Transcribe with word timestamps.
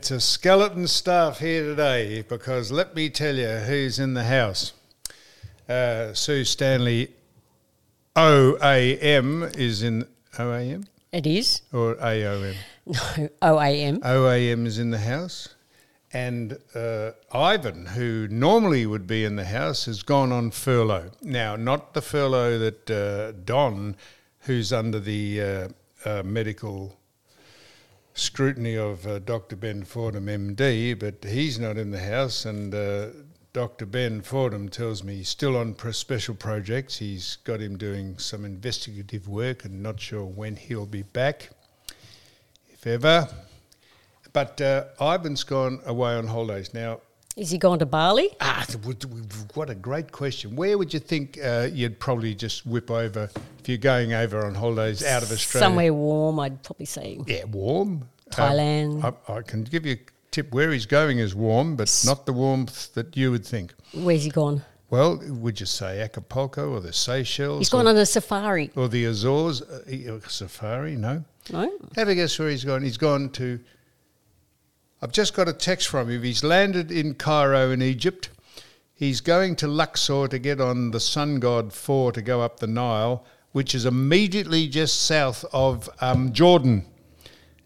It's 0.00 0.10
a 0.10 0.18
skeleton 0.18 0.86
staff 0.86 1.40
here 1.40 1.62
today 1.62 2.22
because 2.22 2.72
let 2.72 2.94
me 2.96 3.10
tell 3.10 3.34
you 3.36 3.46
who's 3.46 3.98
in 3.98 4.14
the 4.14 4.24
house. 4.24 4.72
Uh, 5.68 6.14
Sue 6.14 6.42
Stanley, 6.42 7.10
OAM, 8.16 9.54
is 9.58 9.82
in 9.82 10.06
OAM 10.38 10.86
It 11.12 11.26
is. 11.26 11.60
or 11.70 11.96
AOM? 11.96 12.54
No, 12.86 13.28
OAM. 13.42 13.98
OAM 14.00 14.64
is 14.64 14.78
in 14.78 14.88
the 14.90 15.00
house. 15.00 15.54
And 16.14 16.56
uh, 16.74 17.10
Ivan, 17.30 17.84
who 17.84 18.26
normally 18.28 18.86
would 18.86 19.06
be 19.06 19.26
in 19.26 19.36
the 19.36 19.44
house, 19.44 19.84
has 19.84 20.02
gone 20.02 20.32
on 20.32 20.50
furlough. 20.50 21.10
Now, 21.20 21.56
not 21.56 21.92
the 21.92 22.00
furlough 22.00 22.58
that 22.58 22.90
uh, 22.90 23.32
Don, 23.44 23.96
who's 24.38 24.72
under 24.72 24.98
the 24.98 25.42
uh, 25.42 25.68
uh, 26.06 26.22
medical 26.24 26.96
scrutiny 28.20 28.76
of 28.76 29.06
uh, 29.06 29.18
Dr. 29.20 29.56
Ben 29.56 29.82
Fordham, 29.82 30.26
MD, 30.26 30.98
but 30.98 31.24
he's 31.24 31.58
not 31.58 31.78
in 31.78 31.90
the 31.90 32.00
house. 32.00 32.44
And 32.44 32.74
uh, 32.74 33.06
Dr. 33.52 33.86
Ben 33.86 34.20
Fordham 34.20 34.68
tells 34.68 35.02
me 35.02 35.16
he's 35.16 35.28
still 35.28 35.56
on 35.56 35.74
special 35.92 36.34
projects. 36.34 36.98
He's 36.98 37.36
got 37.44 37.60
him 37.60 37.76
doing 37.78 38.18
some 38.18 38.44
investigative 38.44 39.26
work 39.26 39.64
and 39.64 39.82
not 39.82 39.98
sure 39.98 40.24
when 40.24 40.56
he'll 40.56 40.86
be 40.86 41.02
back, 41.02 41.50
if 42.68 42.86
ever. 42.86 43.28
But 44.32 44.60
uh, 44.60 44.84
Ivan's 45.00 45.42
gone 45.42 45.80
away 45.84 46.14
on 46.14 46.26
holidays. 46.26 46.72
Now, 46.72 47.00
Is 47.40 47.50
he 47.50 47.56
gone 47.56 47.78
to 47.78 47.86
Bali? 47.86 48.28
Ah, 48.42 48.64
th- 48.66 48.78
w- 48.82 48.94
w- 48.98 49.24
what 49.54 49.70
a 49.70 49.74
great 49.74 50.12
question. 50.12 50.56
Where 50.56 50.76
would 50.76 50.92
you 50.92 51.00
think 51.00 51.38
uh, 51.42 51.68
you'd 51.72 51.98
probably 51.98 52.34
just 52.34 52.66
whip 52.66 52.90
over 52.90 53.30
if 53.58 53.66
you're 53.66 53.78
going 53.78 54.12
over 54.12 54.44
on 54.44 54.54
holidays 54.54 55.02
out 55.02 55.22
of 55.22 55.32
Australia? 55.32 55.64
Somewhere 55.66 55.94
warm, 55.94 56.38
I'd 56.38 56.62
probably 56.62 56.84
say. 56.84 57.18
Yeah, 57.26 57.44
warm. 57.44 58.06
Thailand. 58.30 59.02
Um, 59.02 59.16
I, 59.26 59.32
I 59.38 59.42
can 59.42 59.64
give 59.64 59.86
you 59.86 59.94
a 59.94 59.98
tip 60.30 60.52
where 60.52 60.70
he's 60.70 60.84
going 60.84 61.18
is 61.18 61.34
warm, 61.34 61.76
but 61.76 61.90
not 62.04 62.26
the 62.26 62.34
warmth 62.34 62.92
that 62.92 63.16
you 63.16 63.30
would 63.30 63.46
think. 63.46 63.72
Where's 63.94 64.24
he 64.24 64.30
gone? 64.30 64.62
Well, 64.90 65.18
would 65.26 65.60
you 65.60 65.66
say 65.66 66.02
Acapulco 66.02 66.68
or 66.70 66.80
the 66.80 66.92
Seychelles? 66.92 67.60
He's 67.60 67.68
gone 67.70 67.86
on 67.86 67.96
a 67.96 68.04
safari. 68.04 68.70
or 68.76 68.86
the 68.88 69.06
Azores? 69.06 69.62
Uh, 69.62 69.80
uh, 70.12 70.28
safari? 70.28 70.94
No. 70.94 71.24
No? 71.50 71.72
Have 71.96 72.08
a 72.08 72.14
guess 72.14 72.38
where 72.38 72.50
he's 72.50 72.64
gone. 72.64 72.82
He's 72.82 72.98
gone 72.98 73.30
to. 73.30 73.58
I've 75.02 75.12
just 75.12 75.34
got 75.34 75.48
a 75.48 75.54
text 75.54 75.88
from 75.88 76.10
him. 76.10 76.22
He's 76.22 76.44
landed 76.44 76.90
in 76.92 77.14
Cairo 77.14 77.70
in 77.70 77.80
Egypt. 77.80 78.28
He's 78.94 79.22
going 79.22 79.56
to 79.56 79.66
Luxor 79.66 80.28
to 80.28 80.38
get 80.38 80.60
on 80.60 80.90
the 80.90 81.00
Sun 81.00 81.40
God 81.40 81.72
4 81.72 82.12
to 82.12 82.20
go 82.20 82.42
up 82.42 82.60
the 82.60 82.66
Nile, 82.66 83.24
which 83.52 83.74
is 83.74 83.86
immediately 83.86 84.68
just 84.68 85.00
south 85.00 85.42
of 85.54 85.88
um, 86.02 86.34
Jordan. 86.34 86.84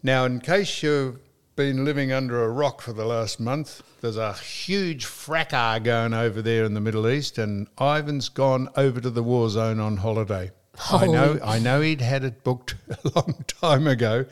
Now, 0.01 0.23
in 0.23 0.39
case 0.39 0.81
you've 0.81 1.19
been 1.57 1.83
living 1.83 2.13
under 2.13 2.41
a 2.41 2.49
rock 2.49 2.81
for 2.81 2.93
the 2.93 3.05
last 3.05 3.41
month, 3.41 3.83
there's 3.99 4.15
a 4.15 4.31
huge 4.31 5.03
fracas 5.03 5.81
going 5.83 6.13
over 6.13 6.41
there 6.41 6.63
in 6.63 6.73
the 6.73 6.79
Middle 6.79 7.09
East, 7.09 7.37
and 7.37 7.67
Ivan's 7.81 8.29
gone 8.29 8.69
over 8.77 9.01
to 9.01 9.09
the 9.09 9.23
war 9.23 9.49
zone 9.49 9.81
on 9.81 9.97
holiday. 9.97 10.51
I 10.89 11.05
know, 11.07 11.39
I 11.43 11.59
know 11.59 11.81
he'd 11.81 12.01
had 12.01 12.23
it 12.23 12.45
booked 12.45 12.75
a 12.89 13.11
long 13.13 13.43
time 13.47 13.87
ago. 13.87 14.25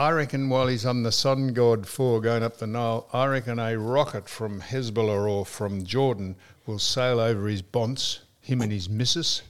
I 0.00 0.12
reckon 0.12 0.48
while 0.48 0.66
he's 0.66 0.86
on 0.86 1.02
the 1.02 1.12
Sun 1.12 1.52
God 1.52 1.86
4 1.86 2.22
going 2.22 2.42
up 2.42 2.56
the 2.56 2.66
Nile, 2.66 3.06
I 3.12 3.26
reckon 3.26 3.58
a 3.58 3.78
rocket 3.78 4.30
from 4.30 4.62
Hezbollah 4.62 5.28
or 5.28 5.44
from 5.44 5.84
Jordan 5.84 6.36
will 6.64 6.78
sail 6.78 7.20
over 7.20 7.46
his 7.48 7.60
bonce, 7.60 8.20
him 8.40 8.62
and 8.62 8.72
his 8.72 8.88
missus, 8.88 9.42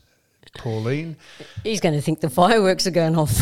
Pauline. 0.59 1.15
He's 1.63 1.79
going 1.79 1.95
to 1.95 2.01
think 2.01 2.19
the 2.19 2.29
fireworks 2.29 2.85
are 2.89 2.91
going 2.91 3.17
off. 3.17 3.41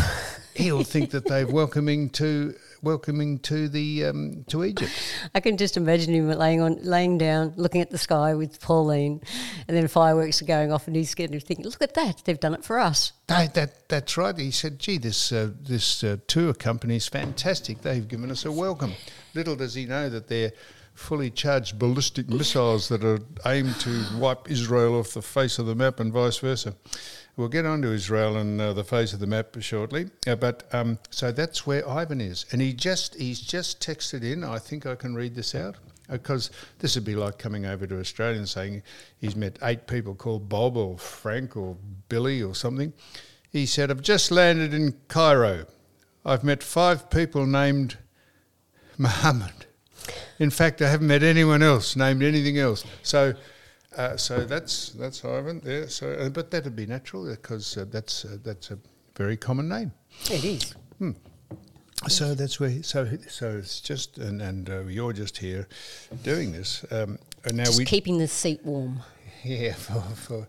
He'll 0.55 0.85
think 0.85 1.09
that 1.13 1.25
they're 1.25 1.47
welcoming 1.47 2.11
to 2.11 2.55
welcoming 2.83 3.39
to 3.41 3.69
the 3.69 4.05
um, 4.05 4.45
to 4.49 4.65
Egypt. 4.65 4.93
I 5.35 5.41
can 5.41 5.57
just 5.57 5.77
imagine 5.77 6.15
him 6.15 6.29
laying 6.29 6.61
on, 6.61 6.79
laying 6.83 7.19
down, 7.19 7.55
looking 7.57 7.81
at 7.81 7.91
the 7.91 7.99
sky 7.99 8.35
with 8.35 8.61
Pauline, 8.61 9.21
and 9.67 9.77
then 9.77 9.89
fireworks 9.89 10.43
are 10.43 10.47
going 10.47 10.73
off, 10.73 10.87
and 10.87 10.97
he's 10.97 11.15
going 11.15 11.33
to 11.33 11.41
think, 11.41 11.65
"Look 11.65 11.83
at 11.83 11.95
that! 11.95 12.23
They've 12.25 12.39
done 12.39 12.55
it 12.55 12.65
for 12.65 12.79
us." 12.79 13.13
That, 13.27 13.55
that 13.55 13.89
that's 13.89 14.17
right. 14.17 14.37
He 14.37 14.51
said, 14.51 14.79
"Gee, 14.79 14.99
this 14.99 15.33
uh, 15.33 15.51
this 15.61 16.03
uh, 16.05 16.17
tour 16.27 16.55
company 16.55 16.97
is 16.97 17.09
fantastic. 17.09 17.83
They've 17.83 18.07
given 18.07 18.31
us 18.31 18.45
a 18.45 18.53
welcome." 18.53 18.95
Little 19.35 19.57
does 19.57 19.75
he 19.75 19.87
know 19.87 20.09
that 20.09 20.29
they're 20.29 20.53
fully 20.99 21.31
charged 21.31 21.79
ballistic 21.79 22.29
missiles 22.29 22.89
that 22.89 23.05
are 23.05 23.21
aimed 23.47 23.79
to 23.79 24.05
wipe 24.19 24.51
Israel 24.51 24.99
off 24.99 25.15
the 25.15 25.23
face 25.23 25.59
of 25.61 25.67
the 25.67 25.75
map 25.75 26.01
and 26.01 26.13
vice 26.13 26.39
versa. 26.39 26.75
We'll 27.39 27.47
get 27.47 27.67
on 27.67 27.83
to 27.83 27.93
Israel 27.93 28.37
and 28.37 28.61
uh, 28.61 28.73
the 28.73 28.83
face 28.83 29.13
of 29.13 29.21
the 29.21 29.27
map 29.29 29.57
shortly. 29.61 30.11
Uh, 30.27 30.35
but 30.35 30.65
um, 30.73 30.99
so 31.11 31.31
that's 31.31 31.65
where 31.65 31.89
Ivan 31.89 32.21
is, 32.21 32.45
and 32.51 32.61
he 32.61 32.73
just 32.73 33.15
he's 33.15 33.39
just 33.39 33.81
texted 33.81 34.25
in. 34.25 34.43
I 34.43 34.59
think 34.59 34.87
I 34.87 34.97
can 34.97 35.15
read 35.15 35.37
this 35.37 35.55
out 35.55 35.77
because 36.11 36.51
this 36.81 36.97
would 36.97 37.05
be 37.05 37.15
like 37.15 37.39
coming 37.39 37.65
over 37.65 37.87
to 37.87 38.01
Australia 38.01 38.39
and 38.39 38.49
saying 38.49 38.83
he's 39.21 39.37
met 39.37 39.57
eight 39.63 39.87
people 39.87 40.17
called 40.17 40.49
Bob 40.49 40.77
or 40.77 40.99
Frank 40.99 41.57
or 41.57 41.77
Billy 42.09 42.43
or 42.43 42.57
something. 42.57 42.93
He 43.53 43.67
said, 43.67 43.93
I've 43.93 44.03
just 44.03 44.33
landed 44.33 44.75
in 44.75 44.95
Cairo. 45.07 45.67
I've 46.25 46.43
met 46.43 46.65
five 46.65 47.09
people 47.09 47.47
named 47.47 47.99
Muhammad. 48.97 49.67
In 50.41 50.51
fact, 50.51 50.83
I 50.83 50.91
haven't 50.91 51.07
met 51.07 51.23
anyone 51.23 51.63
else 51.63 51.95
named 51.95 52.25
anything 52.25 52.59
else. 52.59 52.85
So, 53.03 53.35
uh, 53.99 54.17
so 54.17 54.45
that's 54.45 54.91
that's 54.91 55.25
Ivan 55.25 55.61
there. 55.61 55.89
So, 55.89 56.13
uh, 56.13 56.29
but 56.29 56.51
that'd 56.51 56.77
be 56.77 56.87
natural 56.87 57.29
because 57.29 57.77
uh, 57.77 57.85
that's 57.91 58.25
uh, 58.25 58.39
that's 58.45 58.71
a 58.71 58.79
very 59.17 59.37
common 59.37 59.69
name. 59.69 59.93
It 60.31 60.45
is. 60.45 60.75
So 62.07 62.35
that's 62.35 62.61
where. 62.61 62.83
So 62.83 63.09
so 63.29 63.59
it's 63.59 63.81
just 63.81 64.19
and 64.19 64.41
and 64.41 64.71
uh, 64.71 64.81
you're 64.83 65.13
just 65.13 65.39
here 65.39 65.67
doing 66.23 66.53
this. 66.53 66.85
Um, 66.93 67.19
and 67.45 67.57
now 67.57 67.65
Just 67.65 67.79
we 67.79 67.85
keeping 67.85 68.19
the 68.19 68.29
seat 68.29 68.65
warm. 68.65 69.01
yeah 69.45 69.73
for, 69.75 70.01
for 70.15 70.49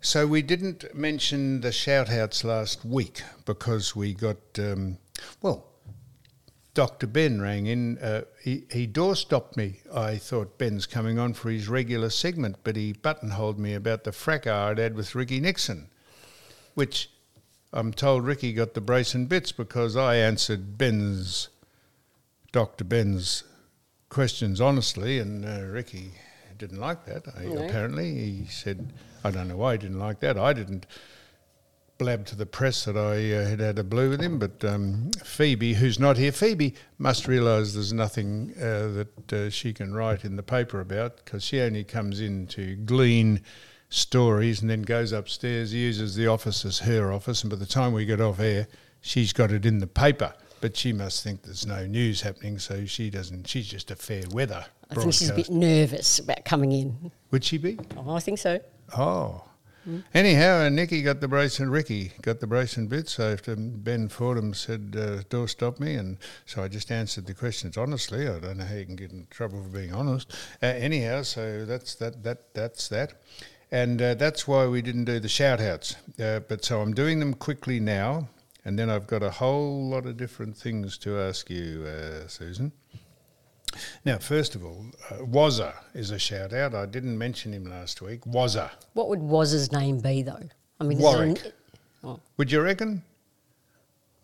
so 0.00 0.26
we 0.26 0.42
didn't 0.42 0.94
mention 0.94 1.60
the 1.60 1.72
shout 1.72 2.08
outs 2.08 2.44
last 2.44 2.84
week 2.84 3.22
because 3.46 3.96
we 3.96 4.14
got 4.14 4.36
um, 4.58 4.98
well. 5.42 5.67
Dr. 6.78 7.08
Ben 7.08 7.40
rang 7.40 7.66
in. 7.66 7.98
Uh, 7.98 8.22
he, 8.40 8.62
he 8.70 8.86
doorstopped 8.86 9.56
me. 9.56 9.80
I 9.92 10.16
thought 10.16 10.58
Ben's 10.58 10.86
coming 10.86 11.18
on 11.18 11.32
for 11.32 11.50
his 11.50 11.66
regular 11.66 12.08
segment, 12.08 12.58
but 12.62 12.76
he 12.76 12.92
buttonholed 12.92 13.58
me 13.58 13.74
about 13.74 14.04
the 14.04 14.12
fracas 14.12 14.52
I'd 14.52 14.78
had 14.78 14.94
with 14.94 15.16
Ricky 15.16 15.40
Nixon, 15.40 15.88
which 16.74 17.10
I'm 17.72 17.92
told 17.92 18.24
Ricky 18.24 18.52
got 18.52 18.74
the 18.74 18.80
brace 18.80 19.12
and 19.12 19.28
bits 19.28 19.50
because 19.50 19.96
I 19.96 20.18
answered 20.18 20.78
Ben's, 20.78 21.48
Dr. 22.52 22.84
Ben's 22.84 23.42
questions 24.08 24.60
honestly, 24.60 25.18
and 25.18 25.44
uh, 25.44 25.62
Ricky 25.62 26.12
didn't 26.58 26.78
like 26.78 27.06
that. 27.06 27.24
I, 27.36 27.46
No. 27.46 27.66
Apparently, 27.66 28.14
he 28.14 28.46
said, 28.46 28.92
I 29.24 29.32
don't 29.32 29.48
know 29.48 29.56
why 29.56 29.72
he 29.72 29.78
didn't 29.78 29.98
like 29.98 30.20
that. 30.20 30.38
I 30.38 30.52
didn't 30.52 30.86
blab 31.98 32.24
to 32.26 32.36
the 32.36 32.46
press 32.46 32.84
that 32.84 32.96
I 32.96 33.32
uh, 33.32 33.48
had 33.48 33.60
had 33.60 33.78
a 33.78 33.84
blue 33.84 34.10
with 34.10 34.20
him, 34.20 34.38
but 34.38 34.64
um, 34.64 35.10
Phoebe, 35.24 35.74
who's 35.74 35.98
not 35.98 36.16
here, 36.16 36.32
Phoebe 36.32 36.74
must 36.96 37.26
realise 37.26 37.74
there's 37.74 37.92
nothing 37.92 38.54
uh, 38.56 39.04
that 39.04 39.32
uh, 39.32 39.50
she 39.50 39.72
can 39.72 39.92
write 39.92 40.24
in 40.24 40.36
the 40.36 40.42
paper 40.42 40.80
about 40.80 41.16
because 41.16 41.42
she 41.42 41.60
only 41.60 41.82
comes 41.82 42.20
in 42.20 42.46
to 42.48 42.76
glean 42.76 43.42
stories 43.90 44.60
and 44.60 44.70
then 44.70 44.82
goes 44.82 45.12
upstairs, 45.12 45.74
uses 45.74 46.14
the 46.14 46.28
office 46.28 46.64
as 46.64 46.78
her 46.78 47.12
office, 47.12 47.42
and 47.42 47.50
by 47.50 47.56
the 47.56 47.66
time 47.66 47.92
we 47.92 48.04
get 48.04 48.20
off 48.20 48.38
air, 48.38 48.68
she's 49.00 49.32
got 49.32 49.50
it 49.50 49.66
in 49.66 49.78
the 49.78 49.86
paper. 49.86 50.32
But 50.60 50.76
she 50.76 50.92
must 50.92 51.22
think 51.22 51.42
there's 51.42 51.66
no 51.66 51.86
news 51.86 52.20
happening, 52.20 52.58
so 52.58 52.84
she 52.84 53.10
doesn't. 53.10 53.46
She's 53.46 53.68
just 53.68 53.92
a 53.92 53.96
fair 53.96 54.24
weather. 54.32 54.64
I 54.90 54.94
think 54.94 55.12
she's 55.12 55.30
a 55.30 55.34
bit 55.34 55.50
nervous 55.50 56.18
about 56.18 56.44
coming 56.44 56.72
in. 56.72 57.12
Would 57.30 57.44
she 57.44 57.58
be? 57.58 57.78
Oh, 57.96 58.14
I 58.14 58.20
think 58.20 58.38
so. 58.38 58.58
Oh. 58.96 59.47
Anyhow, 60.14 60.64
uh, 60.64 60.68
Nicky 60.68 61.02
got 61.02 61.20
the 61.20 61.28
brace 61.28 61.58
and 61.60 61.70
Ricky 61.70 62.12
got 62.22 62.40
the 62.40 62.46
brace 62.46 62.76
and 62.76 62.88
bits 62.88 63.12
So 63.12 63.32
after 63.32 63.56
Ben 63.56 64.08
Fordham 64.08 64.54
said, 64.54 64.96
uh, 64.98 65.22
door 65.28 65.48
stop 65.48 65.80
me. 65.80 65.94
And 65.94 66.18
so 66.46 66.62
I 66.62 66.68
just 66.68 66.90
answered 66.90 67.26
the 67.26 67.34
questions 67.34 67.76
honestly. 67.76 68.28
I 68.28 68.38
don't 68.38 68.58
know 68.58 68.64
how 68.64 68.74
you 68.74 68.86
can 68.86 68.96
get 68.96 69.12
in 69.12 69.26
trouble 69.30 69.62
for 69.62 69.68
being 69.68 69.92
honest. 69.92 70.32
Uh, 70.62 70.66
anyhow, 70.66 71.22
so 71.22 71.64
that's 71.64 71.94
that, 71.96 72.22
that, 72.22 72.54
that's 72.54 72.88
that. 72.88 73.14
And 73.70 74.00
uh, 74.00 74.14
that's 74.14 74.48
why 74.48 74.66
we 74.66 74.82
didn't 74.82 75.04
do 75.04 75.20
the 75.20 75.28
shout 75.28 75.60
outs. 75.60 75.96
Uh, 76.18 76.40
but 76.40 76.64
so 76.64 76.80
I'm 76.80 76.94
doing 76.94 77.20
them 77.20 77.34
quickly 77.34 77.80
now. 77.80 78.28
And 78.64 78.78
then 78.78 78.90
I've 78.90 79.06
got 79.06 79.22
a 79.22 79.30
whole 79.30 79.88
lot 79.88 80.04
of 80.04 80.16
different 80.16 80.56
things 80.56 80.98
to 80.98 81.18
ask 81.18 81.48
you, 81.48 81.86
uh, 81.86 82.26
Susan. 82.28 82.72
Now, 84.04 84.18
first 84.18 84.54
of 84.54 84.64
all, 84.64 84.86
uh, 85.10 85.14
Wazza 85.24 85.74
is 85.94 86.10
a 86.10 86.18
shout 86.18 86.52
out. 86.52 86.74
I 86.74 86.86
didn't 86.86 87.16
mention 87.16 87.52
him 87.52 87.64
last 87.64 88.00
week. 88.02 88.22
Wazza. 88.22 88.70
What 88.94 89.08
would 89.08 89.20
Waz's 89.20 89.70
name 89.72 90.00
be, 90.00 90.22
though? 90.22 90.48
I 90.80 90.84
mean, 90.84 90.98
Warwick. 90.98 91.44
an- 91.44 91.52
Oh, 92.04 92.20
Would 92.36 92.52
you 92.52 92.60
reckon? 92.60 93.02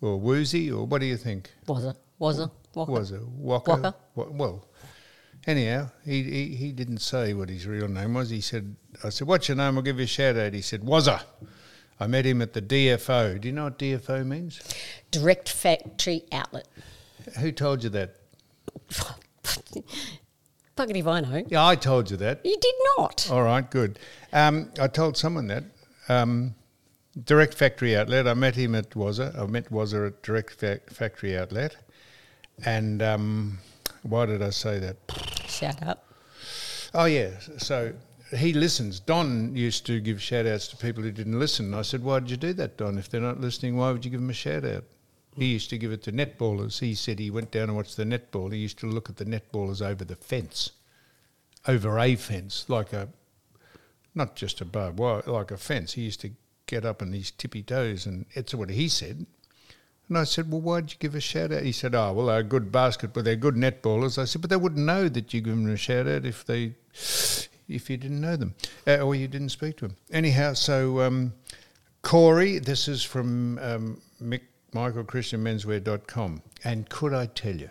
Or 0.00 0.16
Woozy, 0.20 0.70
or 0.70 0.86
what 0.86 1.00
do 1.00 1.06
you 1.06 1.16
think? 1.16 1.50
Wazza. 1.66 1.96
Wazza. 2.20 2.50
Walker. 2.74 2.92
Wazza? 2.92 3.26
Walker? 3.38 3.70
Walker. 3.72 3.94
Wa- 4.14 4.28
Well, 4.30 4.68
anyhow, 5.46 5.90
he, 6.04 6.22
he, 6.22 6.54
he 6.56 6.72
didn't 6.72 6.98
say 6.98 7.34
what 7.34 7.48
his 7.48 7.66
real 7.66 7.88
name 7.88 8.14
was. 8.14 8.30
He 8.30 8.40
said, 8.40 8.76
I 9.02 9.08
said, 9.08 9.26
what's 9.26 9.48
your 9.48 9.56
name? 9.56 9.76
I'll 9.76 9.82
give 9.82 9.98
you 9.98 10.04
a 10.04 10.06
shout 10.08 10.36
out. 10.36 10.52
He 10.52 10.62
said, 10.62 10.82
Wazza. 10.82 11.22
I 11.98 12.06
met 12.06 12.24
him 12.26 12.42
at 12.42 12.52
the 12.52 12.62
DFO. 12.62 13.40
Do 13.40 13.48
you 13.48 13.54
know 13.54 13.64
what 13.64 13.78
DFO 13.78 14.24
means? 14.26 14.60
Direct 15.10 15.48
factory 15.48 16.24
outlet. 16.32 16.68
Who 17.40 17.50
told 17.52 17.82
you 17.84 17.90
that? 17.90 18.14
Buggity 20.76 21.00
if 21.00 21.06
I 21.06 21.20
know. 21.20 21.44
Yeah, 21.46 21.66
I 21.66 21.76
told 21.76 22.10
you 22.10 22.16
that. 22.16 22.40
You 22.44 22.56
did 22.60 22.74
not. 22.96 23.28
All 23.30 23.42
right, 23.42 23.68
good. 23.70 23.98
Um, 24.32 24.70
I 24.80 24.88
told 24.88 25.16
someone 25.16 25.46
that. 25.46 25.64
Um, 26.08 26.54
direct 27.24 27.54
Factory 27.54 27.96
Outlet. 27.96 28.26
I 28.26 28.34
met 28.34 28.56
him 28.56 28.74
at 28.74 28.90
Wazza. 28.90 29.38
I 29.38 29.46
met 29.46 29.70
Wazza 29.70 30.08
at 30.08 30.22
Direct 30.22 30.52
Fa- 30.52 30.80
Factory 30.88 31.38
Outlet. 31.38 31.76
And 32.64 33.02
um, 33.02 33.58
why 34.02 34.26
did 34.26 34.42
I 34.42 34.50
say 34.50 34.78
that? 34.80 34.96
Shout 35.46 35.82
out. 35.82 36.00
Oh, 36.92 37.04
yeah. 37.04 37.30
So 37.58 37.92
he 38.36 38.52
listens. 38.52 39.00
Don 39.00 39.54
used 39.54 39.86
to 39.86 40.00
give 40.00 40.20
shout 40.20 40.46
outs 40.46 40.68
to 40.68 40.76
people 40.76 41.02
who 41.02 41.12
didn't 41.12 41.38
listen. 41.38 41.74
I 41.74 41.82
said, 41.82 42.02
Why 42.02 42.20
did 42.20 42.30
you 42.30 42.36
do 42.36 42.52
that, 42.54 42.76
Don? 42.76 42.98
If 42.98 43.08
they're 43.08 43.20
not 43.20 43.40
listening, 43.40 43.76
why 43.76 43.92
would 43.92 44.04
you 44.04 44.10
give 44.10 44.20
them 44.20 44.30
a 44.30 44.34
shout 44.34 44.64
out? 44.64 44.84
He 45.36 45.46
used 45.46 45.70
to 45.70 45.78
give 45.78 45.92
it 45.92 46.02
to 46.04 46.12
netballers. 46.12 46.80
He 46.80 46.94
said 46.94 47.18
he 47.18 47.30
went 47.30 47.50
down 47.50 47.64
and 47.64 47.76
watched 47.76 47.96
the 47.96 48.04
netball. 48.04 48.52
He 48.52 48.58
used 48.58 48.78
to 48.80 48.86
look 48.86 49.08
at 49.08 49.16
the 49.16 49.24
netballers 49.24 49.84
over 49.84 50.04
the 50.04 50.16
fence, 50.16 50.70
over 51.66 51.98
a 51.98 52.14
fence, 52.14 52.66
like 52.68 52.92
a, 52.92 53.08
not 54.14 54.36
just 54.36 54.60
a 54.60 54.64
barbed 54.64 54.98
wire, 54.98 55.22
like 55.26 55.50
a 55.50 55.56
fence. 55.56 55.94
He 55.94 56.02
used 56.02 56.20
to 56.20 56.30
get 56.66 56.84
up 56.84 57.02
on 57.02 57.12
his 57.12 57.30
tippy 57.30 57.62
toes, 57.62 58.06
and 58.06 58.26
that's 58.34 58.54
what 58.54 58.70
he 58.70 58.88
said. 58.88 59.26
And 60.08 60.18
I 60.18 60.24
said, 60.24 60.50
Well, 60.50 60.60
why'd 60.60 60.92
you 60.92 60.96
give 60.98 61.14
a 61.14 61.20
shout 61.20 61.52
out? 61.52 61.62
He 61.62 61.72
said, 61.72 61.94
Oh, 61.94 62.12
well, 62.12 62.26
they're 62.26 62.42
good 62.42 62.70
basket, 62.70 63.12
but 63.12 63.24
they're 63.24 63.36
good 63.36 63.54
netballers. 63.54 64.18
I 64.18 64.26
said, 64.26 64.42
But 64.42 64.50
they 64.50 64.56
wouldn't 64.56 64.84
know 64.84 65.08
that 65.08 65.32
you 65.32 65.40
give 65.40 65.56
them 65.56 65.68
a 65.68 65.76
shout 65.76 66.06
out 66.06 66.24
if 66.24 66.44
they, 66.44 66.74
if 67.68 67.88
you 67.88 67.96
didn't 67.96 68.20
know 68.20 68.36
them 68.36 68.54
uh, 68.86 68.98
or 68.98 69.14
you 69.14 69.28
didn't 69.28 69.48
speak 69.48 69.78
to 69.78 69.88
them. 69.88 69.96
Anyhow, 70.10 70.52
so 70.52 71.00
um, 71.00 71.32
Corey, 72.02 72.58
this 72.58 72.86
is 72.86 73.02
from 73.02 73.58
um, 73.58 74.00
Mick, 74.22 74.42
michaelchristianmenswear.com. 74.74 76.42
And 76.64 76.88
could 76.88 77.14
I 77.14 77.26
tell 77.26 77.56
you, 77.56 77.70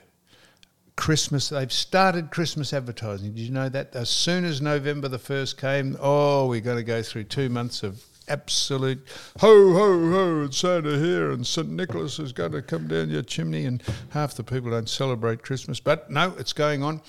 Christmas, 0.95 1.50
they've 1.50 1.71
started 1.71 2.31
Christmas 2.31 2.73
advertising. 2.73 3.33
Did 3.33 3.41
you 3.41 3.51
know 3.51 3.69
that? 3.69 3.95
As 3.95 4.09
soon 4.09 4.45
as 4.45 4.61
November 4.61 5.07
the 5.07 5.17
1st 5.17 5.57
came, 5.57 5.97
oh, 6.00 6.47
we're 6.47 6.61
going 6.61 6.77
to 6.77 6.83
go 6.83 7.01
through 7.01 7.25
two 7.25 7.50
months 7.50 7.83
of 7.83 8.03
absolute 8.27 9.05
ho, 9.39 9.73
ho, 9.73 10.11
ho, 10.11 10.44
it's 10.44 10.57
Santa 10.57 10.97
here, 10.97 11.31
and 11.31 11.45
St. 11.45 11.69
Nicholas 11.69 12.19
is 12.19 12.31
going 12.31 12.51
to 12.53 12.61
come 12.61 12.88
down 12.88 13.09
your 13.09 13.23
chimney, 13.23 13.65
and 13.65 13.83
half 14.11 14.35
the 14.35 14.44
people 14.44 14.71
don't 14.71 14.88
celebrate 14.88 15.44
Christmas. 15.44 15.79
But 15.79 16.09
no, 16.09 16.33
it's 16.38 16.53
going 16.53 16.83
on. 16.83 17.01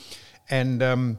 And 0.50 0.82
um, 0.82 1.19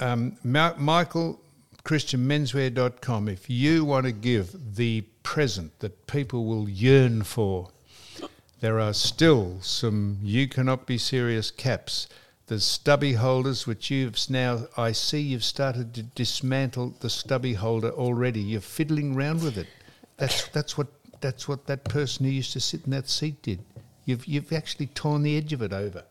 um, 0.00 0.36
Ma- 0.42 0.74
Michael 0.76 1.40
ChristianMenswear.com. 1.84 3.28
If 3.28 3.48
you 3.48 3.84
want 3.84 4.04
to 4.04 4.12
give 4.12 4.76
the 4.76 5.02
present 5.22 5.78
that 5.78 6.06
people 6.06 6.44
will 6.44 6.68
yearn 6.68 7.22
for, 7.22 7.70
there 8.60 8.80
are 8.80 8.92
still 8.92 9.58
some 9.60 10.18
You 10.22 10.48
Cannot 10.48 10.86
Be 10.86 10.98
Serious 10.98 11.50
caps. 11.50 12.08
There's 12.46 12.64
stubby 12.64 13.12
holders, 13.12 13.66
which 13.66 13.90
you've 13.90 14.18
now, 14.30 14.66
I 14.76 14.92
see 14.92 15.20
you've 15.20 15.44
started 15.44 15.94
to 15.94 16.02
dismantle 16.02 16.94
the 17.00 17.10
stubby 17.10 17.54
holder 17.54 17.90
already. 17.90 18.40
You're 18.40 18.60
fiddling 18.60 19.14
round 19.14 19.42
with 19.42 19.58
it. 19.58 19.68
That's, 20.16 20.48
that's, 20.48 20.78
what, 20.78 20.88
that's 21.20 21.46
what 21.46 21.66
that 21.66 21.84
person 21.84 22.24
who 22.24 22.32
used 22.32 22.52
to 22.54 22.60
sit 22.60 22.84
in 22.84 22.90
that 22.92 23.08
seat 23.08 23.42
did. 23.42 23.60
You've, 24.06 24.26
you've 24.26 24.52
actually 24.52 24.86
torn 24.86 25.22
the 25.22 25.36
edge 25.36 25.52
of 25.52 25.62
it 25.62 25.72
over. 25.72 26.02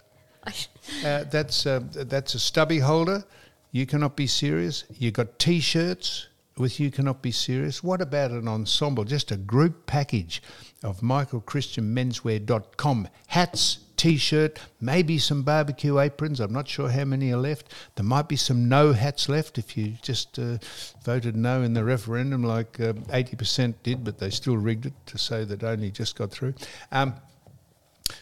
Uh, 1.03 1.25
that's 1.25 1.65
uh, 1.65 1.81
that's 1.94 2.33
a 2.33 2.39
stubby 2.39 2.79
holder. 2.79 3.25
You 3.71 3.85
cannot 3.85 4.15
be 4.15 4.27
serious. 4.27 4.85
You 4.97 5.11
got 5.11 5.39
T-shirts 5.39 6.27
with 6.59 6.80
"You 6.80 6.92
cannot 6.92 7.21
be 7.21 7.31
serious." 7.31 7.83
What 7.83 8.01
about 8.01 8.31
an 8.31 8.48
ensemble? 8.48 9.04
Just 9.04 9.31
a 9.31 9.38
group 9.38 9.86
package 9.86 10.42
of 10.83 11.01
MichaelChristianMenswear.com 11.01 13.07
hats, 13.27 13.80
T-shirt, 13.98 14.59
maybe 14.80 15.18
some 15.18 15.42
barbecue 15.42 16.00
aprons. 16.00 16.39
I'm 16.39 16.54
not 16.54 16.68
sure 16.68 16.89
how 16.89 17.06
many 17.06 17.31
are 17.31 17.38
left. 17.38 17.74
There 17.95 18.06
might 18.06 18.27
be 18.27 18.36
some 18.36 18.69
no 18.69 18.94
hats 18.94 19.27
left 19.27 19.57
if 19.57 19.75
you 19.75 19.94
just 20.01 20.38
uh, 20.38 20.59
voted 21.04 21.36
no 21.36 21.63
in 21.63 21.74
the 21.74 21.83
referendum, 21.83 22.44
like 22.44 22.80
uh, 22.80 22.94
80% 22.94 23.74
did, 23.81 24.04
but 24.04 24.19
they 24.19 24.30
still 24.30 24.57
rigged 24.57 24.86
it 24.86 24.94
to 25.07 25.18
say 25.18 25.44
that 25.45 25.63
only 25.63 25.89
just 25.89 26.15
got 26.15 26.31
through. 26.31 26.54
Um, 26.92 27.15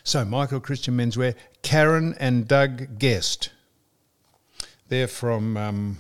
so, 0.04 0.26
Michael 0.26 0.60
Christian 0.60 0.98
Menswear, 0.98 1.36
Karen 1.62 2.16
and 2.20 2.48
Doug 2.48 2.98
Guest. 2.98 3.52
They're 4.88 5.08
from 5.08 5.58
um, 5.58 5.98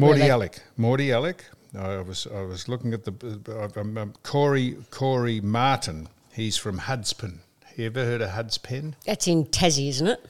Morty 0.00 0.20
they- 0.20 0.30
Alec. 0.30 0.60
Morty 0.76 1.12
Alec. 1.12 1.44
I 1.78 1.98
was 1.98 2.26
I 2.26 2.42
was 2.42 2.68
looking 2.68 2.92
at 2.94 3.04
the 3.04 3.40
uh, 3.48 3.80
um, 3.80 3.96
um, 3.96 4.14
Corey 4.24 4.76
Corey 4.90 5.40
Martin. 5.40 6.08
He's 6.32 6.56
from 6.56 6.80
Hadspen. 6.80 7.38
You 7.76 7.86
ever 7.86 8.04
heard 8.04 8.20
of 8.22 8.30
Hadspen? 8.30 8.94
That's 9.06 9.28
in 9.28 9.44
Tassie, 9.46 9.88
isn't 9.88 10.08
it? 10.08 10.26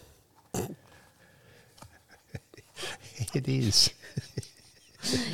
It 3.34 3.46
is 3.48 3.90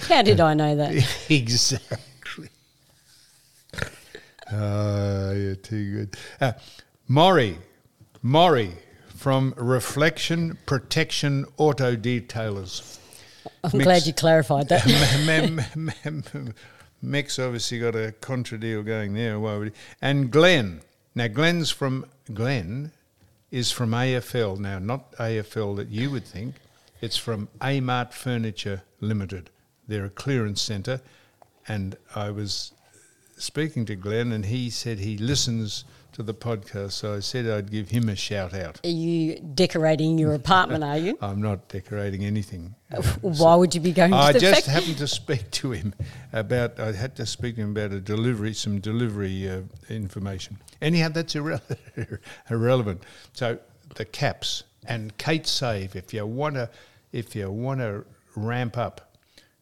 How 0.09 0.23
did 0.23 0.41
I 0.41 0.55
know 0.55 0.75
that? 0.77 0.93
exactly. 1.31 2.49
Ah, 4.53 5.31
you're 5.31 5.55
too 5.57 5.93
good. 5.93 6.17
Uh, 6.41 6.53
Maury, 7.09 7.59
Maury 8.23 8.73
from 9.15 9.55
Reflection 9.57 10.59
Protection 10.67 11.47
Auto 11.57 11.97
Detailers. 11.97 12.99
I'm 13.65 13.71
Mix- 13.73 13.85
glad 13.85 14.07
you 14.07 14.13
clarified 14.13 14.69
that. 14.69 14.85
Mick's 17.03 17.39
obviously 17.39 17.79
got 17.79 17.95
a 17.95 18.13
contra 18.21 18.59
deal 18.59 18.83
going 18.83 19.15
there. 19.15 19.39
Why 19.39 19.57
would 19.57 19.69
he? 19.69 19.75
And 20.01 20.31
Glenn. 20.31 20.81
Now, 21.15 21.29
Glenn's 21.29 21.71
from 21.71 22.07
Glenn 22.33 22.93
is 23.51 23.71
from 23.71 23.91
AFL. 23.91 24.59
Now, 24.59 24.79
not 24.79 25.13
AFL 25.13 25.77
that 25.77 25.89
you 25.89 26.11
would 26.11 26.25
think. 26.25 26.57
It's 27.01 27.17
from 27.17 27.49
Amart 27.61 28.13
Furniture 28.13 28.83
Limited. 29.01 29.51
They're 29.87 30.07
a 30.07 30.11
clearance 30.11 30.61
centre, 30.61 31.01
and 31.69 31.97
I 32.15 32.31
was 32.31 32.73
speaking 33.37 33.85
to 33.87 33.95
Glenn, 33.95 34.33
and 34.33 34.47
he 34.47 34.71
said 34.71 34.99
he 34.99 35.17
listens 35.17 35.85
to 36.17 36.23
the 36.23 36.33
podcast. 36.33 36.93
So 36.93 37.15
I 37.15 37.21
said 37.21 37.47
I'd 37.47 37.71
give 37.71 37.91
him 37.91 38.09
a 38.09 38.17
shout 38.17 38.55
out. 38.55 38.81
Are 38.85 38.89
you 38.89 39.39
decorating 39.39 40.17
your 40.17 40.33
apartment, 40.33 40.83
are 40.83 40.97
you? 40.97 41.19
I'm 41.23 41.43
not 41.43 41.69
decorating 41.69 42.25
anything. 42.25 42.75
Why 43.21 43.55
would 43.55 43.75
you 43.75 43.83
be 43.83 43.93
going 43.93 44.13
to 44.13 44.17
I 44.17 44.33
just 44.33 44.65
fact- 44.65 44.67
happened 44.67 44.97
to 44.97 45.07
speak 45.07 45.51
to 45.53 45.73
him 45.73 45.95
about. 46.33 46.81
I 46.81 46.93
had 46.93 47.17
to 47.17 47.27
speak 47.27 47.57
to 47.57 47.63
him 47.63 47.73
about 47.73 47.93
a 47.93 48.01
delivery, 48.01 48.55
some 48.55 48.81
delivery 48.81 49.47
uh, 49.49 49.61
information. 49.91 50.59
Anyhow, 50.81 51.11
that's 51.11 51.35
irre- 51.35 51.61
irrelevant. 52.51 53.03
So 53.35 53.59
the 53.97 54.07
caps 54.07 54.65
and 54.87 55.17
Kate 55.19 55.47
Save. 55.47 55.97
If 55.97 56.15
you 56.15 56.25
want 56.25 56.55
to, 56.55 56.71
if 57.13 57.37
you 57.37 57.51
want 57.51 57.81
to 57.81 58.07
ramp 58.35 58.79
up 58.79 59.17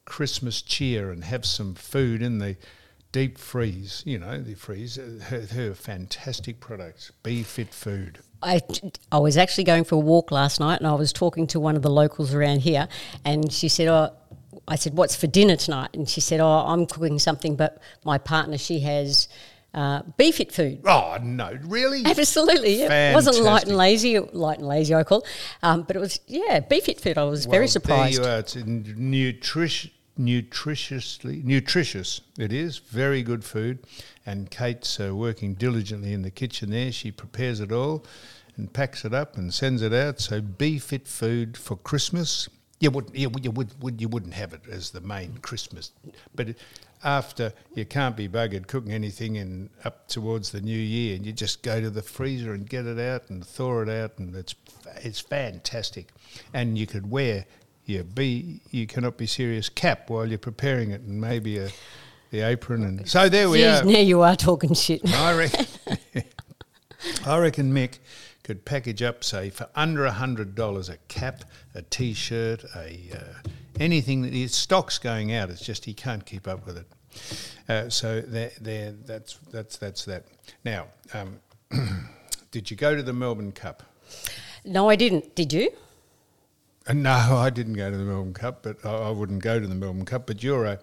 Christmas 0.04 0.62
cheer 0.62 1.10
and 1.10 1.24
have 1.24 1.44
some 1.44 1.74
food 1.74 2.22
in 2.22 2.38
the 2.38 2.56
deep 3.14 3.38
freeze, 3.38 4.02
you 4.04 4.18
know, 4.18 4.40
the 4.42 4.54
freeze. 4.54 4.98
uh, 4.98 5.20
Her, 5.28 5.42
her 5.46 5.72
fantastic 5.74 6.58
products. 6.58 7.12
Be 7.22 7.44
fit 7.44 7.72
food. 7.72 8.18
I, 8.42 8.60
I 9.12 9.18
was 9.18 9.36
actually 9.36 9.62
going 9.64 9.84
for 9.84 9.94
a 9.94 9.98
walk 10.00 10.32
last 10.32 10.58
night 10.58 10.80
and 10.80 10.86
I 10.88 10.94
was 10.94 11.12
talking 11.12 11.46
to 11.46 11.60
one 11.60 11.76
of 11.76 11.82
the 11.82 11.90
locals 11.90 12.34
around 12.34 12.62
here 12.62 12.88
and 13.24 13.52
she 13.52 13.68
said, 13.68 13.86
oh, 13.86 14.10
I 14.66 14.74
said, 14.74 14.94
what's 14.94 15.14
for 15.14 15.28
dinner 15.28 15.54
tonight? 15.54 15.90
And 15.94 16.08
she 16.08 16.20
said, 16.20 16.40
oh, 16.40 16.64
I'm 16.66 16.86
cooking 16.86 17.20
something, 17.20 17.54
but 17.54 17.80
my 18.04 18.18
partner, 18.18 18.58
she 18.58 18.80
has 18.80 19.28
uh, 19.74 20.02
beef 20.16 20.40
it 20.40 20.50
food. 20.52 20.80
Oh 20.84 21.16
no, 21.22 21.56
really? 21.62 22.02
Absolutely, 22.04 22.80
yeah. 22.80 23.12
It 23.12 23.14
wasn't 23.14 23.38
light 23.44 23.64
and 23.66 23.76
lazy, 23.76 24.18
light 24.18 24.58
and 24.58 24.66
lazy, 24.66 24.92
I 24.94 25.04
call, 25.04 25.20
it. 25.20 25.28
um, 25.62 25.82
but 25.82 25.94
it 25.96 26.00
was 26.00 26.18
yeah, 26.26 26.58
beef 26.60 26.88
it 26.88 27.00
food. 27.00 27.16
I 27.18 27.24
was 27.24 27.46
very 27.46 27.62
Well, 27.62 27.68
surprised. 27.68 28.18
There 28.18 28.24
you 28.24 28.34
are. 28.34 28.38
It's 28.40 28.54
nutrish, 28.56 29.90
nutritiously 30.18 31.42
nutritious. 31.44 32.20
It 32.38 32.52
is 32.52 32.78
very 32.78 33.22
good 33.22 33.44
food, 33.44 33.78
and 34.26 34.50
Kate's 34.50 34.98
uh, 35.00 35.14
working 35.14 35.54
diligently 35.54 36.12
in 36.12 36.22
the 36.22 36.30
kitchen 36.30 36.70
there. 36.70 36.92
She 36.92 37.10
prepares 37.10 37.60
it 37.60 37.72
all 37.72 38.04
and 38.56 38.72
packs 38.72 39.04
it 39.04 39.12
up 39.12 39.36
and 39.36 39.52
sends 39.52 39.82
it 39.82 39.92
out. 39.92 40.20
So 40.20 40.40
be 40.40 40.78
fit 40.78 41.08
food 41.08 41.56
for 41.56 41.76
Christmas. 41.76 42.48
You 42.80 42.90
would 42.90 43.10
you, 43.14 43.28
would- 43.30 43.44
you 43.44 43.50
would, 43.50 43.82
would 43.82 44.00
you 44.00 44.08
wouldn't 44.08 44.34
have 44.34 44.52
it 44.52 44.62
as 44.70 44.90
the 44.90 45.00
main 45.00 45.38
Christmas, 45.38 45.92
but 46.34 46.54
after 47.02 47.52
you 47.74 47.84
can't 47.84 48.16
be 48.16 48.28
buggered 48.28 48.66
cooking 48.66 48.92
anything 48.92 49.36
in 49.36 49.70
up 49.84 50.08
towards 50.08 50.50
the 50.50 50.60
new 50.60 50.76
year, 50.78 51.16
and 51.16 51.24
you 51.26 51.32
just 51.32 51.62
go 51.62 51.80
to 51.80 51.90
the 51.90 52.02
freezer 52.02 52.52
and 52.52 52.68
get 52.68 52.86
it 52.86 52.98
out 52.98 53.30
and 53.30 53.46
thaw 53.46 53.82
it 53.82 53.88
out, 53.88 54.18
and 54.18 54.34
it's 54.34 54.54
it's 54.96 55.20
fantastic. 55.20 56.08
And 56.52 56.76
you 56.76 56.86
could 56.86 57.10
wear 57.10 57.46
your 57.86 58.04
be 58.04 58.60
you 58.70 58.86
cannot 58.86 59.16
be 59.16 59.26
serious 59.26 59.68
cap 59.68 60.10
while 60.10 60.26
you're 60.26 60.38
preparing 60.38 60.90
it, 60.90 61.02
and 61.02 61.20
maybe 61.20 61.58
a 61.58 61.70
the 62.30 62.40
apron, 62.40 62.82
and 62.82 63.08
so 63.08 63.28
there 63.28 63.48
we 63.48 63.60
Jeez, 63.60 63.82
are. 63.82 63.84
now 63.84 63.98
you 63.98 64.22
are 64.22 64.34
talking 64.34 64.74
shit. 64.74 65.00
I 65.14 65.36
reckon, 65.36 65.66
I 67.26 67.38
reckon 67.38 67.72
Mick 67.72 67.98
could 68.42 68.64
package 68.64 69.02
up, 69.02 69.22
say, 69.22 69.50
for 69.50 69.68
under 69.76 70.04
a 70.04 70.10
hundred 70.10 70.54
dollars, 70.56 70.88
a 70.88 70.96
cap, 71.08 71.44
a 71.74 71.82
T-shirt, 71.82 72.64
a 72.74 72.98
uh, 73.14 73.48
anything 73.78 74.22
that 74.22 74.32
his 74.32 74.54
stock's 74.54 74.98
going 74.98 75.32
out. 75.32 75.48
It's 75.48 75.64
just 75.64 75.84
he 75.84 75.94
can't 75.94 76.26
keep 76.26 76.48
up 76.48 76.66
with 76.66 76.78
it. 76.78 76.86
Uh, 77.68 77.88
so 77.88 78.20
there, 78.20 78.50
there, 78.60 78.92
that's 78.92 79.38
that's 79.52 79.76
that's 79.76 80.04
that. 80.06 80.24
Now, 80.64 80.86
um, 81.12 81.38
did 82.50 82.70
you 82.70 82.76
go 82.76 82.96
to 82.96 83.02
the 83.02 83.12
Melbourne 83.12 83.52
Cup? 83.52 83.84
No, 84.64 84.88
I 84.88 84.96
didn't. 84.96 85.34
Did 85.36 85.52
you? 85.52 85.70
Uh, 86.86 86.92
no, 86.92 87.10
I 87.36 87.50
didn't 87.50 87.74
go 87.74 87.90
to 87.90 87.96
the 87.96 88.04
Melbourne 88.04 88.34
Cup, 88.34 88.62
but 88.62 88.84
I, 88.84 88.90
I 88.94 89.10
wouldn't 89.10 89.42
go 89.42 89.58
to 89.60 89.66
the 89.66 89.74
Melbourne 89.74 90.04
Cup. 90.04 90.26
But 90.26 90.42
you're 90.42 90.64
a. 90.64 90.78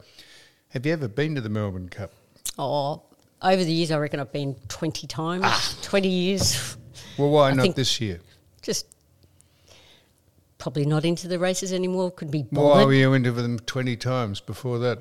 Have 0.70 0.86
you 0.86 0.93
ever 0.93 1.08
been 1.08 1.36
to 1.36 1.41
the 1.41 1.50
Melbourne 1.50 1.89
Cup? 1.89 2.12
Oh, 2.58 3.03
over 3.41 3.63
the 3.63 3.72
years, 3.72 3.91
I 3.91 3.98
reckon 3.98 4.20
I've 4.20 4.31
been 4.31 4.55
20 4.70 5.08
times, 5.08 5.77
20 5.81 6.08
years. 6.08 6.77
Well, 7.17 7.29
why 7.29 7.50
I 7.50 7.53
not 7.53 7.63
think- 7.63 7.75
this 7.75 8.00
year? 8.00 8.20
Just 8.62 8.86
probably 10.60 10.86
not 10.86 11.03
into 11.03 11.27
the 11.27 11.39
races 11.39 11.74
anymore. 11.74 12.12
Could 12.12 12.29
be 12.29 12.46
Why 12.51 12.84
were 12.86 12.93
you 12.93 13.13
into 13.13 13.31
them 13.31 13.58
twenty 13.60 13.96
times 13.98 14.39
before 14.39 14.77
that? 14.79 15.00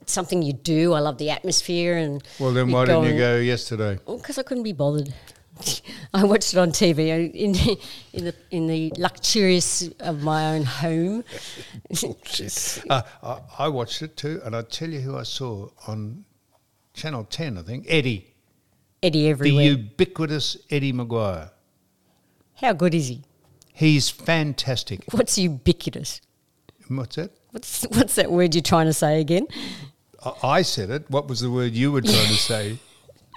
It's 0.00 0.12
something 0.12 0.40
you 0.42 0.52
do. 0.52 0.92
I 0.94 1.00
love 1.00 1.18
the 1.18 1.30
atmosphere. 1.30 1.96
and 1.96 2.22
Well, 2.38 2.52
then 2.52 2.70
why 2.70 2.84
didn't 2.86 3.04
you 3.06 3.18
go 3.18 3.36
yesterday? 3.38 3.98
because 4.06 4.38
I 4.38 4.42
couldn't 4.44 4.62
be 4.62 4.72
bothered. 4.72 5.12
I 6.14 6.24
watched 6.24 6.54
it 6.54 6.58
on 6.58 6.70
TV 6.70 7.12
I- 7.12 7.30
in 7.36 7.54
in 8.12 8.24
the 8.26 8.34
in 8.50 8.66
the 8.66 8.92
luxurious 8.96 9.88
of 10.00 10.22
my 10.22 10.54
own 10.54 10.64
home. 10.64 11.24
Uh, 12.90 13.02
I, 13.22 13.40
I 13.64 13.68
watched 13.68 14.02
it 14.02 14.16
too, 14.16 14.40
and 14.44 14.54
I 14.54 14.62
tell 14.62 14.88
you 14.88 15.00
who 15.00 15.16
I 15.16 15.22
saw 15.24 15.68
on 15.86 16.24
Channel 16.94 17.24
Ten. 17.24 17.58
I 17.58 17.62
think 17.62 17.86
Eddie, 17.88 18.34
Eddie 19.02 19.28
everywhere. 19.28 19.64
the 19.64 19.70
ubiquitous 19.70 20.56
Eddie 20.70 20.92
McGuire. 20.92 21.50
How 22.56 22.72
good 22.72 22.94
is 22.94 23.08
he? 23.08 23.22
He's 23.72 24.08
fantastic. 24.10 25.04
What's 25.12 25.38
ubiquitous? 25.38 26.20
What's 26.88 27.16
that? 27.16 27.30
What's 27.50 27.84
what's 27.90 28.14
that 28.16 28.30
word 28.30 28.54
you're 28.54 28.62
trying 28.62 28.86
to 28.86 28.92
say 28.92 29.20
again? 29.20 29.46
I, 30.24 30.32
I 30.58 30.62
said 30.62 30.90
it. 30.90 31.10
What 31.10 31.28
was 31.28 31.40
the 31.40 31.50
word 31.50 31.72
you 31.72 31.92
were 31.92 32.02
trying 32.02 32.28
to 32.28 32.34
say? 32.34 32.78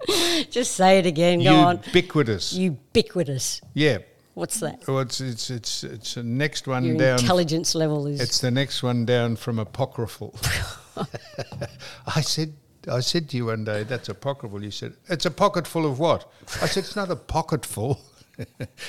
Just 0.49 0.71
say 0.75 0.99
it 0.99 1.05
again. 1.05 1.43
Go 1.43 1.53
on. 1.55 1.81
Ubiquitous. 1.85 2.53
Ubiquitous. 2.53 3.61
yeah. 3.73 3.99
What's 4.33 4.61
that? 4.61 4.87
Well, 4.87 4.99
it's 4.99 5.19
it's 5.19 5.49
it's 5.49 5.83
it's 5.83 6.13
the 6.15 6.23
next 6.23 6.65
one 6.65 6.85
Your 6.85 6.97
down. 6.97 7.19
intelligence 7.19 7.75
level 7.75 8.07
is. 8.07 8.21
It's 8.21 8.39
the 8.39 8.49
next 8.49 8.81
one 8.81 9.05
down 9.05 9.35
from 9.35 9.59
apocryphal. 9.59 10.33
I 12.15 12.21
said, 12.21 12.53
I 12.89 13.01
said 13.01 13.29
to 13.29 13.37
you 13.37 13.47
one 13.47 13.65
day, 13.65 13.83
that's 13.83 14.07
apocryphal. 14.07 14.63
You 14.63 14.71
said, 14.71 14.93
it's 15.09 15.25
a 15.25 15.31
pocket 15.31 15.67
full 15.67 15.85
of 15.85 15.99
what? 15.99 16.31
I 16.61 16.67
said, 16.67 16.85
it's 16.85 16.95
not 16.95 17.11
a 17.11 17.15
pocket 17.17 17.65
full. 17.65 17.99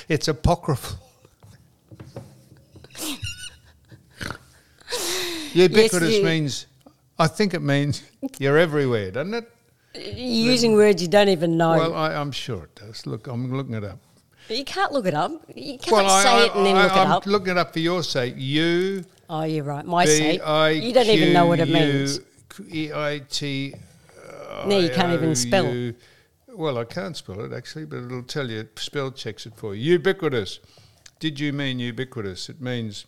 it's 0.07 0.29
apocryphal. 0.29 0.97
Ubiquitous 5.53 6.15
you- 6.17 6.23
means, 6.23 6.67
I 7.19 7.27
think 7.27 7.53
it 7.53 7.61
means 7.61 8.01
you're 8.39 8.57
everywhere, 8.57 9.11
doesn't 9.11 9.33
it? 9.33 9.51
Using 9.95 10.73
words 10.73 11.01
you 11.01 11.07
don't 11.07 11.29
even 11.29 11.57
know. 11.57 11.71
Well, 11.71 11.93
I, 11.93 12.13
I'm 12.13 12.31
sure 12.31 12.63
it 12.63 12.75
does. 12.75 13.05
Look, 13.05 13.27
I'm 13.27 13.53
looking 13.53 13.75
it 13.75 13.83
up. 13.83 13.99
you 14.49 14.63
can't 14.63 14.91
look 14.91 15.05
it 15.05 15.13
up. 15.13 15.31
You 15.53 15.77
can't 15.77 16.05
well, 16.05 16.23
say 16.23 16.29
I, 16.29 16.45
it 16.45 16.55
and 16.55 16.65
then 16.65 16.75
I, 16.75 16.83
look 16.83 16.91
it 16.91 16.97
up. 16.97 17.25
I'm 17.25 17.31
looking 17.31 17.51
it 17.51 17.57
up 17.57 17.73
for 17.73 17.79
your 17.79 18.03
sake. 18.03 18.35
You 18.37 19.03
oh, 19.29 19.43
you're 19.43 19.63
right. 19.63 19.85
My 19.85 20.05
sake. 20.05 20.41
You 20.41 20.93
don't 20.93 21.07
even 21.07 21.33
know 21.33 21.45
what 21.45 21.59
it 21.59 21.69
means. 21.69 22.19
E 22.71 22.91
I 22.93 23.21
T. 23.29 23.73
Uh, 24.25 24.65
no, 24.67 24.79
you 24.79 24.89
can't 24.89 25.13
even 25.13 25.35
spell. 25.35 25.93
Well, 26.49 26.77
I 26.77 26.85
can't 26.85 27.17
spell 27.17 27.41
it 27.41 27.53
actually, 27.53 27.85
but 27.85 28.03
it'll 28.03 28.23
tell 28.23 28.49
you. 28.49 28.67
Spell 28.75 29.11
checks 29.11 29.45
it 29.45 29.55
for 29.55 29.73
you. 29.75 29.93
Ubiquitous. 29.93 30.59
Did 31.19 31.39
you 31.39 31.53
mean 31.53 31.79
ubiquitous? 31.79 32.49
It 32.49 32.61
means 32.61 33.05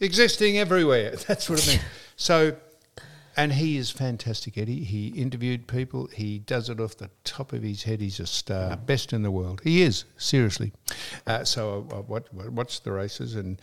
existing 0.00 0.58
everywhere. 0.58 1.14
That's 1.28 1.48
what 1.50 1.62
it 1.62 1.68
means. 1.68 1.82
So, 2.16 2.56
and 3.36 3.52
he 3.52 3.76
is 3.76 3.90
fantastic, 3.90 4.58
Eddie. 4.58 4.84
He 4.84 5.08
interviewed 5.08 5.66
people. 5.66 6.06
He 6.08 6.38
does 6.38 6.68
it 6.68 6.80
off 6.80 6.96
the 6.96 7.10
top 7.24 7.52
of 7.52 7.62
his 7.62 7.82
head. 7.84 8.00
He's 8.00 8.20
a 8.20 8.26
star, 8.26 8.76
best 8.76 9.12
in 9.12 9.22
the 9.22 9.30
world. 9.30 9.60
He 9.64 9.82
is 9.82 10.04
seriously. 10.16 10.72
Uh, 11.26 11.44
so 11.44 11.86
I, 11.92 11.96
I 11.96 12.00
watch- 12.00 12.32
watched 12.32 12.84
the 12.84 12.92
races 12.92 13.34
and. 13.34 13.60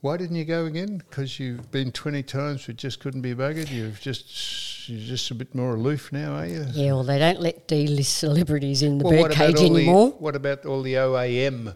Why 0.00 0.16
didn't 0.16 0.36
you 0.36 0.44
go 0.44 0.64
again? 0.66 0.98
Because 0.98 1.40
you've 1.40 1.72
been 1.72 1.90
twenty 1.90 2.22
times, 2.22 2.64
but 2.66 2.76
just 2.76 3.00
couldn't 3.00 3.22
be 3.22 3.34
buggered. 3.34 3.68
You've 3.68 4.00
just 4.00 4.88
you're 4.88 5.00
just 5.00 5.28
a 5.32 5.34
bit 5.34 5.52
more 5.56 5.74
aloof 5.74 6.12
now, 6.12 6.34
are 6.36 6.46
you? 6.46 6.64
Yeah, 6.72 6.92
well, 6.92 7.02
they 7.02 7.18
don't 7.18 7.40
let 7.40 7.66
D-list 7.66 8.16
celebrities 8.16 8.84
in 8.84 8.98
the 8.98 9.04
Well, 9.04 9.24
birdcage 9.24 9.56
all 9.56 9.70
the 9.74 9.80
anymore. 9.82 10.10
what 10.20 10.36
about 10.36 10.64
all 10.66 10.82
the 10.82 10.94
OAM 10.94 11.74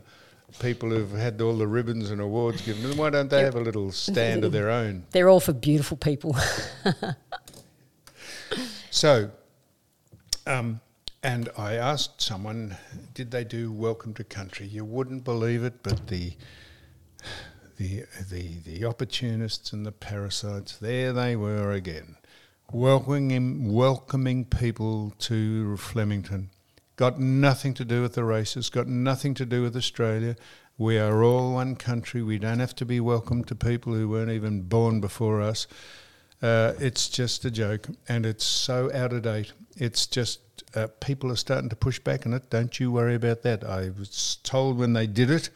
people 0.59 0.91
who've 0.91 1.13
had 1.13 1.41
all 1.41 1.57
the 1.57 1.67
ribbons 1.67 2.11
and 2.11 2.21
awards 2.21 2.63
given 2.63 2.83
them? 2.83 2.97
Why 2.97 3.11
don't 3.11 3.29
they 3.29 3.43
have 3.43 3.55
a 3.55 3.61
little 3.61 3.93
stand 3.93 4.45
of 4.45 4.53
their 4.53 4.71
own? 4.71 5.05
They're 5.11 5.29
all 5.29 5.41
for 5.41 5.53
beautiful 5.53 5.97
people. 5.97 6.37
So, 8.95 9.31
um, 10.47 10.83
and 11.23 11.49
I 11.57 11.75
asked 11.77 12.21
someone, 12.21 12.77
did 13.15 13.31
they 13.31 13.43
do 13.43 13.73
Welcome 13.73 14.13
to 14.15 14.23
Country? 14.23 14.67
You 14.67 14.85
wouldn't 14.85 15.25
believe 15.25 15.65
it, 15.65 15.83
but 15.83 16.09
the 16.09 16.35
the 17.79 18.05
the 18.31 18.59
the 18.67 18.85
opportunists 18.85 19.73
and 19.73 19.87
the 19.87 19.93
parasites, 19.93 20.77
there 20.77 21.15
they 21.15 21.37
were 21.37 21.73
again, 21.73 22.17
welcoming 22.71 23.73
welcoming 23.73 24.45
people 24.45 25.15
to 25.21 25.79
Flemington. 25.79 26.51
Got 27.03 27.19
nothing 27.19 27.75
to 27.75 27.85
do 27.85 28.01
with 28.01 28.15
the 28.15 28.23
races. 28.23 28.71
Got 28.71 28.87
nothing 28.87 29.35
to 29.35 29.45
do 29.45 29.61
with 29.61 29.75
Australia. 29.75 30.37
We 30.79 31.01
are 31.01 31.25
all 31.25 31.55
one 31.55 31.75
country. 31.75 32.23
We 32.23 32.39
don't 32.39 32.61
have 32.61 32.77
to 32.77 32.87
be 32.87 33.01
welcome 33.01 33.43
to 33.47 33.57
people 33.57 33.93
who 33.93 34.09
weren't 34.09 34.31
even 34.31 34.63
born 34.63 35.01
before 35.01 35.41
us. 35.41 35.67
Uh, 36.41 36.75
it's 36.79 37.09
just 37.09 37.45
a 37.45 37.51
joke, 37.51 37.89
and 38.09 38.25
it's 38.25 38.45
so 38.45 38.89
out 38.95 39.13
of 39.13 39.23
date. 39.23 39.53
It's 39.77 40.07
just 40.07 40.63
uh, 40.77 40.87
people 41.01 41.33
are 41.33 41.37
starting 41.37 41.69
to 41.71 41.75
push 41.75 41.99
back 41.99 42.25
on 42.25 42.35
it. 42.35 42.51
Don't 42.51 42.79
you 42.79 42.93
worry 42.93 43.17
about 43.17 43.43
that. 43.43 43.65
I 43.65 43.91
was 43.99 44.39
told 44.45 44.79
when 44.79 44.93
they 44.93 45.09
did 45.09 45.29
it, 45.29 45.51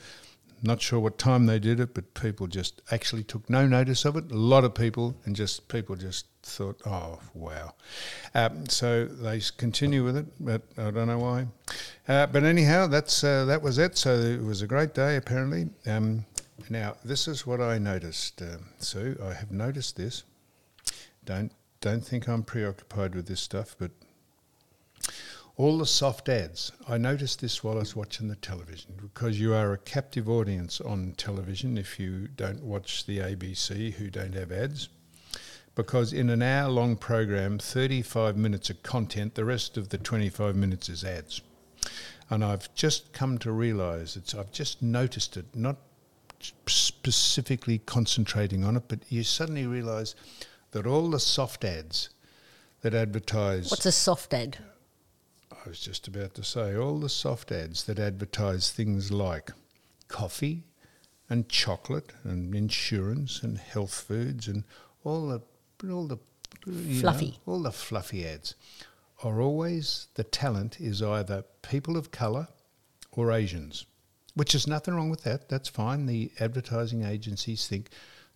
not 0.64 0.82
sure 0.82 0.98
what 0.98 1.16
time 1.16 1.46
they 1.46 1.60
did 1.60 1.78
it, 1.78 1.94
but 1.94 2.14
people 2.14 2.48
just 2.48 2.82
actually 2.90 3.22
took 3.22 3.48
no 3.48 3.68
notice 3.68 4.04
of 4.04 4.16
it. 4.16 4.32
A 4.32 4.36
lot 4.36 4.64
of 4.64 4.74
people, 4.74 5.14
and 5.24 5.36
just 5.36 5.68
people 5.68 5.94
just 5.94 6.26
thought, 6.46 6.80
"Oh, 6.86 7.18
wow." 7.34 7.74
Um, 8.34 8.66
so 8.68 9.04
they 9.06 9.40
continue 9.56 10.04
with 10.04 10.16
it, 10.16 10.26
but 10.40 10.62
I 10.78 10.90
don't 10.90 11.08
know 11.08 11.18
why. 11.18 11.46
Uh, 12.08 12.26
but 12.26 12.44
anyhow, 12.44 12.86
that's 12.86 13.24
uh, 13.24 13.44
that 13.46 13.62
was 13.62 13.78
it. 13.78 13.98
So 13.98 14.14
it 14.14 14.42
was 14.42 14.62
a 14.62 14.66
great 14.66 14.94
day, 14.94 15.16
apparently. 15.16 15.68
Um, 15.86 16.24
now 16.70 16.96
this 17.04 17.28
is 17.28 17.46
what 17.46 17.60
I 17.60 17.78
noticed, 17.78 18.42
um 18.42 18.70
Sue. 18.78 19.18
I 19.22 19.34
have 19.34 19.52
noticed 19.52 19.96
this. 19.96 20.24
Don't 21.24 21.52
don't 21.80 22.04
think 22.04 22.28
I'm 22.28 22.42
preoccupied 22.42 23.14
with 23.14 23.26
this 23.26 23.40
stuff, 23.40 23.76
but 23.78 23.90
all 25.56 25.78
the 25.78 25.86
soft 25.86 26.28
ads. 26.28 26.72
I 26.88 26.98
noticed 26.98 27.40
this 27.40 27.64
while 27.64 27.76
I 27.76 27.80
was 27.80 27.96
watching 27.96 28.28
the 28.28 28.36
television 28.36 28.92
because 29.00 29.40
you 29.40 29.54
are 29.54 29.72
a 29.72 29.78
captive 29.78 30.28
audience 30.28 30.80
on 30.80 31.14
television 31.16 31.78
if 31.78 31.98
you 31.98 32.28
don't 32.28 32.62
watch 32.62 33.06
the 33.06 33.18
ABC 33.18 33.94
who 33.94 34.10
don't 34.10 34.34
have 34.34 34.52
ads. 34.52 34.88
Because 35.76 36.12
in 36.12 36.30
an 36.30 36.42
hour 36.42 36.70
long 36.70 36.96
program, 36.96 37.58
35 37.58 38.36
minutes 38.36 38.70
of 38.70 38.82
content, 38.82 39.34
the 39.34 39.44
rest 39.44 39.76
of 39.76 39.90
the 39.90 39.98
25 39.98 40.56
minutes 40.56 40.88
is 40.88 41.04
ads. 41.04 41.42
And 42.30 42.42
I've 42.42 42.74
just 42.74 43.12
come 43.12 43.38
to 43.38 43.52
realize 43.52 44.16
it's, 44.16 44.34
I've 44.34 44.50
just 44.50 44.82
noticed 44.82 45.36
it, 45.36 45.44
not 45.54 45.76
specifically 46.66 47.78
concentrating 47.78 48.64
on 48.64 48.76
it, 48.76 48.84
but 48.88 49.00
you 49.10 49.22
suddenly 49.22 49.66
realize 49.66 50.14
that 50.72 50.86
all 50.86 51.10
the 51.10 51.20
soft 51.20 51.62
ads 51.62 52.08
that 52.80 52.94
advertise 52.94 53.70
What's 53.70 53.86
a 53.86 53.92
soft 53.92 54.32
ad? 54.32 54.58
I 55.52 55.68
was 55.68 55.80
just 55.80 56.08
about 56.08 56.34
to 56.34 56.42
say 56.42 56.74
all 56.74 56.98
the 56.98 57.08
soft 57.08 57.52
ads 57.52 57.84
that 57.84 57.98
advertise 57.98 58.70
things 58.70 59.12
like 59.12 59.50
coffee 60.08 60.64
and 61.28 61.48
chocolate 61.48 62.12
and 62.24 62.54
insurance 62.54 63.42
and 63.42 63.58
health 63.58 63.94
foods 63.94 64.48
and 64.48 64.64
all 65.04 65.28
the 65.28 65.42
all 65.84 66.06
the 66.06 66.18
you 66.66 67.02
know, 67.02 67.52
all 67.52 67.62
the 67.62 67.72
fluffy 67.72 68.26
ads 68.26 68.54
are 69.22 69.40
always 69.40 70.08
the 70.14 70.24
talent 70.24 70.80
is 70.80 71.02
either 71.02 71.44
people 71.62 71.96
of 71.96 72.10
color 72.10 72.48
or 73.12 73.32
Asians, 73.32 73.86
which 74.34 74.54
is 74.54 74.66
nothing 74.66 74.94
wrong 74.94 75.10
with 75.10 75.22
that. 75.22 75.48
That's 75.48 75.68
fine. 75.68 76.06
The 76.06 76.30
advertising 76.40 77.04
agencies 77.04 77.66
think 77.66 77.90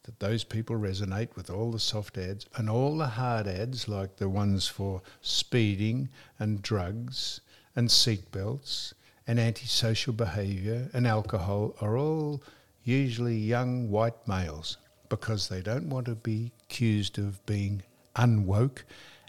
that 0.05 0.21
those 0.21 0.45
people 0.45 0.77
resonate 0.77 1.37
with 1.37 1.51
all 1.51 1.71
the 1.71 1.79
soft 1.79 2.17
ads 2.17 2.47
and 2.57 2.71
all 2.71 2.97
the 2.97 3.07
hard 3.07 3.47
ads, 3.47 3.89
like 3.89 4.17
the 4.17 4.29
ones 4.29 4.67
for 4.67 5.03
speeding 5.21 6.09
and 6.39 6.63
drugs 6.63 7.41
and 7.77 7.89
seatbelts 7.89 8.95
and 9.27 9.39
antisocial 9.39 10.13
behaviour 10.13 10.89
and 10.95 11.07
alcohol, 11.07 11.75
are 11.81 11.99
all 11.99 12.43
usually 12.83 13.37
young 13.37 13.91
white 13.91 14.27
males 14.27 14.79
because 15.11 15.49
they 15.49 15.61
don't 15.61 15.91
want 15.91 16.07
to 16.07 16.15
be 16.15 16.53
accused 16.65 17.19
of 17.19 17.45
being 17.45 17.83
unwoke 18.17 18.85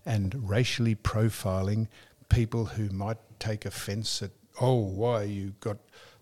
and 0.05 0.49
racially 0.49 0.95
profiling 0.95 1.87
people 2.29 2.65
who 2.65 2.89
might 2.89 3.17
take 3.39 3.65
offence 3.65 4.21
at, 4.21 4.31
oh, 4.61 4.75
why 4.75 5.23
you 5.23 5.53
got 5.59 5.77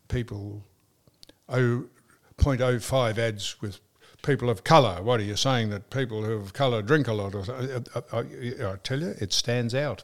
people 0.08 0.64
oh, 1.50 1.86
0.05 2.38 3.18
ads 3.18 3.62
with 3.62 3.80
people 4.24 4.50
of 4.50 4.64
colour. 4.64 5.02
What 5.04 5.20
are 5.20 5.24
you 5.24 5.36
saying 5.36 5.70
that 5.70 5.90
people 5.90 6.24
who 6.24 6.34
of 6.34 6.54
colour 6.54 6.82
drink 6.82 7.08
a 7.08 7.14
lot? 7.14 7.36
I, 7.36 7.82
I, 7.96 8.18
I, 8.18 8.72
I 8.72 8.76
tell 8.84 9.00
you, 9.00 9.14
it 9.20 9.34
stands 9.34 9.76
out. 9.76 10.04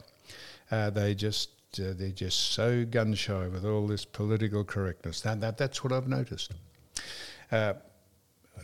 Uh, 0.70 0.90
they 0.90 1.14
just 1.14 1.50
uh, 1.78 1.92
they're 1.94 2.10
just 2.10 2.52
so 2.52 2.84
gun 2.84 3.14
shy 3.14 3.48
with 3.48 3.64
all 3.64 3.86
this 3.86 4.04
political 4.04 4.64
correctness. 4.64 5.20
That, 5.20 5.40
that 5.40 5.58
that's 5.58 5.84
what 5.84 5.92
I've 5.92 6.08
noticed. 6.08 6.52
Uh, 7.52 7.74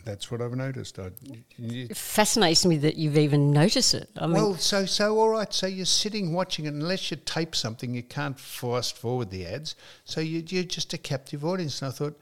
that's 0.05 0.29
what 0.31 0.41
I've 0.41 0.55
noticed. 0.55 0.99
I, 0.99 1.11
you- 1.57 1.87
It 1.89 1.97
fascinates 1.97 2.65
me 2.65 2.77
that 2.77 2.95
you've 2.95 3.17
even 3.17 3.51
noticed 3.51 3.93
it. 3.93 4.09
I 4.17 4.25
mean, 4.27 4.35
well, 4.35 4.55
so 4.57 4.85
so 4.85 5.17
all 5.19 5.29
right. 5.29 5.53
So 5.53 5.67
you're 5.67 5.85
sitting 5.85 6.33
watching 6.33 6.65
it. 6.65 6.73
Unless 6.73 7.11
you 7.11 7.17
tape 7.25 7.55
something, 7.55 7.93
you 7.93 8.03
can't 8.03 8.39
fast 8.39 8.97
forward 8.97 9.29
the 9.29 9.45
ads. 9.45 9.75
So 10.05 10.21
you, 10.21 10.43
you're 10.47 10.63
just 10.63 10.93
a 10.93 10.97
captive 10.97 11.45
audience. 11.45 11.81
And 11.81 11.89
I 11.89 11.91
thought 11.95 12.19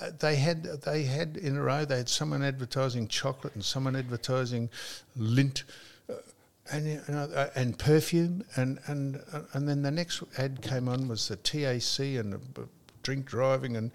uh, 0.00 0.10
they 0.18 0.36
had 0.36 0.64
they 0.82 1.04
had 1.04 1.36
in 1.36 1.56
a 1.56 1.62
row. 1.62 1.84
They 1.84 1.98
had 1.98 2.08
someone 2.08 2.42
advertising 2.42 3.08
chocolate 3.08 3.54
and 3.54 3.64
someone 3.64 3.96
advertising 3.96 4.70
lint. 5.16 5.64
uh, 6.08 6.14
And 6.72 7.00
uh, 7.08 7.48
and 7.54 7.78
perfume 7.78 8.44
and 8.56 8.78
and 8.86 9.22
uh, 9.32 9.42
and 9.52 9.68
then 9.68 9.82
the 9.82 9.90
next 9.90 10.22
ad 10.38 10.62
came 10.62 10.88
on 10.88 11.08
was 11.08 11.28
the 11.28 11.36
TAC 11.36 12.00
and 12.20 12.32
the 12.32 12.40
drink 13.02 13.24
driving 13.26 13.76
and 13.76 13.90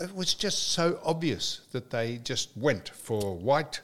it 0.00 0.14
was 0.14 0.34
just 0.34 0.72
so 0.72 0.98
obvious 1.04 1.60
that 1.72 1.90
they 1.90 2.18
just 2.24 2.50
went 2.56 2.88
for 2.88 3.36
white 3.36 3.80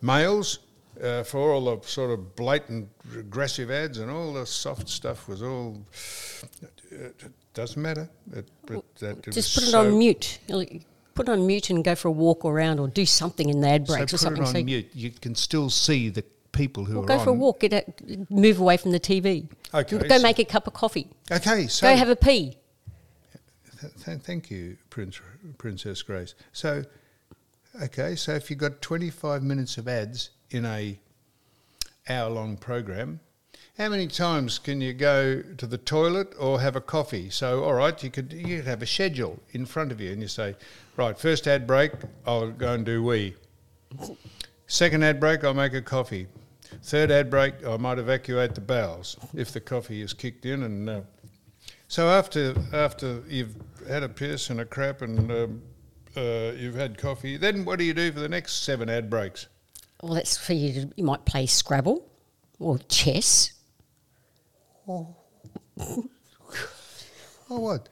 males 0.00 0.58
uh, 1.02 1.22
for 1.22 1.52
all 1.52 1.64
the 1.76 1.86
sort 1.88 2.10
of 2.10 2.36
blatant 2.36 2.88
aggressive 3.16 3.70
ads 3.70 3.98
and 3.98 4.10
all 4.10 4.32
the 4.32 4.46
soft 4.46 4.88
stuff 4.88 5.26
was 5.28 5.42
all 5.42 5.78
it 6.90 7.14
doesn't 7.54 7.80
matter 7.82 8.08
it, 8.34 8.46
it 8.68 8.84
just 9.30 9.54
put 9.54 9.64
it 9.64 9.70
so- 9.70 9.80
on 9.80 9.98
mute. 9.98 10.38
Put 11.14 11.28
it 11.28 11.32
on 11.32 11.46
mute 11.46 11.68
and 11.68 11.84
go 11.84 11.94
for 11.94 12.08
a 12.08 12.12
walk 12.12 12.42
around 12.46 12.80
or 12.80 12.88
do 12.88 13.04
something 13.04 13.50
in 13.50 13.60
the 13.60 13.68
ad 13.68 13.86
so 13.86 13.94
breaks 13.96 14.12
put 14.12 14.14
or 14.14 14.18
something. 14.18 14.42
it 14.42 14.46
on 14.46 14.54
So- 14.54 14.64
mute 14.64 14.90
you 14.94 15.10
can 15.10 15.34
still 15.34 15.68
see 15.70 16.08
the 16.08 16.24
people 16.52 16.84
who 16.86 17.00
are 17.02 17.04
go 17.06 17.18
for 17.18 17.30
a 17.30 17.34
walk. 17.34 17.60
Get 17.60 18.30
move 18.30 18.60
away 18.60 18.76
from 18.76 18.92
the 18.92 19.00
TV. 19.00 19.46
Okay, 19.74 19.98
Go 19.98 20.16
so- 20.18 20.22
make 20.22 20.38
a 20.38 20.44
cup 20.44 20.66
of 20.66 20.72
coffee. 20.74 21.08
okay 21.30 21.66
so 21.66 21.86
Go 21.88 21.96
have 21.96 22.08
a 22.10 22.16
pee. 22.16 22.56
Th- 23.82 24.04
th- 24.04 24.20
thank 24.20 24.48
you, 24.48 24.76
Prince, 24.90 25.20
Princess 25.58 26.02
Grace. 26.02 26.36
So, 26.52 26.84
okay, 27.82 28.14
so 28.14 28.32
if 28.32 28.48
you've 28.48 28.60
got 28.60 28.80
25 28.80 29.42
minutes 29.42 29.76
of 29.76 29.88
ads 29.88 30.30
in 30.50 30.64
a 30.64 31.00
hour-long 32.08 32.58
program, 32.58 33.18
how 33.78 33.88
many 33.88 34.06
times 34.06 34.60
can 34.60 34.80
you 34.80 34.92
go 34.92 35.42
to 35.42 35.66
the 35.66 35.78
toilet 35.78 36.32
or 36.38 36.60
have 36.60 36.76
a 36.76 36.80
coffee? 36.80 37.28
So, 37.28 37.64
all 37.64 37.74
right, 37.74 38.00
you 38.04 38.10
could 38.10 38.32
you 38.32 38.58
could 38.58 38.66
have 38.66 38.82
a 38.82 38.86
schedule 38.86 39.40
in 39.50 39.66
front 39.66 39.90
of 39.90 40.00
you, 40.00 40.12
and 40.12 40.22
you 40.22 40.28
say, 40.28 40.54
right, 40.96 41.18
first 41.18 41.48
ad 41.48 41.66
break, 41.66 41.90
I'll 42.24 42.52
go 42.52 42.74
and 42.74 42.86
do 42.86 43.02
wee. 43.02 43.34
Second 44.68 45.02
ad 45.02 45.18
break, 45.18 45.42
I'll 45.42 45.54
make 45.54 45.74
a 45.74 45.82
coffee. 45.82 46.28
Third 46.84 47.10
ad 47.10 47.30
break, 47.30 47.66
I 47.66 47.76
might 47.78 47.98
evacuate 47.98 48.54
the 48.54 48.60
bowels 48.60 49.16
if 49.34 49.50
the 49.50 49.60
coffee 49.60 50.02
is 50.02 50.12
kicked 50.12 50.46
in 50.46 50.62
and. 50.62 50.88
Uh, 50.88 51.00
so 51.92 52.08
after 52.08 52.54
after 52.72 53.22
you've 53.28 53.54
had 53.88 54.02
a 54.02 54.08
piss 54.08 54.50
and 54.50 54.60
a 54.60 54.64
crap 54.64 55.02
and 55.02 55.30
um, 55.30 55.62
uh, 56.16 56.52
you've 56.56 56.74
had 56.74 56.98
coffee, 56.98 57.36
then 57.36 57.64
what 57.64 57.78
do 57.78 57.84
you 57.84 57.94
do 57.94 58.12
for 58.12 58.20
the 58.20 58.28
next 58.28 58.62
seven 58.64 58.88
ad 58.88 59.08
breaks? 59.08 59.48
Well, 60.02 60.14
that's 60.14 60.36
for 60.36 60.52
you. 60.52 60.72
To, 60.72 60.90
you 60.96 61.04
might 61.04 61.24
play 61.24 61.46
Scrabble 61.46 62.06
or 62.58 62.78
chess. 62.88 63.52
Oh, 64.88 65.16
what? 67.48 67.88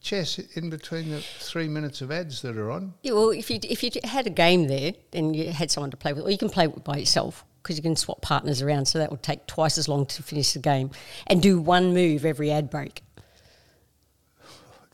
Chess 0.00 0.38
in 0.38 0.70
between 0.70 1.10
the 1.10 1.20
three 1.20 1.66
minutes 1.66 2.00
of 2.00 2.12
ads 2.12 2.42
that 2.42 2.56
are 2.56 2.70
on. 2.70 2.94
Yeah, 3.02 3.12
well, 3.12 3.30
if 3.30 3.50
you 3.50 3.58
if 3.62 3.82
you 3.82 3.90
had 4.04 4.26
a 4.26 4.30
game 4.30 4.68
there, 4.68 4.92
then 5.10 5.34
you 5.34 5.50
had 5.50 5.70
someone 5.70 5.90
to 5.90 5.96
play 5.96 6.12
with, 6.12 6.24
or 6.24 6.30
you 6.30 6.38
can 6.38 6.50
play 6.50 6.66
by 6.66 6.98
yourself 6.98 7.44
because 7.62 7.76
you 7.76 7.82
can 7.82 7.96
swap 7.96 8.20
partners 8.20 8.62
around. 8.62 8.86
So 8.86 8.98
that 9.00 9.10
would 9.10 9.22
take 9.22 9.46
twice 9.46 9.78
as 9.78 9.88
long 9.88 10.06
to 10.06 10.22
finish 10.22 10.52
the 10.52 10.60
game, 10.60 10.90
and 11.26 11.42
do 11.42 11.60
one 11.60 11.92
move 11.92 12.24
every 12.24 12.52
ad 12.52 12.70
break. 12.70 13.02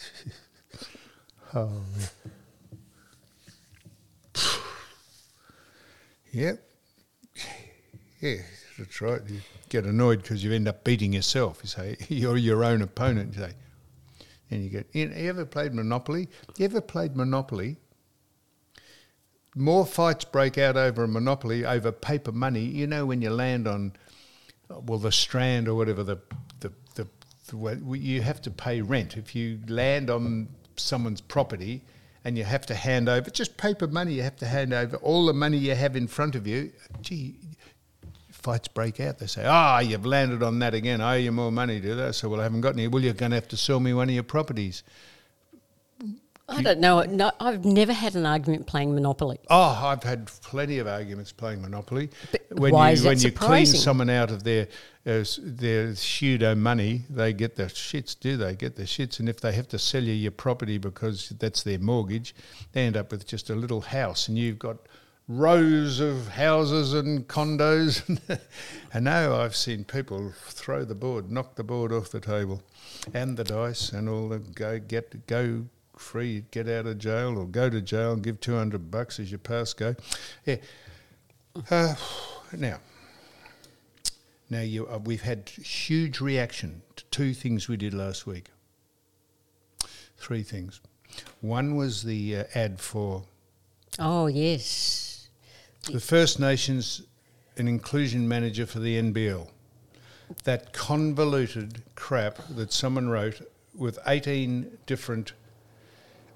Oh, 1.55 1.83
Yep. 6.33 6.63
Yeah, 8.21 8.37
that's 8.79 9.01
right. 9.01 9.21
You 9.29 9.41
get 9.69 9.85
annoyed 9.85 10.23
because 10.23 10.43
you 10.43 10.53
end 10.53 10.67
up 10.67 10.83
beating 10.83 11.13
yourself. 11.13 11.61
You 11.63 11.69
say 11.69 11.97
you're 12.09 12.37
your 12.39 12.65
own 12.65 12.81
opponent. 12.83 13.35
You 13.35 13.43
say, 13.43 13.53
and 14.51 14.65
you 14.65 14.71
get. 14.71 14.87
You, 14.93 15.09
you 15.09 15.29
ever 15.29 15.45
played 15.45 15.75
Monopoly? 15.75 16.29
You 16.57 16.65
ever 16.65 16.81
played 16.81 17.17
Monopoly? 17.17 17.77
More 19.55 19.85
fights 19.85 20.25
break 20.25 20.57
out 20.57 20.79
over 20.79 21.05
a 21.05 21.09
Monopoly 21.09 21.67
over 21.67 21.93
paper 21.93 22.33
money. 22.33 22.65
You 22.65 22.87
know 22.87 23.05
when 23.05 23.21
you 23.21 23.29
land 23.31 23.69
on, 23.69 23.93
uh, 24.71 24.81
well, 24.81 24.99
the 24.99 25.13
Strand 25.13 25.69
or 25.69 25.75
whatever 25.75 26.03
the 26.03 26.17
you 27.53 28.23
have 28.23 28.41
to 28.43 28.51
pay 28.51 28.81
rent 28.81 29.17
if 29.17 29.35
you 29.35 29.59
land 29.69 30.11
on 30.11 30.49
someone's 30.77 31.21
property 31.21 31.83
and 32.25 32.39
you 32.39 32.45
have 32.45 32.67
to 32.67 32.75
hand 32.75 33.09
over 33.09 33.31
just 33.31 33.57
paper 33.57 33.87
money. 33.87 34.15
You 34.15 34.23
have 34.23 34.37
to 34.37 34.47
hand 34.47 34.73
over 34.73 34.97
all 34.99 35.27
the 35.27 35.33
money 35.33 35.59
you 35.59 35.75
have 35.75 35.97
in 35.97 36.07
front 36.07 36.35
of 36.35 36.47
you. 36.47 36.73
Gee, 37.01 37.35
fights 38.31 38.69
break 38.69 39.01
out. 39.01 39.19
They 39.19 39.27
say, 39.27 39.45
"Ah, 39.45 39.81
you've 39.81 40.07
landed 40.07 40.43
on 40.43 40.59
that 40.61 40.75
again. 40.75 41.01
I 41.01 41.15
owe 41.15 41.19
you 41.19 41.33
more 41.33 41.53
money, 41.53 41.81
do 41.81 41.95
they?" 41.95 42.13
So, 42.13 42.29
well, 42.29 42.41
I 42.41 42.45
haven't 42.45 42.61
got 42.61 42.75
any. 42.75 42.89
Well, 42.89 43.03
you're 43.03 43.15
going 43.15 43.31
to 43.31 43.37
have 43.37 43.49
to 43.49 43.57
sell 43.57 43.81
me 43.81 43.93
one 43.93 44.09
of 44.09 44.15
your 44.15 44.25
properties. 44.25 44.83
I 46.49 46.63
don't 46.63 46.81
know. 46.81 47.03
No, 47.03 47.31
I've 47.41 47.65
never 47.65 47.93
had 47.93 48.15
an 48.15 48.27
argument 48.27 48.67
playing 48.67 48.95
Monopoly. 48.95 49.39
Oh, 49.49 49.81
I've 49.85 50.03
had 50.03 50.27
plenty 50.43 50.79
of 50.79 50.87
arguments 50.87 51.33
playing 51.33 51.63
Monopoly. 51.63 52.11
But 52.31 52.43
when 52.51 52.73
why 52.73 52.91
you 52.91 52.95
is 52.95 53.03
that 53.03 53.09
when 53.09 53.21
you 53.21 53.33
clean 53.33 53.67
someone 53.67 54.11
out 54.11 54.31
of 54.31 54.43
their 54.45 54.69
uh, 55.07 55.25
their 55.39 55.95
pseudo 55.95 56.55
money, 56.55 57.05
they 57.09 57.33
get 57.33 57.57
the 57.57 57.65
shits. 57.65 58.19
Do 58.19 58.37
they 58.37 58.55
get 58.55 58.77
the 58.77 58.85
shits? 58.85 59.21
And 59.21 59.29
if 59.29 59.41
they 59.41 59.53
have 59.53 59.69
to 59.69 59.79
sell 59.79 60.03
you 60.03 60.13
your 60.13 60.33
property 60.33 60.79
because 60.79 61.31
that's 61.39 61.63
their 61.63 61.79
mortgage, 61.79 62.35
they 62.73 62.83
end 62.83 62.97
up 62.97 63.11
with 63.13 63.27
just 63.27 63.51
a 63.51 63.55
little 63.55 63.81
house, 63.81 64.29
and 64.29 64.39
you've 64.39 64.59
got 64.59 64.79
rows 65.29 66.01
of 66.01 66.29
houses 66.29 66.93
and 66.93 67.27
condos. 67.29 68.03
and 68.93 69.05
now 69.05 69.41
I've 69.41 69.57
seen 69.57 69.85
people 69.85 70.33
throw 70.37 70.85
the 70.85 70.95
board, 70.95 71.31
knock 71.31 71.55
the 71.55 71.65
board 71.65 71.93
off 71.93 72.11
the 72.11 72.21
table, 72.21 72.63
and 73.15 73.37
the 73.37 73.45
dice, 73.45 73.93
and 73.93 74.09
all 74.09 74.29
the 74.29 74.39
go 74.39 74.79
get 74.79 75.27
go 75.27 75.67
free, 75.97 76.45
get 76.51 76.69
out 76.69 76.87
of 76.87 76.99
jail, 76.99 77.39
or 77.39 77.47
go 77.47 77.71
to 77.71 77.81
jail 77.81 78.13
and 78.13 78.23
give 78.23 78.41
two 78.41 78.57
hundred 78.57 78.91
bucks 78.91 79.19
as 79.21 79.31
your 79.31 79.39
pass 79.39 79.73
go. 79.73 79.95
Yeah. 80.45 80.57
Uh, 81.71 81.95
now, 82.57 82.79
now 84.49 84.61
you, 84.61 84.87
uh, 84.89 84.99
we've 84.99 85.23
had 85.23 85.49
huge 85.51 86.21
reaction 86.21 86.83
to 86.97 87.05
two 87.11 87.35
things 87.35 87.69
we 87.69 87.77
did 87.77 87.93
last 87.93 88.27
week. 88.27 88.47
Three 90.17 90.43
things. 90.43 90.81
One 91.41 91.77
was 91.77 92.05
the 92.05 92.39
uh, 92.39 92.45
ad 92.55 92.81
for 92.81 93.25
Oh 93.99 94.27
yes, 94.27 95.29
the 95.91 96.01
First 96.01 96.41
Nations 96.41 97.03
an 97.57 97.69
inclusion 97.69 98.27
manager 98.27 98.67
for 98.67 98.79
the 98.79 99.01
NBL. 99.01 99.49
That 100.45 100.73
convoluted 100.73 101.83
crap 101.95 102.39
that 102.51 102.73
someone 102.73 103.09
wrote 103.09 103.47
with 103.75 103.99
18 104.07 104.79
different 104.87 105.33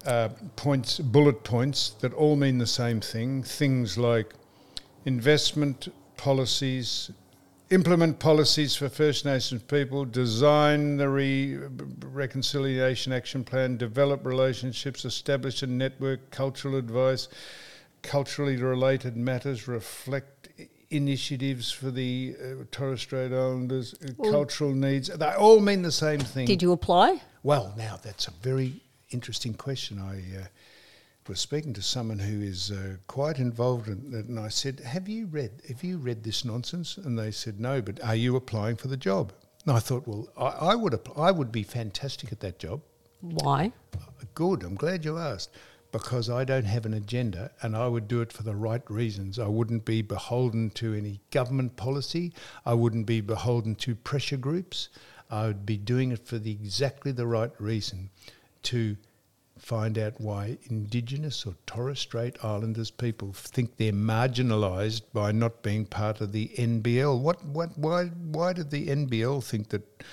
uh, 0.07 0.29
points, 0.55 0.99
bullet 0.99 1.43
points 1.43 1.89
that 1.99 2.13
all 2.13 2.35
mean 2.37 2.57
the 2.57 2.65
same 2.65 3.01
thing. 3.01 3.43
Things 3.43 3.97
like 3.97 4.33
investment 5.05 5.89
policies, 6.15 7.11
implement 7.71 8.17
policies 8.17 8.73
for 8.75 8.87
First 8.87 9.25
Nations 9.25 9.61
people, 9.63 10.05
design 10.05 10.95
the 10.95 11.09
re- 11.09 11.57
reconciliation 12.05 13.11
action 13.11 13.43
plan, 13.43 13.75
develop 13.75 14.25
relationships, 14.25 15.03
establish 15.03 15.61
a 15.61 15.67
network, 15.67 16.31
cultural 16.31 16.77
advice, 16.77 17.27
culturally 18.01 18.55
related 18.55 19.17
matters, 19.17 19.67
reflect 19.67 20.47
initiatives 20.89 21.69
for 21.69 21.91
the 21.91 22.33
uh, 22.41 22.63
Torres 22.71 23.01
Strait 23.01 23.33
Islanders, 23.33 23.93
uh, 23.93 24.31
cultural 24.31 24.73
needs. 24.73 25.09
They 25.09 25.33
all 25.33 25.59
mean 25.59 25.81
the 25.81 25.91
same 25.91 26.21
thing. 26.21 26.45
did 26.47 26.61
you 26.61 26.71
apply? 26.71 27.21
Well, 27.43 27.73
now 27.77 27.99
that's 28.01 28.29
a 28.29 28.31
very 28.41 28.81
interesting 29.09 29.53
question. 29.53 29.99
I 29.99 30.39
uh, 30.39 30.45
was 31.27 31.39
speaking 31.39 31.73
to 31.73 31.81
someone 31.81 32.19
who 32.19 32.41
is 32.41 32.71
uh, 32.71 32.97
quite 33.07 33.39
involved 33.39 33.87
in 33.87 34.13
it, 34.13 34.25
and 34.25 34.39
I 34.39 34.49
said, 34.49 34.79
"Have 34.81 35.07
you 35.07 35.27
read? 35.27 35.61
Have 35.67 35.83
you 35.83 35.97
read 35.97 36.23
this 36.23 36.43
nonsense?" 36.45 36.97
And 36.97 37.17
they 37.17 37.31
said, 37.31 37.59
"No, 37.59 37.81
but 37.81 38.03
are 38.03 38.15
you 38.15 38.35
applying 38.35 38.75
for 38.75 38.87
the 38.87 38.97
job?" 38.97 39.33
And 39.65 39.75
I 39.75 39.79
thought, 39.79 40.07
"Well, 40.07 40.29
I, 40.37 40.71
I 40.71 40.75
would. 40.75 40.93
App- 40.93 41.17
I 41.17 41.31
would 41.31 41.51
be 41.51 41.63
fantastic 41.63 42.31
at 42.31 42.39
that 42.41 42.59
job." 42.59 42.81
Why? 43.21 43.71
Good. 44.35 44.63
I'm 44.63 44.75
glad 44.75 45.05
you 45.05 45.17
asked. 45.17 45.51
Because 45.89 46.29
I 46.29 46.43
don't 46.43 46.65
have 46.65 46.85
an 46.85 46.93
agenda 46.93 47.49
and 47.61 47.75
I 47.75 47.87
would 47.87 48.09
do 48.09 48.19
it 48.19 48.33
for 48.33 48.43
the 48.43 48.55
right 48.55 48.87
reasons. 48.91 49.39
I 49.39 49.47
wouldn't 49.47 49.85
be 49.85 50.01
beholden 50.01 50.69
to 50.71 50.93
any 50.93 51.21
government 51.31 51.77
policy. 51.77 52.33
I 52.65 52.73
wouldn't 52.73 53.07
be 53.07 53.21
beholden 53.21 53.73
to 53.75 53.95
pressure 53.95 54.35
groups. 54.35 54.89
I 55.31 55.47
would 55.47 55.65
be 55.65 55.77
doing 55.77 56.11
it 56.11 56.27
for 56.27 56.37
the 56.39 56.51
exactly 56.51 57.13
the 57.13 57.25
right 57.25 57.51
reason 57.57 58.09
to 58.63 58.97
find 59.59 59.97
out 59.97 60.19
why 60.19 60.57
Indigenous 60.69 61.45
or 61.45 61.55
Torres 61.65 61.99
Strait 61.99 62.43
Islanders 62.43 62.91
people 62.91 63.33
think 63.33 63.77
they're 63.77 63.91
marginalised 63.91 65.01
by 65.13 65.31
not 65.31 65.63
being 65.63 65.85
part 65.85 66.21
of 66.21 66.31
the 66.31 66.49
NBL. 66.57 67.19
What, 67.19 67.43
what, 67.45 67.77
why, 67.77 68.05
why 68.05 68.53
did 68.53 68.69
the 68.69 68.87
NBL 68.87 69.43
think 69.43 69.69
that 69.69 70.03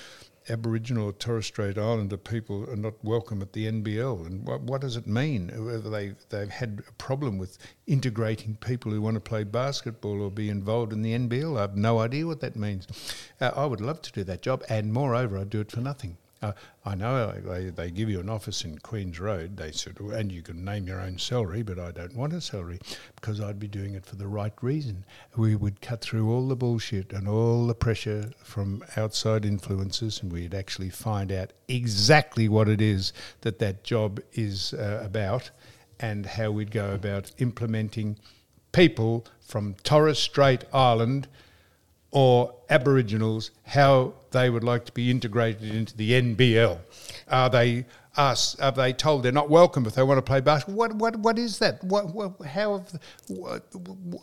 Aboriginal 0.47 1.07
or 1.07 1.11
Torres 1.11 1.47
Strait 1.47 1.77
Islander 1.77 2.17
people 2.17 2.69
are 2.69 2.75
not 2.75 3.03
welcome 3.03 3.41
at 3.41 3.53
the 3.53 3.65
NBL, 3.65 4.27
and 4.27 4.45
what, 4.47 4.61
what 4.61 4.81
does 4.81 4.95
it 4.95 5.07
mean? 5.07 5.49
Whether 5.49 5.89
they 5.89 6.13
they've 6.29 6.49
had 6.49 6.83
a 6.87 6.91
problem 6.93 7.39
with 7.39 7.57
integrating 7.87 8.55
people 8.57 8.91
who 8.91 9.01
want 9.01 9.15
to 9.15 9.21
play 9.21 9.43
basketball 9.43 10.21
or 10.21 10.29
be 10.29 10.49
involved 10.49 10.93
in 10.93 11.01
the 11.01 11.17
NBL, 11.17 11.57
I 11.57 11.61
have 11.61 11.75
no 11.75 11.99
idea 11.99 12.27
what 12.27 12.41
that 12.41 12.55
means. 12.55 12.85
Uh, 13.41 13.51
I 13.55 13.65
would 13.65 13.81
love 13.81 14.03
to 14.03 14.11
do 14.11 14.23
that 14.25 14.43
job, 14.43 14.63
and 14.69 14.93
moreover, 14.93 15.39
I'd 15.39 15.49
do 15.49 15.61
it 15.61 15.71
for 15.71 15.81
nothing. 15.81 16.17
Uh, 16.41 16.51
I 16.83 16.95
know 16.95 17.31
they, 17.31 17.69
they 17.69 17.89
give 17.89 18.09
you 18.09 18.19
an 18.19 18.29
office 18.29 18.65
in 18.65 18.77
Queens 18.79 19.19
Road. 19.19 19.57
They 19.57 19.71
said, 19.71 19.99
and 19.99 20.31
you 20.31 20.41
can 20.41 20.63
name 20.65 20.87
your 20.87 20.99
own 20.99 21.17
salary, 21.17 21.63
but 21.63 21.79
I 21.79 21.91
don't 21.91 22.15
want 22.15 22.33
a 22.33 22.41
salary 22.41 22.79
because 23.15 23.39
I'd 23.39 23.59
be 23.59 23.67
doing 23.67 23.95
it 23.95 24.05
for 24.05 24.15
the 24.15 24.27
right 24.27 24.53
reason. 24.61 25.05
We 25.35 25.55
would 25.55 25.81
cut 25.81 26.01
through 26.01 26.31
all 26.31 26.47
the 26.47 26.55
bullshit 26.55 27.13
and 27.13 27.27
all 27.27 27.65
the 27.65 27.73
pressure 27.73 28.31
from 28.43 28.83
outside 28.97 29.45
influences, 29.45 30.21
and 30.21 30.31
we'd 30.31 30.53
actually 30.53 30.89
find 30.89 31.31
out 31.31 31.53
exactly 31.67 32.49
what 32.49 32.67
it 32.67 32.81
is 32.81 33.13
that 33.41 33.59
that 33.59 33.83
job 33.83 34.19
is 34.33 34.73
uh, 34.73 35.01
about, 35.03 35.51
and 35.99 36.25
how 36.25 36.51
we'd 36.51 36.71
go 36.71 36.93
about 36.93 37.31
implementing 37.37 38.17
people 38.73 39.25
from 39.39 39.75
Torres 39.83 40.19
Strait 40.19 40.65
Island 40.73 41.29
or 42.15 42.55
Aboriginals 42.69 43.51
how 43.65 44.13
they 44.31 44.49
would 44.49 44.63
like 44.63 44.85
to 44.85 44.91
be 44.93 45.11
integrated 45.11 45.75
into 45.75 45.95
the 45.97 46.11
NBL. 46.13 46.79
Are 47.27 47.49
they 47.49 47.85
us? 48.15 48.57
Are 48.61 48.71
they 48.71 48.93
told 48.93 49.23
they're 49.23 49.33
not 49.33 49.49
welcome 49.49 49.85
if 49.85 49.95
they 49.95 50.03
want 50.03 50.17
to 50.19 50.21
play 50.21 50.39
basketball? 50.39 50.77
What 50.77 50.95
what 50.95 51.17
what 51.17 51.37
is 51.37 51.59
that? 51.59 51.83
What, 51.83 52.15
what 52.15 52.41
how 52.45 52.77
have, 52.77 53.01
what, 53.27 53.63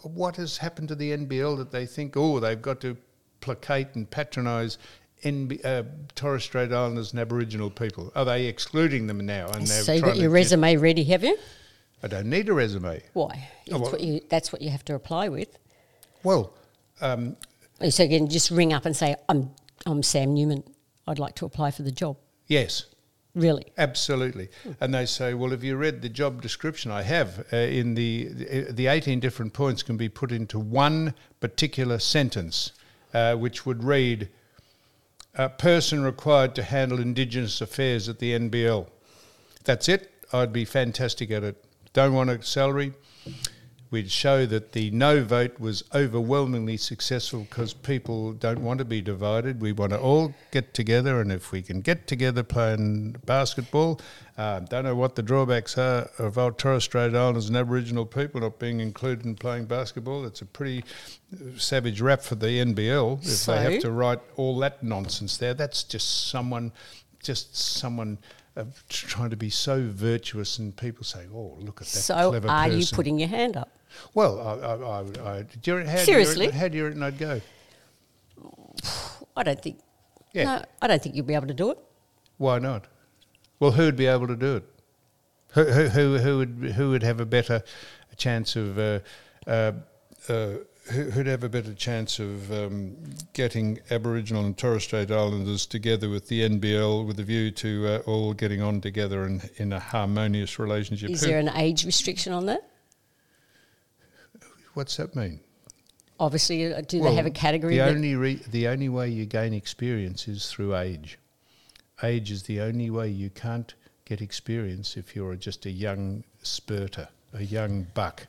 what 0.04 0.36
has 0.36 0.56
happened 0.56 0.88
to 0.88 0.94
the 0.94 1.10
NBL 1.10 1.58
that 1.58 1.70
they 1.70 1.84
think 1.84 2.16
oh 2.16 2.40
they've 2.40 2.60
got 2.60 2.80
to 2.80 2.96
placate 3.42 3.88
and 3.94 4.10
patronise 4.10 4.78
NB, 5.22 5.62
uh, 5.62 5.82
Torres 6.14 6.44
Strait 6.44 6.72
Islanders 6.72 7.12
and 7.12 7.20
Aboriginal 7.20 7.68
people? 7.68 8.10
Are 8.16 8.24
they 8.24 8.46
excluding 8.46 9.06
them 9.06 9.18
now? 9.26 9.48
And 9.48 9.68
you 9.68 9.84
got 9.84 10.00
your 10.00 10.14
to 10.14 10.20
get- 10.20 10.30
resume 10.30 10.76
ready, 10.76 11.04
have 11.04 11.22
you? 11.22 11.36
I 12.02 12.08
don't 12.08 12.30
need 12.30 12.48
a 12.48 12.54
resume. 12.54 13.02
Why? 13.12 13.48
That's, 13.66 13.80
well- 13.80 13.92
what 13.92 14.00
you, 14.00 14.22
that's 14.30 14.50
what 14.50 14.62
you 14.62 14.70
have 14.70 14.84
to 14.86 14.94
apply 14.94 15.28
with. 15.28 15.58
Well, 16.24 16.54
um, 17.02 17.36
So 17.90 18.04
again, 18.04 18.28
just 18.28 18.50
ring 18.50 18.72
up 18.72 18.84
and 18.84 18.96
say, 18.96 19.16
I'm, 19.28 19.50
I'm 19.86 20.02
Sam 20.02 20.34
Newman. 20.34 20.64
I'd 21.06 21.18
like 21.18 21.34
to 21.36 21.46
apply 21.46 21.70
for 21.72 21.82
the 21.82 21.92
job. 21.92 22.16
yes. 22.46 22.86
Really? 23.34 23.64
Absolutely. 23.78 24.50
And 24.78 24.92
they 24.92 25.06
say, 25.06 25.32
well, 25.32 25.52
have 25.52 25.64
you 25.64 25.76
read 25.76 26.02
the 26.02 26.10
job 26.10 26.42
description? 26.42 26.90
I 26.90 27.00
have. 27.02 27.46
Uh, 27.50 27.56
in 27.56 27.94
the, 27.94 28.28
the 28.70 28.88
18 28.88 29.20
different 29.20 29.54
points 29.54 29.82
can 29.82 29.96
be 29.96 30.10
put 30.10 30.32
into 30.32 30.58
one 30.58 31.14
particular 31.40 31.98
sentence, 31.98 32.72
uh, 33.14 33.34
which 33.36 33.64
would 33.64 33.84
read, 33.84 34.28
a 35.34 35.48
person 35.48 36.02
required 36.04 36.54
to 36.56 36.62
handle 36.62 37.00
Indigenous 37.00 37.62
affairs 37.62 38.06
at 38.06 38.18
the 38.18 38.32
NBL. 38.38 38.86
That's 39.64 39.88
it. 39.88 40.12
I'd 40.30 40.52
be 40.52 40.66
fantastic 40.66 41.30
at 41.30 41.42
it. 41.42 41.64
Don't 41.94 42.12
want 42.12 42.28
a 42.28 42.42
salary. 42.42 42.92
We'd 43.92 44.10
show 44.10 44.46
that 44.46 44.72
the 44.72 44.90
no 44.90 45.22
vote 45.22 45.60
was 45.60 45.84
overwhelmingly 45.94 46.78
successful 46.78 47.40
because 47.40 47.74
people 47.74 48.32
don't 48.32 48.60
want 48.60 48.78
to 48.78 48.86
be 48.86 49.02
divided. 49.02 49.60
We 49.60 49.72
want 49.72 49.92
to 49.92 50.00
all 50.00 50.32
get 50.50 50.72
together, 50.72 51.20
and 51.20 51.30
if 51.30 51.52
we 51.52 51.60
can 51.60 51.82
get 51.82 52.06
together 52.06 52.42
playing 52.42 53.16
basketball, 53.26 54.00
uh, 54.38 54.60
don't 54.60 54.84
know 54.84 54.94
what 54.96 55.14
the 55.14 55.22
drawbacks 55.22 55.76
are 55.76 56.08
of 56.18 56.38
our 56.38 56.52
Torres 56.52 56.84
Strait 56.84 57.14
Islanders 57.14 57.48
and 57.48 57.56
Aboriginal 57.56 58.06
people 58.06 58.40
not 58.40 58.58
being 58.58 58.80
included 58.80 59.26
in 59.26 59.34
playing 59.34 59.66
basketball. 59.66 60.24
It's 60.24 60.40
a 60.40 60.46
pretty 60.46 60.84
uh, 61.34 61.58
savage 61.58 62.00
rap 62.00 62.22
for 62.22 62.34
the 62.34 62.46
NBL 62.46 63.18
if 63.20 63.26
So? 63.28 63.52
they 63.54 63.72
have 63.74 63.82
to 63.82 63.90
write 63.90 64.20
all 64.36 64.58
that 64.60 64.82
nonsense 64.82 65.36
there. 65.36 65.52
That's 65.52 65.84
just 65.84 66.28
someone, 66.30 66.72
just 67.22 67.54
someone. 67.54 68.16
Uh, 68.54 68.64
trying 68.90 69.30
to 69.30 69.36
be 69.36 69.48
so 69.48 69.82
virtuous, 69.88 70.58
and 70.58 70.76
people 70.76 71.04
say, 71.04 71.24
"Oh, 71.34 71.56
look 71.58 71.80
at 71.80 71.86
that 71.86 72.00
So 72.00 72.34
are 72.34 72.40
person." 72.40 72.78
you 72.78 72.86
putting 72.92 73.18
your 73.18 73.28
hand 73.30 73.56
up? 73.56 73.70
Well, 74.14 74.40
I, 74.40 74.52
I, 74.52 74.74
I, 74.74 75.38
I, 75.38 75.46
you, 75.62 75.84
how 75.84 75.96
Seriously? 75.98 76.46
Do 76.46 76.52
you, 76.52 76.58
how 76.58 76.68
do 76.68 76.76
you 76.76 76.84
reckon 76.84 77.02
I'd 77.02 77.18
go? 77.18 77.40
I 79.36 79.42
don't 79.42 79.62
think. 79.62 79.78
Yeah. 80.32 80.44
No, 80.44 80.64
I 80.80 80.86
don't 80.86 81.02
think 81.02 81.14
you'll 81.14 81.26
be 81.26 81.34
able 81.34 81.46
to 81.46 81.54
do 81.54 81.70
it. 81.70 81.78
Why 82.38 82.58
not? 82.58 82.86
Well, 83.60 83.72
who'd 83.72 83.96
be 83.96 84.06
able 84.06 84.26
to 84.26 84.36
do 84.36 84.56
it? 84.56 84.64
Who, 85.52 85.64
who, 85.64 85.88
who, 85.88 86.18
who 86.18 86.38
would 86.38 86.72
who 86.74 86.90
would 86.90 87.02
have 87.02 87.20
a 87.20 87.26
better 87.26 87.62
chance 88.16 88.56
of 88.56 88.78
uh, 88.78 89.00
uh, 89.46 89.72
uh, 90.28 90.54
who, 90.90 91.10
who'd 91.10 91.26
have 91.26 91.44
a 91.44 91.48
better 91.48 91.74
chance 91.74 92.18
of 92.18 92.50
um, 92.50 92.96
getting 93.34 93.78
Aboriginal 93.90 94.44
and 94.44 94.56
Torres 94.56 94.84
Strait 94.84 95.10
Islanders 95.10 95.66
together 95.66 96.08
with 96.08 96.28
the 96.28 96.48
NBL 96.48 97.06
with 97.06 97.20
a 97.20 97.22
view 97.22 97.50
to 97.52 97.86
uh, 97.86 97.98
all 98.06 98.32
getting 98.32 98.62
on 98.62 98.80
together 98.80 99.24
and 99.24 99.48
in 99.56 99.72
a 99.72 99.80
harmonious 99.80 100.58
relationship? 100.58 101.10
Is 101.10 101.20
Who- 101.20 101.28
there 101.28 101.38
an 101.38 101.50
age 101.50 101.84
restriction 101.84 102.32
on 102.32 102.46
that? 102.46 102.68
What's 104.74 104.96
that 104.96 105.14
mean? 105.14 105.40
Obviously, 106.20 106.72
uh, 106.72 106.80
do 106.82 107.00
Well, 107.00 107.10
they 107.10 107.16
have 107.16 107.26
a 107.26 107.30
category? 107.30 107.76
The 107.76 107.84
only 107.84 108.14
re- 108.14 108.42
the 108.50 108.68
only 108.68 108.88
way 108.88 109.08
you 109.08 109.26
gain 109.26 109.52
experience 109.52 110.28
is 110.28 110.48
through 110.48 110.76
age. 110.76 111.18
Age 112.02 112.30
is 112.30 112.44
the 112.44 112.60
only 112.60 112.90
way 112.90 113.08
you 113.08 113.30
can't 113.30 113.74
get 114.04 114.20
experience 114.20 114.96
if 114.96 115.16
you're 115.16 115.34
just 115.36 115.66
a 115.66 115.70
young 115.70 116.24
spurter, 116.42 117.08
a 117.32 117.42
young 117.42 117.86
buck. 117.94 118.26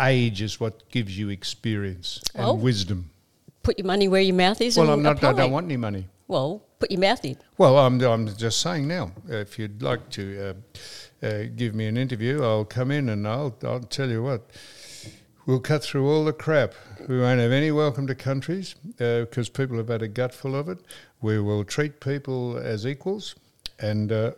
Age 0.00 0.40
is 0.40 0.58
what 0.58 0.88
gives 0.90 1.18
you 1.18 1.28
experience 1.28 2.22
and 2.34 2.62
wisdom. 2.62 3.10
put 3.62 3.78
your 3.78 3.86
money 3.86 4.08
where 4.08 4.22
your 4.22 4.34
mouth 4.34 4.60
is. 4.60 4.76
Well, 4.78 4.90
I'm 4.90 5.02
not. 5.02 5.22
I 5.22 5.32
don't 5.34 5.50
want 5.52 5.66
any 5.66 5.76
money. 5.76 6.06
Well, 6.30 6.62
put 6.78 6.92
your 6.92 7.00
mouth 7.00 7.24
in. 7.24 7.36
Well, 7.58 7.76
I'm, 7.76 8.00
I'm 8.00 8.32
just 8.36 8.60
saying 8.60 8.86
now. 8.86 9.10
If 9.26 9.58
you'd 9.58 9.82
like 9.82 10.08
to 10.10 10.54
uh, 11.22 11.26
uh, 11.26 11.42
give 11.56 11.74
me 11.74 11.88
an 11.88 11.96
interview, 11.96 12.44
I'll 12.44 12.64
come 12.64 12.92
in 12.92 13.08
and 13.08 13.26
I'll, 13.26 13.58
I'll 13.64 13.80
tell 13.80 14.08
you 14.08 14.22
what. 14.22 14.48
We'll 15.44 15.58
cut 15.58 15.82
through 15.82 16.08
all 16.08 16.24
the 16.24 16.32
crap. 16.32 16.74
We 17.08 17.18
won't 17.18 17.40
have 17.40 17.50
any 17.50 17.72
welcome 17.72 18.06
to 18.06 18.14
countries 18.14 18.76
because 18.96 19.48
people 19.48 19.76
have 19.78 19.88
had 19.88 20.02
a 20.02 20.08
gutful 20.08 20.54
of 20.54 20.68
it. 20.68 20.78
We 21.20 21.40
will 21.40 21.64
treat 21.64 21.98
people 21.98 22.56
as 22.58 22.86
equals, 22.86 23.34
and 23.80 24.12
uh, 24.12 24.30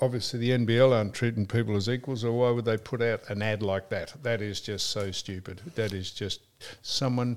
obviously 0.00 0.40
the 0.40 0.52
NBL 0.52 0.96
aren't 0.96 1.12
treating 1.12 1.44
people 1.44 1.76
as 1.76 1.90
equals. 1.90 2.24
Or 2.24 2.32
why 2.32 2.52
would 2.52 2.64
they 2.64 2.78
put 2.78 3.02
out 3.02 3.28
an 3.28 3.42
ad 3.42 3.62
like 3.62 3.90
that? 3.90 4.14
That 4.22 4.40
is 4.40 4.62
just 4.62 4.86
so 4.86 5.10
stupid. 5.10 5.60
That 5.74 5.92
is 5.92 6.10
just 6.10 6.40
someone 6.80 7.36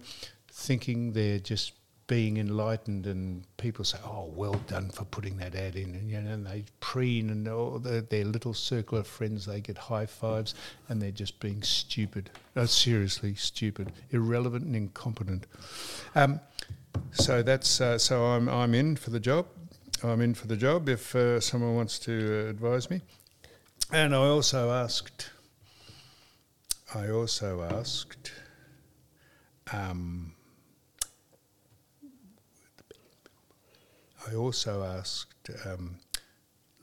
thinking 0.50 1.12
they're 1.12 1.40
just 1.40 1.74
being 2.08 2.38
enlightened 2.38 3.06
and 3.06 3.44
people 3.58 3.84
say, 3.84 3.98
"Oh, 4.04 4.32
well 4.34 4.60
done 4.68 4.90
for 4.90 5.04
putting 5.06 5.38
that 5.38 5.56
ad 5.56 5.76
in," 5.76 5.94
and 5.94 6.10
you 6.10 6.22
know, 6.22 6.32
and 6.32 6.48
they 6.48 6.64
preen 6.80 7.30
and 7.30 7.48
all 7.48 7.80
their, 7.80 8.02
their 8.02 8.24
little 8.24 8.54
circle 8.54 8.98
of 8.98 9.08
friends, 9.08 9.46
they 9.46 9.60
get 9.60 9.78
high 9.78 10.06
fives, 10.06 10.56
and 10.88 11.02
they're 11.02 11.12
just 11.12 11.40
being 11.40 11.62
stupid. 11.62 12.30
No, 12.56 12.66
seriously, 12.66 13.36
stupid, 13.36 13.92
irrelevant, 14.12 14.66
and 14.66 14.76
incompetent. 14.76 15.46
Um, 16.16 16.40
so 17.12 17.44
that's 17.44 17.82
uh, 17.82 17.98
so 17.98 18.26
I'm 18.26 18.48
I'm 18.48 18.74
in 18.74 18.96
for 18.96 19.10
the 19.10 19.20
job. 19.20 19.48
I'm 20.04 20.22
in 20.22 20.34
for 20.34 20.48
the 20.48 20.58
job 20.58 20.88
if 20.90 21.16
uh, 21.16 21.40
someone 21.40 21.76
wants 21.76 22.00
to 22.00 22.46
uh, 22.46 22.50
advise 22.50 22.90
me. 22.90 23.02
And 23.92 24.16
I 24.16 24.20
also 24.20 24.72
asked. 24.72 25.30
I 26.96 27.10
also 27.10 27.62
asked. 27.64 28.32
Um, 29.74 30.34
I 34.30 34.36
also 34.36 34.84
asked 34.84 35.50
um, 35.66 35.98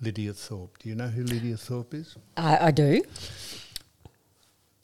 Lydia 0.01 0.33
Thorpe. 0.33 0.79
Do 0.79 0.89
you 0.89 0.95
know 0.95 1.09
who 1.09 1.25
Lydia 1.25 1.57
Thorpe 1.57 1.95
is? 1.95 2.17
I, 2.37 2.69
I 2.69 2.71
do. 2.71 3.03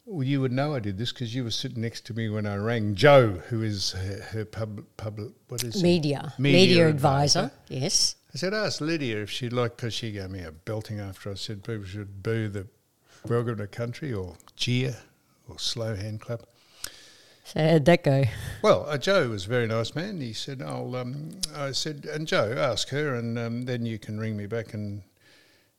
Well, 0.05 0.27
you 0.27 0.41
would 0.41 0.53
know 0.53 0.75
I 0.75 0.81
did 0.81 0.99
this 0.99 1.13
because 1.13 1.35
you 1.35 1.45
were 1.45 1.53
sitting 1.53 1.81
next 1.81 2.05
to 2.07 2.15
me 2.15 2.29
when 2.29 2.45
I 2.45 2.57
rang 2.57 2.97
Joe, 2.97 3.41
who 3.49 3.63
is 3.63 3.93
her, 3.93 4.23
her 4.33 4.45
pub, 4.45 4.85
public, 4.97 5.31
what 5.49 5.63
is 5.63 5.77
it? 5.77 5.83
Media. 5.83 6.35
Media 6.37 6.61
Media, 6.61 6.89
advisor. 6.89 7.39
advisor. 7.39 7.61
Yes. 7.69 8.17
I 8.35 8.39
said, 8.39 8.53
ask 8.53 8.81
Lydia 8.81 9.23
if 9.23 9.31
she'd 9.31 9.53
like, 9.53 9.77
because 9.77 9.95
she 9.95 10.11
gave 10.13 10.31
me 10.31 10.41
a 10.41 10.51
belting 10.51 10.99
after 11.01 11.31
I 11.31 11.35
said 11.35 11.63
people 11.63 11.85
should 11.85 12.23
boo 12.23 12.49
the 12.49 12.67
welcome 13.27 13.59
to 13.59 13.67
country 13.69 14.13
or 14.13 14.37
cheer 14.57 14.97
or 15.49 15.59
slow 15.59 15.95
hand 15.95 16.21
clap. 16.21 16.43
So 17.53 17.69
how'd 17.69 17.85
that 17.87 18.05
go? 18.05 18.23
Well, 18.63 18.87
uh, 18.89 18.97
Joe 18.97 19.31
was 19.31 19.47
a 19.47 19.49
very 19.49 19.67
nice 19.67 19.97
man. 19.97 20.21
He 20.21 20.33
said, 20.33 20.63
"I'll." 20.63 20.95
Um, 20.95 21.31
I 21.53 21.73
said, 21.73 22.07
"And 22.09 22.29
Joe, 22.29 22.55
ask 22.57 22.91
her, 22.91 23.17
and 23.17 23.37
um, 23.37 23.63
then 23.63 23.85
you 23.85 23.99
can 23.99 24.21
ring 24.21 24.37
me 24.37 24.47
back 24.47 24.73
and 24.73 25.03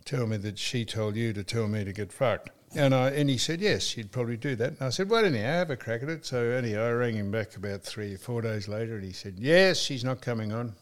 tell 0.04 0.28
me 0.28 0.36
that 0.36 0.60
she 0.60 0.84
told 0.84 1.16
you 1.16 1.32
to 1.32 1.46
tell 1.46 1.70
me 1.70 1.86
to 1.86 1.94
get 1.94 2.12
fucked." 2.12 2.50
And 2.76 2.94
I 2.94 3.12
and 3.12 3.30
he 3.30 3.38
said, 3.38 3.62
"Yes, 3.62 3.84
she'd 3.84 4.12
probably 4.12 4.36
do 4.36 4.54
that." 4.58 4.72
And 4.72 4.82
I 4.82 4.90
said, 4.90 5.10
"Well, 5.10 5.24
anyhow, 5.24 5.46
have 5.46 5.70
a 5.70 5.78
crack 5.78 6.04
at 6.04 6.10
it." 6.10 6.26
So 6.26 6.44
anyhow, 6.50 6.88
I 6.88 6.92
rang 6.92 7.16
him 7.16 7.32
back 7.32 7.56
about 7.56 7.84
three 7.84 8.16
or 8.16 8.18
four 8.18 8.42
days 8.42 8.68
later, 8.68 8.96
and 8.96 9.06
he 9.06 9.14
said, 9.14 9.36
"Yes, 9.40 9.78
she's 9.80 10.04
not 10.04 10.22
coming 10.22 10.52
on." 10.52 10.76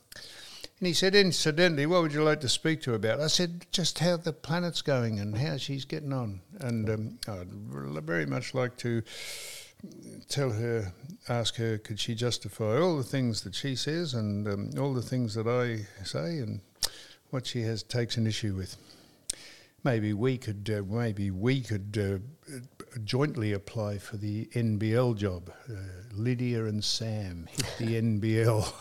And 0.80 0.88
he 0.88 0.94
said, 0.94 1.14
incidentally, 1.14 1.86
what 1.86 2.02
would 2.02 2.14
you 2.14 2.24
like 2.24 2.40
to 2.40 2.48
speak 2.48 2.82
to 2.84 2.94
about? 2.94 3.20
I 3.20 3.28
said, 3.28 3.66
just 3.70 4.00
how 4.00 4.16
the 4.16 4.32
planet's 4.32 4.82
going 4.82 5.20
and 5.20 5.38
how 5.38 5.58
she's 5.58 5.84
getting 5.84 6.14
on. 6.14 6.40
And 6.62 6.90
um, 6.90 7.20
I'd 7.28 7.52
very 8.06 8.26
much 8.26 8.54
like 8.54 8.78
to 8.78 9.04
tell 10.28 10.52
her, 10.52 10.94
ask 11.28 11.56
her, 11.56 11.78
could 11.78 12.00
she 12.00 12.16
justify 12.16 12.80
all 12.80 12.98
the 12.98 13.04
things 13.04 13.42
that 13.42 13.56
she 13.56 13.76
says 13.76 14.14
and 14.14 14.48
um, 14.48 14.70
all 14.80 14.94
the 14.94 15.02
things 15.02 15.34
that 15.36 15.48
I 15.48 15.86
say 16.04 16.40
and 16.40 16.62
what 17.30 17.46
she 17.46 17.62
has 17.62 17.84
takes 17.84 18.18
an 18.18 18.28
issue 18.28 18.56
with. 18.56 18.76
Maybe 19.84 20.14
we 20.14 20.38
could, 20.38 20.70
uh, 20.74 20.94
maybe 20.94 21.32
we 21.32 21.62
could 21.62 21.98
uh, 22.52 22.60
jointly 23.04 23.54
apply 23.54 23.98
for 23.98 24.18
the 24.18 24.46
NBL 24.48 25.16
job. 25.16 25.52
Uh, 25.70 25.76
Lydia 26.14 26.66
and 26.66 26.84
Sam 26.84 27.48
hit 27.50 27.76
the 27.78 28.02
NBL. 28.02 28.74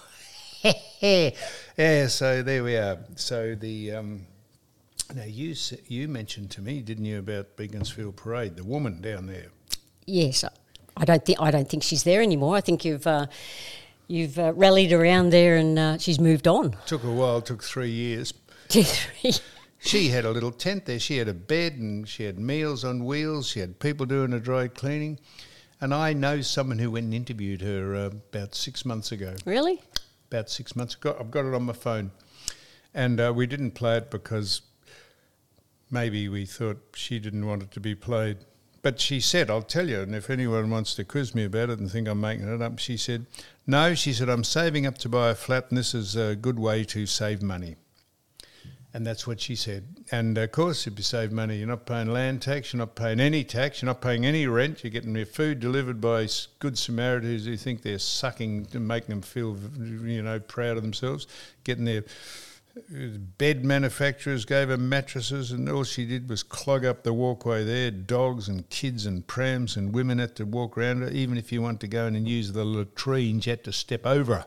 yeah, 1.77 2.07
so 2.09 2.43
there 2.43 2.65
we 2.65 2.77
are. 2.77 2.99
So 3.15 3.55
the 3.55 3.93
um, 3.93 4.27
now 5.15 5.25
you 5.25 5.55
you 5.87 6.09
mentioned 6.09 6.51
to 6.53 6.63
me, 6.63 6.83
didn't 6.83 7.05
you, 7.05 7.21
about 7.21 7.57
Beaconsfield 7.57 8.17
Parade, 8.17 8.57
the 8.57 8.65
woman 8.65 9.01
down 9.01 9.27
there. 9.27 9.47
Yes, 10.05 10.43
I 10.99 11.05
don't 11.05 11.25
think 11.25 11.41
I 11.41 11.51
don't 11.51 11.69
think 11.69 11.83
she's 11.83 12.03
there 12.03 12.21
anymore. 12.21 12.57
I 12.57 12.61
think 12.61 12.85
you've 12.85 13.07
uh, 13.07 13.27
you've 14.09 14.39
uh, 14.39 14.53
rallied 14.55 14.93
around 14.93 15.31
there 15.31 15.57
and 15.57 15.79
uh, 15.79 15.99
she's 15.99 16.21
moved 16.21 16.47
on. 16.47 16.77
Took 16.87 17.05
a 17.05 17.11
while, 17.11 17.41
took 17.41 17.63
three 17.63 17.91
years. 17.91 18.35
She 19.81 20.09
had 20.09 20.25
a 20.25 20.31
little 20.31 20.51
tent 20.51 20.87
there. 20.87 20.99
She 20.99 21.19
had 21.19 21.29
a 21.29 21.35
bed 21.35 21.75
and 21.75 22.09
she 22.09 22.25
had 22.25 22.39
meals 22.39 22.85
on 22.85 23.05
wheels. 23.05 23.49
She 23.49 23.61
had 23.61 23.79
people 23.79 24.07
doing 24.07 24.31
the 24.31 24.41
dry 24.41 24.69
cleaning. 24.69 25.21
And 25.81 25.95
I 25.95 26.13
know 26.13 26.41
someone 26.41 26.79
who 26.81 26.91
went 26.91 27.05
and 27.05 27.15
interviewed 27.15 27.61
her 27.63 27.95
uh, 27.95 28.07
about 28.07 28.55
six 28.55 28.85
months 28.85 29.13
ago. 29.13 29.37
really? 29.45 29.81
About 30.31 30.51
six 30.51 30.75
months 30.75 30.95
ago. 30.95 31.17
I've 31.19 31.31
got 31.31 31.45
it 31.45 31.55
on 31.55 31.63
my 31.63 31.73
phone. 31.73 32.11
And 32.93 33.21
uh, 33.21 33.33
we 33.35 33.47
didn't 33.47 33.73
play 33.73 33.99
it 33.99 34.11
because 34.11 34.63
maybe 35.91 36.29
we 36.29 36.45
thought 36.45 36.79
she 36.95 37.21
didn't 37.21 37.47
want 37.47 37.63
it 37.63 37.71
to 37.73 37.81
be 37.81 37.95
played. 37.95 38.39
But 38.81 39.01
she 39.01 39.21
said, 39.21 39.51
I'll 39.51 39.63
tell 39.63 39.89
you, 39.89 40.01
and 40.01 40.15
if 40.15 40.31
anyone 40.31 40.71
wants 40.71 40.95
to 40.95 41.05
quiz 41.05 41.35
me 41.35 41.45
about 41.45 41.71
it 41.71 41.81
and 41.81 41.91
think 41.91 42.07
I'm 42.09 42.21
making 42.21 42.53
it 42.53 42.63
up, 42.63 42.79
she 42.79 42.97
said, 42.97 43.27
No, 43.67 43.95
she 43.95 44.13
said, 44.13 44.29
I'm 44.29 44.45
saving 44.45 44.87
up 44.87 44.99
to 44.99 45.09
buy 45.09 45.31
a 45.31 45.35
flat 45.35 45.67
and 45.71 45.79
this 45.79 45.95
is 45.95 46.15
a 46.15 46.37
good 46.37 46.59
way 46.59 46.85
to 46.85 47.07
save 47.07 47.43
money. 47.43 47.77
And 48.95 49.07
that's 49.07 49.27
what 49.27 49.41
she 49.41 49.55
said. 49.55 49.85
And 50.11 50.39
of 50.39 50.51
course, 50.51 50.87
if 50.87 50.97
you 50.97 51.03
save 51.03 51.31
money, 51.31 51.59
you're 51.59 51.69
not 51.69 51.87
paying 51.87 52.11
land 52.11 52.41
tax, 52.41 52.73
you're 52.73 52.79
not 52.79 52.95
paying 52.95 53.21
any 53.21 53.45
tax, 53.45 53.83
you're 53.83 53.87
not 53.87 54.01
paying 54.01 54.25
any 54.25 54.47
rent, 54.47 54.83
you're 54.83 54.91
getting 54.91 55.15
your 55.15 55.27
food 55.27 55.61
delivered 55.61 56.01
by 56.01 56.27
good 56.59 56.79
Samaritans 56.79 57.45
who 57.45 57.57
think 57.57 57.83
they're 57.83 57.99
sucking 57.99 58.67
to 58.67 58.81
make 58.81 59.07
them 59.07 59.21
feel, 59.21 59.59
you 59.79 60.23
know, 60.23 60.41
proud 60.41 60.79
of 60.79 60.83
themselves, 60.83 61.27
getting 61.65 61.85
their 61.85 62.05
bed 63.39 63.65
manufacturers 63.65 64.45
gave 64.45 64.69
her 64.69 64.77
mattresses, 64.77 65.53
and 65.53 65.69
all 65.69 65.85
she 65.85 66.07
did 66.07 66.29
was 66.29 66.43
clog 66.43 66.85
up 66.85 67.03
the 67.03 67.13
walkway 67.13 67.65
there. 67.65 67.91
Dogs 67.91 68.49
and 68.49 68.69
kids 68.71 69.07
and 69.07 69.27
prams 69.27 69.77
and 69.77 69.93
women 69.93 70.19
had 70.19 70.37
to 70.37 70.45
walk 70.45 70.77
around 70.77 71.03
her. 71.03 71.09
Even 71.11 71.37
if 71.39 71.53
you 71.53 71.63
want 71.63 71.81
to 71.81 71.89
go 71.89 72.07
in 72.07 72.17
and 72.17 72.29
use 72.29 72.53
the 72.53 72.65
latrines, 72.65 73.47
you 73.47 73.51
had 73.51 73.65
to 73.65 73.73
step 73.73 74.07
over 74.07 74.37
her. 74.37 74.47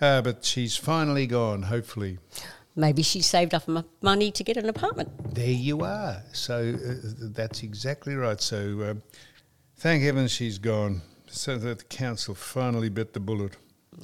Uh, 0.00 0.22
but 0.22 0.44
she's 0.44 0.76
finally 0.76 1.26
gone, 1.26 1.62
hopefully. 1.62 2.18
Maybe 2.74 3.02
she 3.02 3.20
saved 3.20 3.54
up 3.54 3.68
enough 3.68 3.84
money 4.00 4.30
to 4.32 4.42
get 4.42 4.56
an 4.56 4.68
apartment. 4.68 5.34
There 5.34 5.46
you 5.46 5.82
are. 5.82 6.22
So 6.32 6.74
uh, 6.74 7.08
that's 7.20 7.62
exactly 7.62 8.14
right. 8.14 8.40
So 8.40 8.90
um, 8.90 9.02
thank 9.76 10.02
heavens 10.02 10.32
she's 10.32 10.58
gone, 10.58 11.02
so 11.26 11.58
that 11.58 11.78
the 11.78 11.84
council 11.84 12.34
finally 12.34 12.88
bit 12.88 13.12
the 13.12 13.20
bullet. 13.20 13.56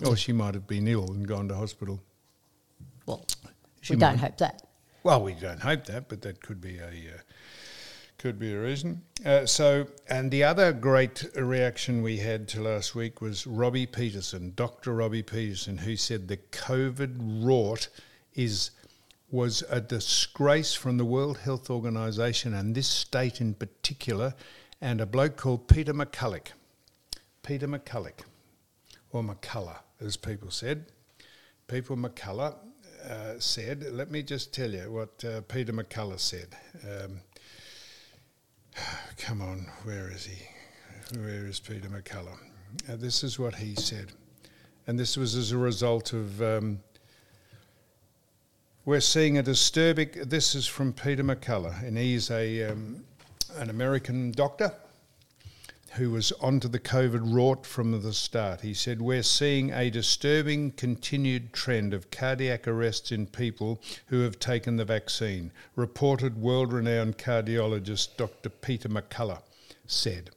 Or 0.04 0.16
she 0.16 0.33
might 0.33 0.54
have 0.54 0.66
been 0.66 0.87
ill 0.87 1.11
and 1.11 1.26
gone 1.26 1.48
to 1.48 1.54
hospital. 1.54 2.00
Well, 3.09 3.25
She 3.81 3.94
we 3.94 4.01
don't 4.01 4.18
hope 4.18 4.37
that. 4.37 4.62
Well, 5.03 5.23
we 5.23 5.33
don't 5.33 5.61
hope 5.61 5.87
that, 5.87 6.09
but 6.09 6.21
that 6.23 6.42
could 6.42 6.61
be 6.61 6.77
a 6.77 6.88
uh, 6.88 7.21
could 8.18 8.38
be 8.38 8.53
a 8.53 8.61
reason. 8.61 9.01
Uh, 9.25 9.47
so, 9.47 9.87
and 10.11 10.31
the 10.31 10.44
other 10.44 10.73
great 10.73 11.25
reaction 11.35 12.03
we 12.03 12.18
had 12.18 12.49
to 12.49 12.61
last 12.61 12.94
week 12.94 13.23
was 13.23 13.47
Robbie 13.47 13.87
Peterson, 13.87 14.53
Dr. 14.57 14.94
Robbie 14.94 15.23
Peterson, 15.23 15.79
who 15.79 15.97
said 15.97 16.29
the 16.29 16.37
COVID 16.37 17.42
rort 17.42 17.88
is 18.35 18.73
was 19.31 19.62
a 19.71 19.81
disgrace 19.81 20.75
from 20.75 20.99
the 20.99 21.05
World 21.05 21.38
Health 21.38 21.71
Organization 21.71 22.53
and 22.53 22.75
this 22.75 22.88
state 22.88 23.40
in 23.40 23.55
particular, 23.55 24.35
and 24.83 25.01
a 25.01 25.07
bloke 25.07 25.37
called 25.37 25.66
Peter 25.66 25.94
McCulloch. 25.94 26.49
Peter 27.42 27.68
McCulloch, 27.68 28.21
or 29.12 29.23
McCullough, 29.23 29.79
as 29.99 30.18
people 30.18 30.51
said. 30.51 30.87
People 31.68 31.97
McCullough 31.97 32.57
uh, 33.09 33.39
said, 33.39 33.85
let 33.93 34.11
me 34.11 34.23
just 34.23 34.53
tell 34.53 34.71
you 34.71 34.91
what 34.91 35.25
uh, 35.25 35.41
Peter 35.43 35.73
McCullough 35.73 36.19
said. 36.19 36.49
Um, 36.85 37.21
come 39.17 39.41
on, 39.41 39.67
where 39.85 40.11
is 40.11 40.27
he? 40.27 41.19
Where 41.19 41.47
is 41.47 41.61
Peter 41.61 41.89
McCullough? 41.89 42.39
Uh, 42.89 42.97
this 42.97 43.25
is 43.25 43.39
what 43.39 43.55
he 43.55 43.75
said. 43.75 44.13
And 44.87 44.99
this 44.99 45.17
was 45.17 45.35
as 45.35 45.53
a 45.53 45.59
result 45.59 46.13
of. 46.13 46.43
Um, 46.43 46.81
we're 48.85 49.01
seeing 49.01 49.37
a 49.37 49.43
disturbing. 49.43 50.09
This 50.25 50.55
is 50.55 50.67
from 50.67 50.95
Peter 50.95 51.23
McCullough, 51.23 51.83
and 51.83 51.99
he's 51.99 52.31
a 52.31 52.71
um, 52.71 53.05
an 53.57 53.69
American 53.69 54.31
doctor 54.33 54.73
who 55.99 56.11
was 56.11 56.33
onto 56.41 56.69
the 56.69 56.79
COVID 56.79 57.33
rort 57.33 57.67
from 57.67 58.01
the 58.01 58.13
start. 58.13 58.63
He 58.63 58.73
said, 58.73 59.03
We're 59.03 59.23
seeing 59.23 59.71
a 59.71 59.91
disturbing 59.91 60.73
continued 60.73 61.53
trend 61.53 61.93
of 61.93 62.11
cardiac 62.11 62.67
arrests 62.67 63.13
in 63.13 63.27
people 63.27 63.81
who 64.07 64.21
have 64.21 64.39
taken 64.39 64.77
the 64.77 64.85
vaccine, 64.85 65.53
reported 65.77 66.41
world 66.41 66.73
renowned 66.73 67.19
cardiologist 67.19 68.17
Dr. 68.17 68.49
Peter 68.49 68.89
McCullough 68.89 69.43
said. 69.87 70.31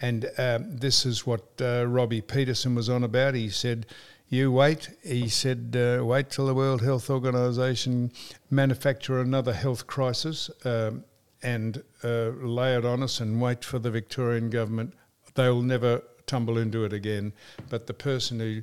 And 0.00 0.30
um, 0.38 0.76
this 0.76 1.06
is 1.06 1.26
what 1.26 1.44
uh, 1.60 1.86
Robbie 1.86 2.20
Peterson 2.20 2.74
was 2.74 2.88
on 2.88 3.04
about. 3.04 3.34
He 3.34 3.48
said, 3.48 3.86
you 4.28 4.50
wait. 4.50 4.90
He 5.02 5.28
said, 5.28 5.76
uh, 5.76 6.04
wait 6.04 6.30
till 6.30 6.46
the 6.46 6.54
World 6.54 6.82
Health 6.82 7.10
Organization 7.10 8.10
manufacture 8.50 9.20
another 9.20 9.52
health 9.52 9.86
crisis 9.86 10.50
um, 10.64 11.04
and 11.44 11.84
uh, 12.02 12.30
lay 12.40 12.74
it 12.74 12.84
on 12.84 13.02
us 13.02 13.20
and 13.20 13.40
wait 13.40 13.64
for 13.64 13.78
the 13.78 13.90
Victorian 13.90 14.50
government. 14.50 14.94
They'll 15.34 15.62
never 15.62 16.02
tumble 16.26 16.58
into 16.58 16.84
it 16.84 16.92
again. 16.92 17.32
But 17.68 17.86
the 17.86 17.94
person 17.94 18.40
who 18.40 18.62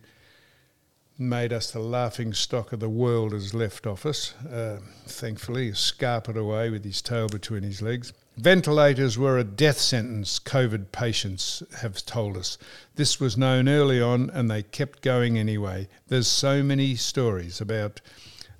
made 1.17 1.53
us 1.53 1.69
the 1.71 1.79
laughing 1.79 2.33
stock 2.33 2.73
of 2.73 2.79
the 2.79 2.89
world 2.89 3.31
has 3.31 3.53
left 3.53 3.85
office. 3.85 4.33
Uh, 4.45 4.79
thankfully, 5.05 5.67
he's 5.67 5.77
scarpered 5.77 6.35
away 6.35 6.71
with 6.71 6.83
his 6.83 7.01
tail 7.01 7.27
between 7.27 7.61
his 7.61 7.81
legs. 7.81 8.11
Ventilators 8.37 9.19
were 9.19 9.37
a 9.37 9.43
death 9.43 9.77
sentence, 9.77 10.39
COVID 10.39 10.91
patients 10.91 11.61
have 11.81 12.03
told 12.05 12.37
us. 12.37 12.57
This 12.95 13.19
was 13.19 13.37
known 13.37 13.69
early 13.69 14.01
on 14.01 14.31
and 14.31 14.49
they 14.49 14.63
kept 14.63 15.03
going 15.03 15.37
anyway. 15.37 15.87
There's 16.07 16.27
so 16.27 16.63
many 16.63 16.95
stories 16.95 17.61
about 17.61 18.01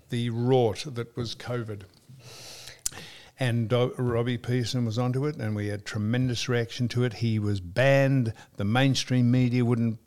the 0.10 0.30
rort 0.30 0.94
that 0.94 1.16
was 1.18 1.34
COVID. 1.34 1.84
And 3.42 3.74
Robbie 3.98 4.38
Pearson 4.38 4.86
was 4.86 5.00
onto 5.00 5.26
it, 5.26 5.38
and 5.38 5.56
we 5.56 5.66
had 5.66 5.84
tremendous 5.84 6.48
reaction 6.48 6.88
to 6.90 7.06
it. 7.06 7.14
He 7.14 7.40
was 7.40 7.60
banned. 7.60 8.36
The 8.58 8.66
mainstream 8.66 9.32
media 9.32 9.66
wouldn't 9.66 9.98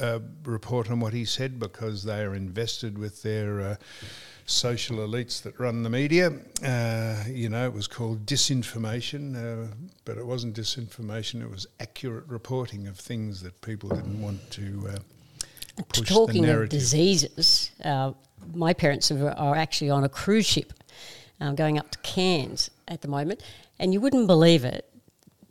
uh, 0.00 0.20
report 0.44 0.88
on 0.88 1.00
what 1.00 1.12
he 1.12 1.24
said 1.24 1.58
because 1.58 2.04
they 2.04 2.22
are 2.22 2.36
invested 2.36 2.96
with 2.96 3.20
their 3.24 3.60
uh, 3.60 3.76
social 4.46 4.98
elites 4.98 5.42
that 5.42 5.58
run 5.58 5.82
the 5.82 5.90
media. 5.90 6.34
Uh, 6.64 7.24
you 7.26 7.48
know, 7.48 7.66
it 7.66 7.72
was 7.72 7.88
called 7.88 8.26
disinformation, 8.26 9.34
uh, 9.34 9.74
but 10.04 10.16
it 10.16 10.24
wasn't 10.24 10.54
disinformation, 10.54 11.42
it 11.42 11.50
was 11.50 11.66
accurate 11.80 12.28
reporting 12.28 12.86
of 12.86 12.96
things 12.96 13.42
that 13.42 13.60
people 13.62 13.88
didn't 13.88 14.22
want 14.22 14.38
to 14.52 14.88
uh, 14.88 15.82
push 15.88 15.98
the 15.98 16.14
Talking 16.14 16.48
of 16.48 16.68
diseases, 16.68 17.72
uh, 17.84 18.12
my 18.54 18.72
parents 18.72 19.10
are, 19.10 19.30
are 19.30 19.56
actually 19.56 19.90
on 19.90 20.04
a 20.04 20.08
cruise 20.08 20.46
ship 20.46 20.72
um, 21.42 21.54
going 21.54 21.78
up 21.78 21.90
to 21.90 21.98
Cairns 21.98 22.70
at 22.88 23.02
the 23.02 23.08
moment, 23.08 23.42
and 23.78 23.92
you 23.92 24.00
wouldn't 24.00 24.26
believe 24.26 24.64
it. 24.64 24.88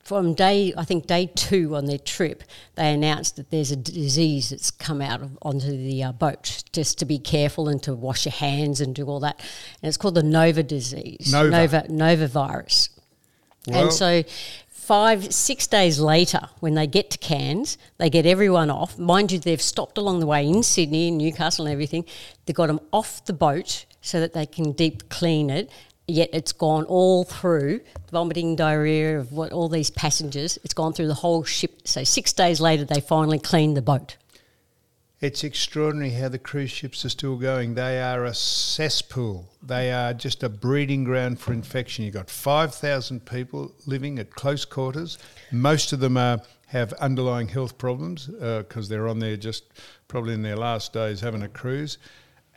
from 0.03 0.33
day, 0.33 0.73
I 0.75 0.83
think 0.83 1.05
day 1.05 1.29
two 1.35 1.75
on 1.75 1.85
their 1.85 1.99
trip, 1.99 2.43
they 2.75 2.91
announced 2.91 3.35
that 3.35 3.51
there's 3.51 3.71
a 3.71 3.75
disease 3.75 4.49
that's 4.49 4.71
come 4.71 4.99
out 5.01 5.21
of, 5.21 5.37
onto 5.43 5.69
the 5.71 6.03
uh, 6.03 6.11
boat, 6.11 6.63
just 6.73 6.97
to 6.99 7.05
be 7.05 7.19
careful 7.19 7.69
and 7.69 7.81
to 7.83 7.93
wash 7.93 8.25
your 8.25 8.33
hands 8.33 8.81
and 8.81 8.95
do 8.95 9.05
all 9.05 9.19
that. 9.19 9.39
And 9.81 9.87
it's 9.87 9.97
called 9.97 10.15
the 10.15 10.23
Nova 10.23 10.63
disease, 10.63 11.31
Nova. 11.31 11.49
Nova, 11.49 11.85
Nova 11.89 12.27
virus. 12.27 12.89
Well- 13.67 13.83
and 13.83 13.93
so 13.93 14.23
five, 14.67 15.31
six 15.31 15.67
days 15.67 15.99
later, 15.99 16.41
when 16.61 16.73
they 16.73 16.87
get 16.87 17.11
to 17.11 17.17
Cairns, 17.19 17.77
they 17.97 18.09
get 18.09 18.25
everyone 18.25 18.71
off. 18.71 18.97
Mind 18.97 19.31
you, 19.31 19.39
they've 19.39 19.61
stopped 19.61 19.97
along 19.99 20.19
the 20.19 20.25
way 20.25 20.47
in 20.47 20.63
Sydney 20.63 21.09
and 21.09 21.17
Newcastle 21.19 21.65
and 21.67 21.71
everything. 21.71 22.05
They 22.45 22.53
got 22.53 22.67
them 22.67 22.79
off 22.91 23.23
the 23.25 23.33
boat 23.33 23.85
so 24.01 24.19
that 24.19 24.33
they 24.33 24.45
can 24.45 24.71
deep 24.73 25.09
clean 25.09 25.49
it. 25.49 25.69
Yet 26.07 26.29
it's 26.33 26.51
gone 26.51 26.83
all 26.85 27.23
through 27.23 27.81
vomiting, 28.11 28.55
diarrhea 28.55 29.19
of 29.19 29.31
what 29.31 29.51
all 29.53 29.69
these 29.69 29.89
passengers. 29.89 30.59
It's 30.63 30.73
gone 30.73 30.93
through 30.93 31.07
the 31.07 31.13
whole 31.13 31.43
ship. 31.43 31.87
So 31.87 32.03
six 32.03 32.33
days 32.33 32.59
later, 32.59 32.83
they 32.83 32.99
finally 32.99 33.39
cleaned 33.39 33.77
the 33.77 33.81
boat. 33.81 34.17
It's 35.21 35.43
extraordinary 35.43 36.09
how 36.09 36.29
the 36.29 36.39
cruise 36.39 36.71
ships 36.71 37.05
are 37.05 37.09
still 37.09 37.37
going. 37.37 37.75
They 37.75 38.01
are 38.01 38.25
a 38.25 38.33
cesspool. 38.33 39.47
They 39.61 39.91
are 39.91 40.15
just 40.15 40.41
a 40.41 40.49
breeding 40.49 41.03
ground 41.03 41.39
for 41.39 41.53
infection. 41.53 42.03
You've 42.03 42.15
got 42.15 42.27
5,000 42.27 43.23
people 43.23 43.71
living 43.85 44.17
at 44.17 44.31
close 44.31 44.65
quarters. 44.65 45.19
Most 45.51 45.93
of 45.93 45.99
them 45.99 46.17
are, 46.17 46.41
have 46.69 46.91
underlying 46.93 47.49
health 47.49 47.77
problems 47.77 48.31
uh, 48.41 48.63
because 48.67 48.89
they're 48.89 49.07
on 49.07 49.19
there 49.19 49.37
just 49.37 49.65
probably 50.07 50.33
in 50.33 50.41
their 50.41 50.57
last 50.57 50.91
days 50.91 51.21
having 51.21 51.43
a 51.43 51.47
cruise. 51.47 51.99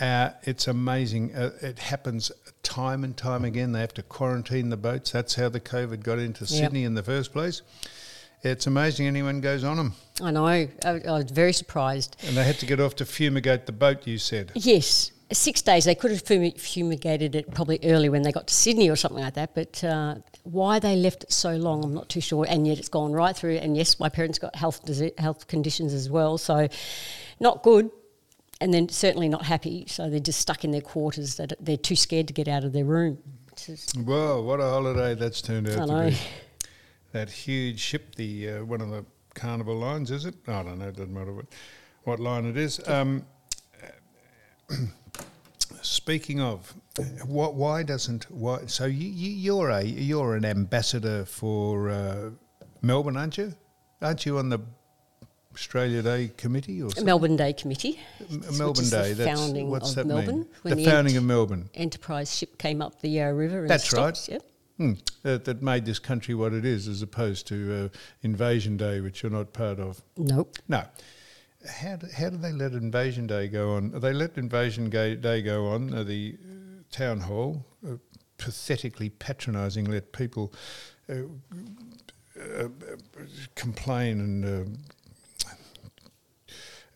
Uh, 0.00 0.30
it's 0.42 0.66
amazing. 0.66 1.34
Uh, 1.34 1.52
it 1.62 1.78
happens 1.78 2.32
time 2.62 3.04
and 3.04 3.16
time 3.16 3.44
again. 3.44 3.72
They 3.72 3.80
have 3.80 3.94
to 3.94 4.02
quarantine 4.02 4.70
the 4.70 4.76
boats. 4.76 5.12
That's 5.12 5.36
how 5.36 5.48
the 5.48 5.60
COVID 5.60 6.02
got 6.02 6.18
into 6.18 6.46
Sydney 6.46 6.84
in 6.84 6.94
the 6.94 7.02
first 7.02 7.32
place. 7.32 7.62
It's 8.42 8.66
amazing 8.66 9.06
anyone 9.06 9.40
goes 9.40 9.64
on 9.64 9.76
them. 9.76 9.94
I 10.20 10.30
know. 10.30 10.46
I, 10.46 10.68
I 10.84 10.98
was 11.06 11.30
very 11.30 11.52
surprised. 11.52 12.16
And 12.26 12.36
they 12.36 12.44
had 12.44 12.58
to 12.58 12.66
get 12.66 12.80
off 12.80 12.94
to 12.96 13.06
fumigate 13.06 13.66
the 13.66 13.72
boat, 13.72 14.06
you 14.06 14.18
said. 14.18 14.52
Yes, 14.54 15.12
six 15.32 15.62
days. 15.62 15.84
They 15.86 15.94
could 15.94 16.10
have 16.10 16.24
fumi- 16.24 16.60
fumigated 16.60 17.36
it 17.36 17.54
probably 17.54 17.78
early 17.84 18.08
when 18.10 18.22
they 18.22 18.32
got 18.32 18.48
to 18.48 18.54
Sydney 18.54 18.90
or 18.90 18.96
something 18.96 19.22
like 19.22 19.34
that. 19.34 19.54
But 19.54 19.82
uh, 19.82 20.16
why 20.42 20.78
they 20.78 20.96
left 20.96 21.22
it 21.22 21.32
so 21.32 21.56
long, 21.56 21.84
I'm 21.84 21.94
not 21.94 22.08
too 22.10 22.20
sure. 22.20 22.44
And 22.46 22.66
yet 22.66 22.78
it's 22.78 22.90
gone 22.90 23.12
right 23.12 23.34
through. 23.34 23.56
And 23.56 23.76
yes, 23.76 23.98
my 23.98 24.08
parents 24.10 24.38
got 24.38 24.54
health 24.56 24.84
dise- 24.84 25.12
health 25.18 25.46
conditions 25.46 25.94
as 25.94 26.10
well, 26.10 26.36
so 26.36 26.68
not 27.40 27.62
good. 27.62 27.90
And 28.64 28.72
then 28.72 28.88
certainly 28.88 29.28
not 29.28 29.44
happy. 29.44 29.84
So 29.88 30.08
they're 30.08 30.20
just 30.20 30.40
stuck 30.40 30.64
in 30.64 30.70
their 30.70 30.80
quarters. 30.80 31.36
That 31.36 31.52
they're 31.60 31.76
too 31.76 31.96
scared 31.96 32.28
to 32.28 32.32
get 32.32 32.48
out 32.48 32.64
of 32.64 32.72
their 32.72 32.86
room. 32.86 33.18
Whoa, 33.94 34.40
what 34.40 34.58
a 34.58 34.62
holiday 34.62 35.14
that's 35.14 35.42
turned 35.42 35.68
out 35.68 35.86
to 35.86 36.10
be. 36.10 36.16
That 37.12 37.30
huge 37.30 37.78
ship, 37.78 38.16
the 38.16 38.50
uh, 38.50 38.64
one 38.64 38.80
of 38.80 38.90
the 38.90 39.04
carnival 39.34 39.76
lines, 39.76 40.10
is 40.10 40.24
it? 40.24 40.34
I 40.48 40.62
don't 40.64 40.78
know, 40.80 40.88
it 40.88 40.96
doesn't 40.96 41.14
matter 41.14 41.32
what, 41.32 41.46
what 42.02 42.18
line 42.18 42.44
it 42.44 42.56
is. 42.56 42.80
Um, 42.88 43.24
speaking 45.82 46.40
of, 46.40 46.74
what, 47.24 47.54
why 47.54 47.84
doesn't 47.84 48.28
why? 48.30 48.66
So 48.66 48.86
you, 48.86 49.08
you 49.08 49.30
you're 49.30 49.70
a 49.70 49.82
you're 49.84 50.34
an 50.34 50.44
ambassador 50.44 51.24
for 51.24 51.90
uh, 51.90 52.30
Melbourne, 52.82 53.16
aren't 53.16 53.38
you? 53.38 53.54
Aren't 54.02 54.26
you 54.26 54.38
on 54.38 54.48
the 54.48 54.58
Australia 55.54 56.02
Day 56.02 56.30
committee 56.36 56.82
or 56.82 56.90
something? 56.90 57.04
Melbourne 57.06 57.36
Day 57.36 57.52
Committee. 57.52 58.00
M- 58.30 58.40
Melbourne 58.58 58.82
is 58.84 58.90
the 58.90 59.02
Day. 59.02 59.12
That's 59.12 59.40
founding 59.40 59.70
what's 59.70 59.90
of 59.90 59.94
that 59.96 60.06
Melbourne. 60.06 60.38
mean? 60.40 60.48
when 60.62 60.76
The 60.76 60.84
the 60.84 60.90
founding 60.90 61.14
ent- 61.14 61.22
of 61.22 61.24
Melbourne. 61.24 61.70
Enterprize 61.74 62.36
ship 62.36 62.58
came 62.58 62.82
up 62.82 63.00
the 63.00 63.08
Yarra 63.08 63.34
River. 63.34 63.60
And 63.62 63.70
That's 63.70 63.84
stopped, 63.88 64.28
right. 64.28 64.28
Yep. 64.28 64.42
Hmm. 64.76 64.92
That, 65.22 65.44
that 65.44 65.62
made 65.62 65.84
this 65.84 66.00
country 66.00 66.34
what 66.34 66.52
it 66.52 66.64
is, 66.64 66.88
as 66.88 67.00
opposed 67.00 67.46
to 67.46 67.84
uh, 67.94 67.98
Invasion 68.22 68.76
Day, 68.76 69.00
which 69.00 69.22
you're 69.22 69.30
not 69.30 69.52
part 69.52 69.78
of. 69.78 70.02
Nope. 70.16 70.56
No. 70.68 70.84
How 71.68 71.96
do, 71.96 72.08
how 72.14 72.30
do 72.30 72.36
they 72.36 72.52
let 72.52 72.72
Invasion 72.72 73.26
Day 73.28 73.46
go 73.48 73.74
on? 73.74 73.92
They 74.00 74.12
let 74.12 74.36
Invasion 74.36 74.90
Day 74.90 75.42
go 75.42 75.66
on. 75.68 75.94
Uh, 75.94 76.02
the 76.02 76.36
uh, 76.42 76.82
town 76.90 77.20
hall, 77.20 77.64
uh, 77.86 77.92
pathetically 78.36 79.10
patronising, 79.10 79.84
let 79.84 80.10
people 80.12 80.52
uh, 81.08 81.14
uh, 82.38 82.68
complain 83.54 84.20
and 84.20 84.44
uh, 84.44 84.64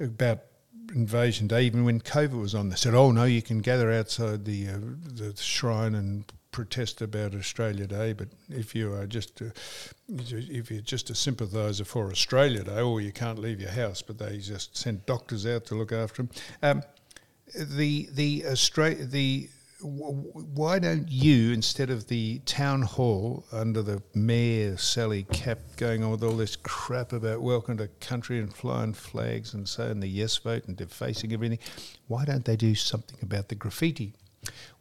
about 0.01 0.41
Invasion 0.95 1.47
Day. 1.47 1.65
Even 1.65 1.85
when 1.85 2.01
COVID 2.01 2.41
was 2.41 2.55
on, 2.55 2.69
they 2.69 2.77
said, 2.77 2.95
"Oh 2.95 3.11
no, 3.11 3.25
you 3.25 3.43
can 3.43 3.59
gather 3.59 3.93
outside 3.93 4.45
the 4.45 4.69
uh, 4.69 4.79
the 5.15 5.35
shrine 5.37 5.95
and." 5.95 6.25
Protest 6.51 7.03
about 7.03 7.35
Australia 7.35 7.87
Day, 7.87 8.15
but 8.15 8.29
if 8.49 8.75
you 8.75 8.93
are 8.95 9.07
just 9.07 9.41
a, 9.43 9.53
if 10.09 10.71
you're 10.71 10.81
just 10.81 11.09
a 11.11 11.15
sympathiser 11.15 11.85
for 11.85 12.11
Australia 12.11 12.65
Day, 12.65 12.81
or 12.81 13.01
you 13.01 13.13
can't 13.13 13.39
leave 13.39 13.61
your 13.61 13.71
house, 13.71 14.03
but 14.03 14.19
they 14.19 14.39
just 14.39 14.77
sent 14.77 15.07
doctors 15.07 15.47
out 15.47 15.67
to 15.67 15.77
look 15.77 15.93
after 15.93 16.23
them. 16.23 16.31
Um, 16.63 16.83
the 17.55 18.09
the 18.13 18.47
Australia 18.47 19.05
the 19.05 19.51
why 19.81 20.79
don't 20.79 21.09
you 21.09 21.53
instead 21.53 21.89
of 21.89 22.09
the 22.09 22.41
town 22.41 22.83
hall 22.83 23.45
under 23.53 23.81
the 23.81 24.03
mayor 24.13 24.77
Sally 24.77 25.23
Capp 25.25 25.61
going 25.77 26.03
on 26.03 26.11
with 26.11 26.25
all 26.25 26.37
this 26.37 26.57
crap 26.57 27.13
about 27.13 27.43
welcome 27.43 27.77
to 27.79 27.87
country 28.01 28.41
and 28.41 28.53
flying 28.53 28.93
flags 28.93 29.55
and 29.55 29.69
saying 29.69 30.01
the 30.01 30.09
yes 30.09 30.37
vote 30.39 30.65
and 30.67 30.77
defacing 30.77 31.33
everything, 31.33 31.61
why 32.09 32.25
don't 32.25 32.45
they 32.45 32.57
do 32.57 32.75
something 32.75 33.19
about 33.23 33.49
the 33.49 33.55
graffiti? 33.55 34.15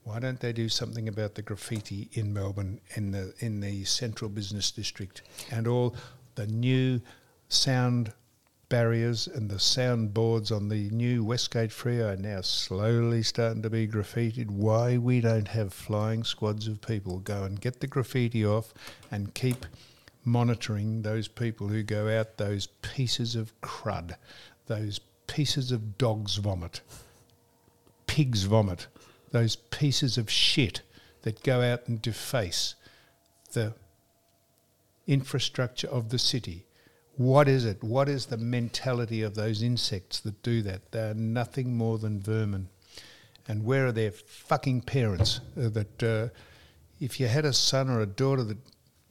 Why 0.03 0.19
don't 0.19 0.39
they 0.39 0.53
do 0.53 0.67
something 0.67 1.07
about 1.07 1.35
the 1.35 1.43
graffiti 1.43 2.09
in 2.13 2.33
Melbourne 2.33 2.79
in 2.95 3.11
the 3.11 3.33
in 3.39 3.59
the 3.59 3.83
central 3.83 4.29
business 4.29 4.71
district 4.71 5.21
and 5.51 5.67
all 5.67 5.95
the 6.35 6.47
new 6.47 7.01
sound 7.49 8.13
barriers 8.69 9.27
and 9.27 9.49
the 9.49 9.59
sound 9.59 10.13
boards 10.13 10.51
on 10.51 10.67
the 10.67 10.89
new 10.89 11.23
Westgate 11.23 11.71
Freeway 11.71 12.03
are 12.03 12.17
now 12.17 12.41
slowly 12.41 13.23
starting 13.23 13.61
to 13.61 13.69
be 13.69 13.87
graffitied. 13.87 14.49
Why 14.49 14.97
we 14.97 15.21
don't 15.21 15.47
have 15.47 15.73
flying 15.73 16.23
squads 16.23 16.67
of 16.67 16.81
people 16.81 17.19
go 17.19 17.43
and 17.43 17.59
get 17.59 17.79
the 17.79 17.87
graffiti 17.87 18.45
off 18.45 18.73
and 19.09 19.33
keep 19.33 19.65
monitoring 20.25 21.01
those 21.01 21.27
people 21.27 21.69
who 21.69 21.83
go 21.83 22.09
out 22.09 22.37
those 22.37 22.67
pieces 22.81 23.35
of 23.35 23.59
crud, 23.61 24.15
those 24.65 24.99
pieces 25.27 25.71
of 25.71 25.97
dog's 25.97 26.35
vomit, 26.35 26.81
pig's 28.05 28.43
vomit, 28.43 28.87
those 29.31 29.55
pieces 29.55 30.17
of 30.17 30.29
shit 30.29 30.81
that 31.21 31.43
go 31.43 31.61
out 31.61 31.87
and 31.87 32.01
deface 32.01 32.75
the 33.53 33.73
infrastructure 35.07 35.87
of 35.87 36.09
the 36.09 36.19
city. 36.19 36.66
What 37.17 37.47
is 37.47 37.65
it? 37.65 37.83
What 37.83 38.07
is 38.07 38.27
the 38.27 38.37
mentality 38.37 39.23
of 39.23 39.33
those 39.35 39.63
insects 39.63 40.19
that 40.21 40.41
do 40.43 40.61
that? 40.61 40.91
They 40.91 41.09
are 41.09 41.13
nothing 41.15 41.75
more 41.75 41.97
than 41.97 42.21
vermin. 42.21 42.69
And 43.47 43.63
where 43.63 43.87
are 43.87 43.91
their 43.91 44.11
fucking 44.11 44.81
parents 44.81 45.39
uh, 45.57 45.69
that 45.69 46.03
uh, 46.03 46.27
if 46.99 47.19
you 47.19 47.27
had 47.27 47.45
a 47.45 47.53
son 47.53 47.89
or 47.89 48.01
a 48.01 48.05
daughter 48.05 48.43
that 48.43 48.57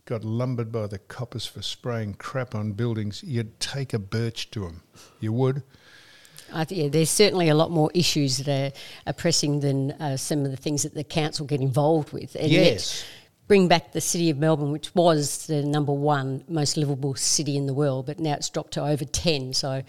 got 0.05 0.23
lumbered 0.25 0.71
by 0.71 0.87
the 0.87 0.99
coppers 0.99 1.47
for 1.47 1.63
spraying 1.63 2.15
crap 2.15 2.55
on 2.55 2.73
buildings, 2.73 3.25
you'd 3.25 3.59
take 3.59 3.93
a 3.93 3.99
birch 3.99 4.51
to 4.53 4.61
them. 4.61 4.83
You 5.19 5.33
would. 5.33 5.63
I 6.53 6.65
th- 6.65 6.81
yeah, 6.81 6.89
there's 6.89 7.11
certainly 7.11 7.49
a 7.49 7.57
lot 7.57 7.73
more 7.73 7.91
issues 7.93 8.39
that 8.39 8.49
are, 8.49 9.11
are 9.11 9.13
pressing 9.13 9.61
than 9.61 9.93
uh, 9.93 10.17
some 10.17 10.45
of 10.45 10.53
the 10.53 10.57
things 10.57 10.85
that 10.85 10.95
the 10.95 11.03
council 11.03 11.45
get 11.45 11.61
involved 11.61 12.13
with. 12.13 12.37
And 12.37 12.53
Yes. 12.53 13.03
yet 13.03 13.07
bring 13.47 13.69
back 13.69 13.93
the 13.93 14.01
city 14.01 14.31
of 14.31 14.39
Melbourne, 14.39 14.73
which 14.73 14.95
was 14.95 15.47
the 15.47 15.63
number 15.63 15.93
one 15.93 16.45
most 16.49 16.77
livable 16.77 17.15
city 17.15 17.57
in 17.57 17.67
the 17.67 17.75
world, 17.75 18.07
but 18.07 18.19
now 18.19 18.35
it's 18.35 18.49
dropped 18.51 18.73
to 18.75 18.85
over 18.85 19.05
10. 19.05 19.53
So, 19.53 19.83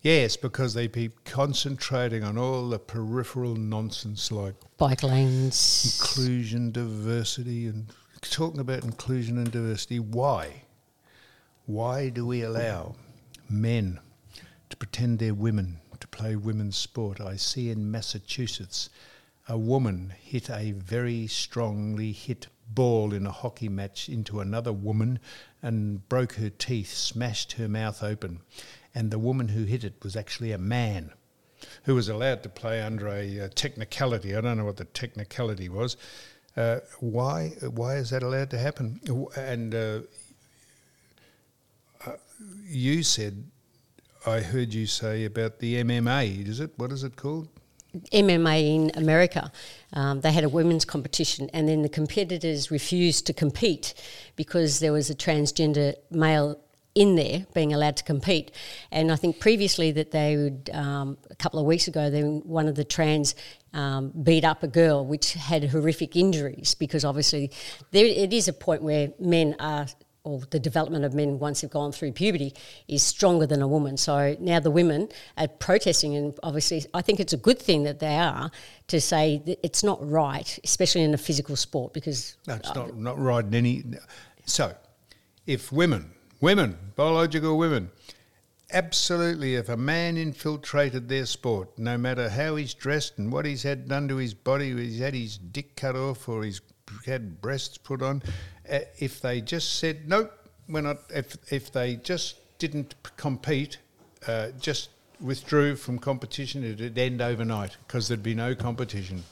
Yes, 0.00 0.36
because 0.36 0.74
they 0.74 0.86
keep 0.86 1.24
concentrating 1.24 2.22
on 2.22 2.38
all 2.38 2.68
the 2.68 2.78
peripheral 2.78 3.56
nonsense 3.56 4.30
like 4.30 4.54
bike 4.76 5.02
lanes. 5.02 5.98
inclusion, 6.00 6.70
diversity, 6.70 7.66
and 7.66 7.92
talking 8.20 8.60
about 8.60 8.84
inclusion 8.84 9.38
and 9.38 9.50
diversity. 9.50 9.98
Why? 9.98 10.62
Why 11.66 12.10
do 12.10 12.24
we 12.26 12.42
allow 12.42 12.94
men 13.50 13.98
to 14.70 14.76
pretend 14.76 15.18
they're 15.18 15.34
women 15.34 15.80
to 15.98 16.06
play 16.06 16.36
women's 16.36 16.76
sport? 16.76 17.20
I 17.20 17.34
see 17.36 17.70
in 17.70 17.90
Massachusetts 17.90 18.90
a 19.48 19.58
woman 19.58 20.12
hit 20.20 20.48
a 20.48 20.72
very 20.72 21.26
strongly 21.26 22.12
hit 22.12 22.46
ball 22.68 23.12
in 23.12 23.26
a 23.26 23.32
hockey 23.32 23.68
match 23.68 24.08
into 24.08 24.40
another 24.40 24.72
woman 24.72 25.18
and 25.62 26.08
broke 26.08 26.34
her 26.34 26.50
teeth, 26.50 26.92
smashed 26.92 27.52
her 27.52 27.68
mouth 27.68 28.02
open. 28.02 28.40
And 28.94 29.10
the 29.10 29.18
woman 29.18 29.48
who 29.48 29.64
hit 29.64 29.84
it 29.84 29.94
was 30.02 30.16
actually 30.16 30.52
a 30.52 30.58
man 30.58 31.12
who 31.84 31.94
was 31.94 32.08
allowed 32.08 32.42
to 32.42 32.48
play 32.48 32.82
under 32.82 33.08
a 33.08 33.40
uh, 33.40 33.48
technicality. 33.54 34.36
I 34.36 34.40
don't 34.40 34.58
know 34.58 34.64
what 34.64 34.76
the 34.76 34.84
technicality 34.84 35.68
was. 35.68 35.96
Uh, 36.56 36.80
why? 37.00 37.50
Why 37.70 37.96
is 37.96 38.10
that 38.10 38.22
allowed 38.22 38.50
to 38.50 38.58
happen? 38.58 39.00
And 39.36 39.74
uh, 39.74 40.00
uh, 42.06 42.12
you 42.66 43.02
said, 43.02 43.44
I 44.26 44.40
heard 44.40 44.74
you 44.74 44.86
say 44.86 45.24
about 45.24 45.58
the 45.58 45.82
MMA. 45.82 46.46
Is 46.48 46.60
it? 46.60 46.72
What 46.76 46.92
is 46.92 47.04
it 47.04 47.16
called? 47.16 47.48
MMA 48.12 48.74
in 48.74 48.90
America. 48.94 49.50
Um, 49.92 50.20
they 50.20 50.32
had 50.32 50.44
a 50.44 50.48
women's 50.48 50.84
competition, 50.84 51.48
and 51.52 51.68
then 51.68 51.82
the 51.82 51.88
competitors 51.88 52.70
refused 52.70 53.26
to 53.26 53.32
compete 53.32 53.94
because 54.36 54.80
there 54.80 54.92
was 54.92 55.10
a 55.10 55.14
transgender 55.14 55.94
male 56.10 56.60
in 56.94 57.14
there 57.14 57.46
being 57.54 57.72
allowed 57.72 57.96
to 57.96 58.04
compete. 58.04 58.50
And 58.90 59.12
I 59.12 59.16
think 59.16 59.38
previously 59.38 59.92
that 59.92 60.10
they 60.10 60.36
would, 60.36 60.70
um, 60.72 61.16
a 61.30 61.36
couple 61.36 61.60
of 61.60 61.66
weeks 61.66 61.86
ago, 61.86 62.10
then 62.10 62.42
one 62.44 62.66
of 62.66 62.74
the 62.74 62.84
trans 62.84 63.36
um, 63.72 64.12
beat 64.22 64.44
up 64.44 64.62
a 64.62 64.68
girl, 64.68 65.06
which 65.06 65.34
had 65.34 65.64
horrific 65.64 66.16
injuries 66.16 66.74
because 66.74 67.04
obviously 67.04 67.52
there 67.92 68.04
it 68.04 68.32
is 68.32 68.48
a 68.48 68.52
point 68.52 68.82
where 68.82 69.12
men 69.20 69.54
are. 69.60 69.86
Or 70.24 70.40
the 70.50 70.58
development 70.58 71.04
of 71.04 71.14
men 71.14 71.38
once 71.38 71.60
they've 71.60 71.70
gone 71.70 71.92
through 71.92 72.12
puberty 72.12 72.52
is 72.86 73.02
stronger 73.02 73.46
than 73.46 73.62
a 73.62 73.68
woman. 73.68 73.96
So 73.96 74.36
now 74.40 74.60
the 74.60 74.70
women 74.70 75.08
are 75.38 75.48
protesting, 75.48 76.16
and 76.16 76.38
obviously, 76.42 76.84
I 76.92 77.02
think 77.02 77.18
it's 77.20 77.32
a 77.32 77.38
good 77.38 77.58
thing 77.58 77.84
that 77.84 78.00
they 78.00 78.16
are 78.16 78.50
to 78.88 79.00
say 79.00 79.40
that 79.46 79.58
it's 79.64 79.82
not 79.82 79.98
right, 80.06 80.58
especially 80.64 81.02
in 81.02 81.14
a 81.14 81.18
physical 81.18 81.56
sport, 81.56 81.92
because 81.94 82.36
No, 82.46 82.54
it's 82.54 82.74
not, 82.74 82.96
not 82.96 83.18
right 83.18 83.44
in 83.44 83.54
any. 83.54 83.84
So, 84.44 84.74
if 85.46 85.72
women, 85.72 86.10
women, 86.40 86.76
biological 86.94 87.56
women, 87.56 87.90
absolutely, 88.72 89.54
if 89.54 89.68
a 89.68 89.76
man 89.76 90.16
infiltrated 90.16 91.08
their 91.08 91.26
sport, 91.26 91.78
no 91.78 91.96
matter 91.96 92.28
how 92.28 92.56
he's 92.56 92.74
dressed 92.74 93.18
and 93.18 93.32
what 93.32 93.46
he's 93.46 93.62
had 93.62 93.88
done 93.88 94.08
to 94.08 94.16
his 94.16 94.34
body, 94.34 94.76
he's 94.76 94.98
had 94.98 95.14
his 95.14 95.38
dick 95.38 95.76
cut 95.76 95.96
off 95.96 96.28
or 96.28 96.44
he's 96.44 96.60
had 97.06 97.40
breasts 97.40 97.78
put 97.78 98.02
on, 98.02 98.22
uh, 98.26 98.30
if 98.68 99.20
they 99.20 99.40
just 99.40 99.78
said, 99.78 100.08
nope, 100.08 100.32
we're 100.68 100.82
not, 100.82 100.98
if, 101.10 101.36
if 101.52 101.72
they 101.72 101.96
just 101.96 102.36
didn't 102.58 102.94
compete, 103.16 103.78
uh, 104.26 104.48
just 104.60 104.90
withdrew 105.20 105.76
from 105.76 105.98
competition, 105.98 106.64
it'd 106.64 106.98
end 106.98 107.20
overnight 107.20 107.76
because 107.86 108.08
there'd 108.08 108.22
be 108.22 108.34
no 108.34 108.54
competition. 108.54 109.24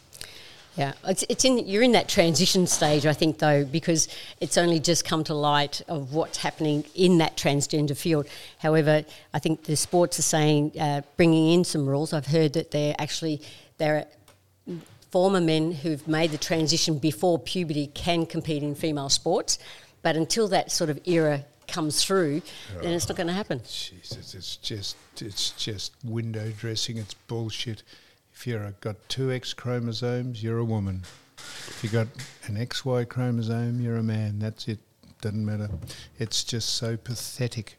Yeah, 0.77 0.93
it's, 1.07 1.25
it's 1.31 1.45
in 1.47 1.67
you're 1.67 1.83
in 1.83 1.93
that 1.93 2.07
transition 2.07 2.67
stage, 2.67 3.07
I 3.07 3.15
think, 3.15 3.39
though, 3.39 3.65
because 3.65 4.09
it's 4.43 4.59
only 4.59 4.79
just 4.79 5.07
come 5.07 5.25
to 5.25 5.33
light 5.33 5.81
of 5.89 6.13
what's 6.13 6.37
happening 6.37 6.85
in 6.95 7.17
that 7.19 7.37
transgender 7.37 7.97
field. 7.97 8.27
However, 8.59 9.03
I 9.33 9.39
think 9.39 9.65
the 9.65 9.75
sports 9.75 10.19
are 10.19 10.23
saying 10.23 10.79
uh, 10.79 11.01
bringing 11.17 11.53
in 11.53 11.65
some 11.65 11.87
rules. 11.87 12.13
I've 12.13 12.27
heard 12.27 12.53
that 12.55 12.73
they're 12.73 12.95
actually 12.99 13.41
there 13.79 13.97
are 13.97 14.05
former 15.11 15.41
men 15.41 15.73
who've 15.73 16.07
made 16.07 16.31
the 16.31 16.39
transition 16.39 16.99
before 16.99 17.39
puberty 17.39 17.89
can 17.89 18.27
compete 18.27 18.63
in 18.63 18.75
female 18.75 19.09
sports, 19.09 19.59
but 20.03 20.17
until 20.17 20.49
that 20.49 20.71
sort 20.71 20.91
of 20.91 21.01
era 21.07 21.45
comes 21.67 22.03
through, 22.05 22.43
then 22.81 22.93
it's 22.93 23.09
not 23.09 23.17
going 23.17 23.27
to 23.27 23.33
happen. 23.33 23.61
Jesus, 23.67 24.35
it's 24.35 24.57
just 24.57 24.97
it's 25.21 25.51
just 25.53 25.93
window 26.05 26.51
dressing. 26.51 26.99
It's 26.99 27.15
bullshit. 27.15 27.83
If 28.35 28.47
you've 28.47 28.81
got 28.81 28.97
two 29.09 29.33
X 29.33 29.55
chromosomes, 29.55 30.43
you're 30.43 30.59
a 30.59 30.65
woman. 30.65 31.03
If 31.39 31.81
you've 31.83 31.93
got 31.93 32.09
an 32.47 32.57
XY 32.57 33.09
chromosome, 33.09 33.81
you're 33.81 33.97
a 33.97 34.03
man. 34.03 34.39
That's 34.39 34.69
it. 34.69 34.79
Doesn't 35.21 35.45
matter. 35.45 35.71
It's 36.19 36.45
just 36.45 36.75
so 36.75 36.97
pathetic 36.97 37.79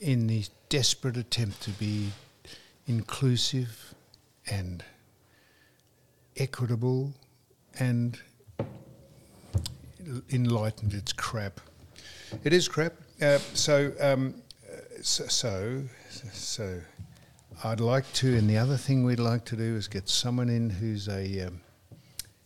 in 0.00 0.26
the 0.26 0.44
desperate 0.68 1.16
attempt 1.16 1.62
to 1.62 1.70
be 1.70 2.10
inclusive 2.86 3.94
and 4.50 4.84
equitable 6.38 7.12
and 7.78 8.18
enlightened. 10.30 10.94
It's 10.94 11.12
crap. 11.12 11.60
It 12.44 12.52
is 12.52 12.68
crap. 12.68 12.94
Uh, 13.20 13.38
so, 13.54 13.92
um, 14.00 14.34
so, 15.02 15.26
so, 15.26 15.82
so, 16.32 16.80
I'd 17.64 17.80
like 17.80 18.10
to, 18.14 18.36
and 18.36 18.48
the 18.48 18.58
other 18.58 18.76
thing 18.76 19.04
we'd 19.04 19.18
like 19.18 19.44
to 19.46 19.56
do 19.56 19.76
is 19.76 19.88
get 19.88 20.08
someone 20.08 20.48
in 20.48 20.70
who's 20.70 21.08
a 21.08 21.46
um, 21.46 21.60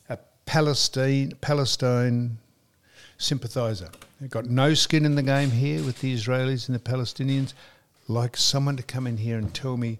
a 0.08 0.18
Palestine 0.46 1.32
Palestine 1.40 2.38
sympathiser. 3.18 3.90
They've 4.20 4.30
got 4.30 4.46
no 4.46 4.74
skin 4.74 5.04
in 5.04 5.14
the 5.14 5.22
game 5.22 5.50
here 5.50 5.82
with 5.84 6.00
the 6.00 6.14
Israelis 6.14 6.68
and 6.68 6.74
the 6.74 6.80
Palestinians. 6.80 7.52
Like 8.08 8.36
someone 8.36 8.76
to 8.76 8.82
come 8.82 9.06
in 9.06 9.18
here 9.18 9.38
and 9.38 9.54
tell 9.54 9.76
me, 9.76 9.98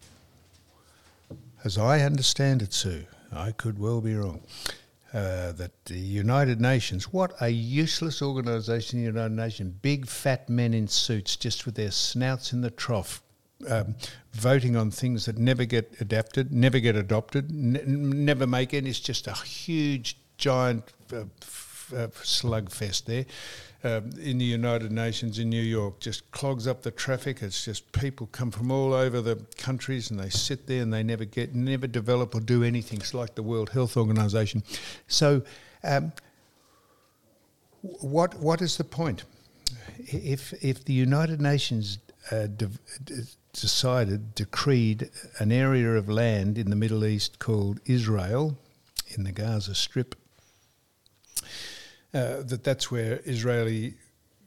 as 1.65 1.79
I 1.79 2.01
understand 2.01 2.63
it, 2.63 2.73
Sue, 2.73 3.05
I 3.33 3.53
could 3.53 3.79
well 3.79 4.01
be 4.01 4.15
wrong. 4.15 4.43
Uh, 5.13 5.53
that 5.53 5.73
the 5.85 5.99
United 5.99 6.59
Nations, 6.59 7.13
what 7.13 7.35
a 7.43 7.51
useless 7.51 8.23
organisation, 8.23 9.01
the 9.01 9.07
United 9.07 9.35
Nations, 9.35 9.75
big 9.83 10.07
fat 10.07 10.49
men 10.49 10.73
in 10.73 10.89
suits 10.89 11.37
just 11.37 11.67
with 11.67 11.75
their 11.75 11.91
snouts 11.91 12.55
in 12.55 12.63
the 12.63 12.71
trough, 12.71 13.23
um, 13.69 13.95
voting 14.33 14.75
on 14.75 14.91
things 14.91 15.27
that 15.27 15.37
never 15.37 15.67
get 15.67 15.95
adapted, 16.01 16.51
never 16.51 16.81
get 16.81 16.97
adopted, 16.97 17.51
never 17.51 18.47
make 18.47 18.73
it. 18.73 18.87
It's 18.87 19.01
just 19.01 19.27
a 19.27 19.35
huge, 19.35 20.17
giant 20.39 20.85
uh, 21.13 21.25
f- 21.43 21.93
uh, 21.95 22.07
slugfest 22.23 23.05
there. 23.05 23.27
Um, 23.85 24.13
in 24.21 24.39
the 24.39 24.45
United 24.45 24.93
Nations 24.93 25.41
in 25.41 25.51
New 25.51 25.61
York, 25.61 25.99
just 25.99 26.31
clogs 26.31 26.69
up 26.69 26.83
the 26.83 26.93
traffic. 26.93 27.43
It's 27.43 27.65
just 27.65 27.91
people 27.91 28.29
come 28.31 28.53
from 28.53 28.71
all 28.71 28.93
over 28.93 29.21
the 29.21 29.45
countries 29.57 30.09
and 30.09 30.21
they 30.21 30.31
sit 30.31 30.69
there 30.69 30.83
and 30.83 30.93
they 30.93 31.03
never 31.03 31.25
get, 31.25 31.53
never 31.53 31.89
develop 31.89 32.33
or 32.37 32.41
do 32.41 32.63
anything. 32.63 33.01
It's 33.01 33.13
like 33.13 33.35
the 33.35 33.43
World 33.43 33.71
Health 33.71 33.97
Organization. 33.97 34.63
So, 35.09 35.43
um, 35.83 36.13
what 37.83 38.39
what 38.39 38.63
is 38.63 38.77
the 38.77 38.85
point? 38.85 39.25
If 39.99 40.53
if 40.63 40.85
the 40.85 40.93
United 40.93 41.41
Nations 41.41 41.99
uh, 42.31 42.47
de- 42.47 42.71
de- 43.03 43.27
decided 43.53 44.35
decreed 44.37 45.11
an 45.39 45.51
area 45.51 45.97
of 45.97 46.09
land 46.09 46.57
in 46.57 46.71
the 46.71 46.77
Middle 46.77 47.05
East 47.05 47.41
called 47.41 47.81
Israel, 47.85 48.57
in 49.09 49.25
the 49.25 49.33
Gaza 49.33 49.75
Strip, 49.75 50.15
uh, 52.15 52.43
that 52.43 52.63
that's 52.63 52.91
where 52.91 53.21
Israeli 53.25 53.95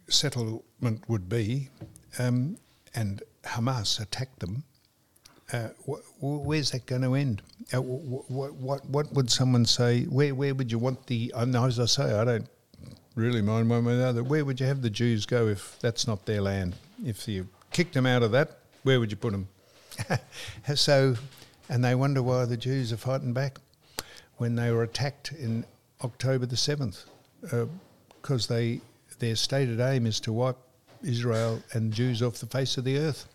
settlement 0.08 0.64
would 1.08 1.28
be, 1.28 1.70
um, 2.20 2.58
and 2.94 3.24
Hamas 3.44 4.00
attacked 4.00 4.40
them. 4.40 4.64
Uh, 5.52 5.70
wh- 5.88 6.02
wh- 6.20 6.46
where's 6.46 6.72
that 6.72 6.86
going 6.86 7.02
to 7.04 7.14
end? 7.14 7.42
Uh, 7.74 7.78
wh- 7.78 8.26
wh- 8.28 8.62
what 8.62 8.86
what 8.90 9.14
would 9.14 9.30
someone 9.30 9.66
say? 9.66 10.04
Where 10.04 10.34
where 10.34 10.54
would 10.56 10.72
you 10.72 10.80
want 10.80 11.06
the? 11.08 11.32
Um, 11.36 11.56
as 11.56 11.80
I 11.80 11.86
say, 11.86 12.14
I 12.14 12.24
don't 12.24 12.48
really 13.16 13.42
mind 13.42 13.70
one 13.70 13.86
way 13.86 13.94
or 13.94 13.98
the 13.98 14.08
other. 14.08 14.24
Where 14.24 14.46
would 14.46 14.60
you 14.60 14.66
have 14.66 14.82
the 14.82 14.90
Jews 14.90 15.26
go 15.26 15.48
if 15.48 15.78
that's 15.80 16.08
not 16.08 16.26
their 16.26 16.42
land? 16.42 16.76
If 17.04 17.28
you 17.28 17.48
kicked 17.72 17.94
them 17.94 18.06
out 18.06 18.24
of 18.24 18.32
that, 18.32 18.60
where 18.84 19.00
would 19.00 19.12
you 19.12 19.18
put 19.18 19.32
them? 19.32 19.48
so, 20.76 21.16
and 21.70 21.84
they 21.84 21.96
wonder 21.96 22.22
why 22.22 22.46
the 22.46 22.58
Jews 22.58 22.92
are 22.94 22.98
fighting 22.98 23.34
back 23.34 23.60
when 24.38 24.56
they 24.56 24.72
were 24.72 24.84
attacked 24.84 25.32
in 25.32 25.66
October 26.04 26.46
the 26.46 26.58
seventh, 26.58 27.06
because 28.22 28.48
they 28.48 28.82
their 29.20 29.36
stated 29.36 29.80
aim 29.80 30.06
is 30.06 30.20
to 30.22 30.34
wipe 30.34 30.58
Israel 31.04 31.62
and 31.74 31.94
Jews 31.94 32.22
off 32.22 32.40
the 32.40 32.46
face 32.46 32.78
of 32.78 32.84
the 32.84 32.98
earth. 32.98 33.28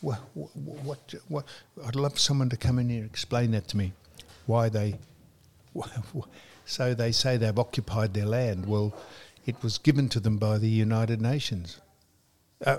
What, 0.00 0.18
what, 0.34 1.14
what, 1.28 1.44
I'd 1.86 1.94
love 1.94 2.18
someone 2.18 2.48
to 2.50 2.56
come 2.56 2.78
in 2.80 2.88
here 2.88 3.02
and 3.02 3.08
explain 3.08 3.52
that 3.52 3.68
to 3.68 3.76
me. 3.76 3.92
Why 4.46 4.68
they, 4.68 4.96
so 6.64 6.92
they 6.92 7.12
say 7.12 7.36
they've 7.36 7.58
occupied 7.58 8.12
their 8.12 8.26
land. 8.26 8.66
Well, 8.66 8.94
it 9.46 9.62
was 9.62 9.78
given 9.78 10.08
to 10.10 10.20
them 10.20 10.38
by 10.38 10.58
the 10.58 10.68
United 10.68 11.20
Nations. 11.20 11.80
Uh, 12.64 12.78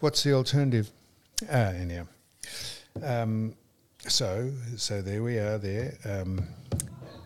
what's 0.00 0.22
the 0.22 0.34
alternative? 0.34 0.90
Ah, 1.50 1.70
anyhow. 1.70 2.06
Um, 3.02 3.54
so, 4.00 4.52
so 4.76 5.00
there 5.00 5.22
we 5.22 5.38
are 5.38 5.56
there. 5.56 5.94
Um, 6.04 6.46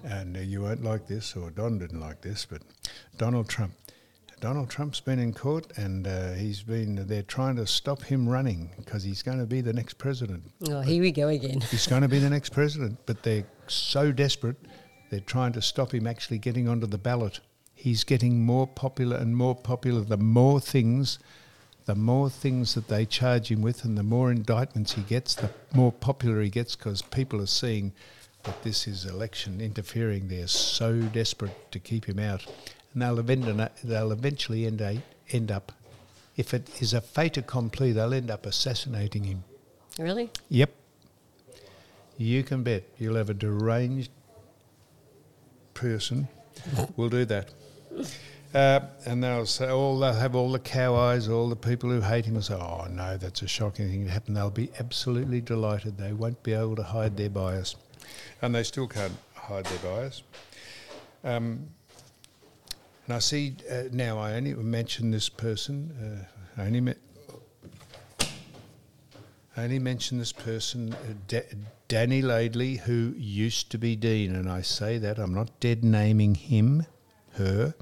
and 0.05 0.37
uh, 0.37 0.41
you 0.41 0.63
won't 0.63 0.83
like 0.83 1.07
this, 1.07 1.37
or 1.37 1.51
Don 1.51 1.79
didn't 1.79 2.01
like 2.01 2.21
this, 2.21 2.47
but 2.49 2.63
Donald 3.17 3.49
Trump. 3.49 3.73
Donald 4.41 4.69
Trump's 4.69 4.99
been 4.99 5.21
in 5.21 5.33
court, 5.33 5.67
and 5.77 6.07
uh, 6.07 6.33
he's 6.33 6.63
been. 6.63 7.07
They're 7.07 7.23
trying 7.23 7.55
to 7.57 7.67
stop 7.67 8.03
him 8.03 8.29
running 8.29 8.71
because 8.77 9.05
he's 9.05 9.23
going 9.23 9.39
to 9.39 9.47
be 9.47 9.61
the 9.61 9.73
next 9.73 9.99
president. 9.99 10.43
Oh, 10.69 10.81
here 10.81 11.01
we 11.01 11.13
go 11.13 11.29
again. 11.29 11.61
He's 11.71 11.87
going 11.87 12.03
to 12.03 12.09
be 12.09 12.19
the 12.19 12.29
next 12.29 12.51
president, 12.51 12.99
but 13.07 13.23
they're 13.23 13.47
so 13.69 14.11
desperate, 14.11 14.57
they're 15.11 15.21
trying 15.21 15.53
to 15.53 15.63
stop 15.63 15.95
him 15.95 16.07
actually 16.07 16.39
getting 16.39 16.69
onto 16.69 16.87
the 16.87 16.99
ballot. 16.99 17.39
He's 17.75 18.03
getting 18.03 18.45
more 18.45 18.67
popular 18.67 19.17
and 19.17 19.37
more 19.37 19.55
popular. 19.55 20.01
The 20.01 20.17
more 20.17 20.59
things, 20.59 21.19
the 21.85 21.95
more 21.95 22.29
things 22.29 22.75
that 22.75 22.89
they 22.89 23.07
charge 23.07 23.51
him 23.51 23.63
with, 23.63 23.85
and 23.85 23.97
the 23.97 24.03
more 24.03 24.33
indictments 24.33 24.95
he 24.95 25.03
gets, 25.03 25.35
the 25.35 25.51
more 25.75 25.93
popular 25.93 26.41
he 26.41 26.51
gets 26.51 26.75
because 26.75 27.03
people 27.03 27.41
are 27.41 27.47
seeing 27.47 27.93
that 28.45 28.63
this 28.63 28.87
is 28.87 29.05
election 29.05 29.61
interfering. 29.61 30.29
They're 30.29 30.47
so 30.47 31.01
desperate 31.01 31.71
to 31.73 31.79
keep 31.79 32.07
him 32.07 32.19
out, 32.19 32.47
and 32.93 33.03
they'll, 33.03 33.19
event- 33.19 33.73
they'll 33.85 34.13
eventually 34.13 34.67
end, 34.67 34.81
a, 34.81 35.03
end 35.31 35.51
up, 35.51 35.73
if 36.37 36.55
it 36.55 36.69
is 36.81 36.95
a 36.95 37.01
fait 37.01 37.37
accompli, 37.37 37.93
they'll 37.93 38.15
end 38.15 38.31
up 38.31 38.47
assassinating 38.47 39.25
him. 39.25 39.45
Really? 39.99 40.31
Yep. 40.49 40.71
You 42.17 42.43
can 42.43 42.63
bet 42.63 42.85
you'll 42.99 43.17
have 43.17 43.31
a 43.31 43.35
deranged 43.35 44.11
person 45.75 46.29
will 46.97 47.09
do 47.09 47.25
that. 47.25 47.51
Uh, 48.55 48.81
and 49.07 49.25
they'll 49.25 49.47
say, 49.47 49.69
all 49.69 49.99
they'll 49.99 50.13
have 50.13 50.37
all 50.37 50.53
the 50.53 50.59
cow 50.59 50.95
eyes, 50.95 51.29
all 51.29 51.49
the 51.49 51.57
people 51.57 51.89
who 51.89 52.01
hate 52.01 52.27
him 52.27 52.35
will 52.35 52.43
say, 52.43 52.55
"Oh 52.55 52.87
no, 52.91 53.17
that's 53.17 53.41
a 53.41 53.49
shocking 53.49 53.89
thing 53.89 54.05
to 54.05 54.11
happen." 54.11 54.35
They'll 54.35 54.51
be 54.51 54.71
absolutely 54.79 55.41
delighted. 55.41 55.97
They 55.97 56.13
won't 56.13 56.43
be 56.43 56.53
able 56.53 56.77
to 56.77 56.83
hide 56.83 57.17
their 57.17 57.31
bias, 57.31 57.77
and 58.43 58.55
they 58.55 58.65
still 58.65 58.89
can't 58.89 59.17
hide 59.35 59.65
their 59.65 59.79
bias. 59.79 60.23
Um, 61.25 61.69
and 63.07 63.17
I 63.17 63.19
see 63.21 63.57
uh, 63.71 63.85
now. 63.93 64.19
I 64.19 64.35
only 64.35 64.55
mention 64.55 65.11
this 65.11 65.29
person. 65.29 66.27
Uh, 66.59 66.61
I 66.61 66.67
only. 66.67 66.95
I 69.55 69.65
only 69.65 69.79
mention 69.81 70.17
this 70.17 70.33
person, 70.33 70.95
uh, 70.95 71.13
da- 71.29 71.49
Danny 71.87 72.23
Laidley, 72.23 72.79
who 72.79 73.13
used 73.19 73.71
to 73.73 73.79
be 73.79 73.97
dean, 73.97 74.35
and 74.35 74.49
I 74.49 74.63
say 74.63 74.97
that 74.97 75.19
I'm 75.19 75.35
not 75.35 75.61
dead 75.61 75.85
naming 75.85 76.35
him, 76.35 76.87
her, 77.35 77.75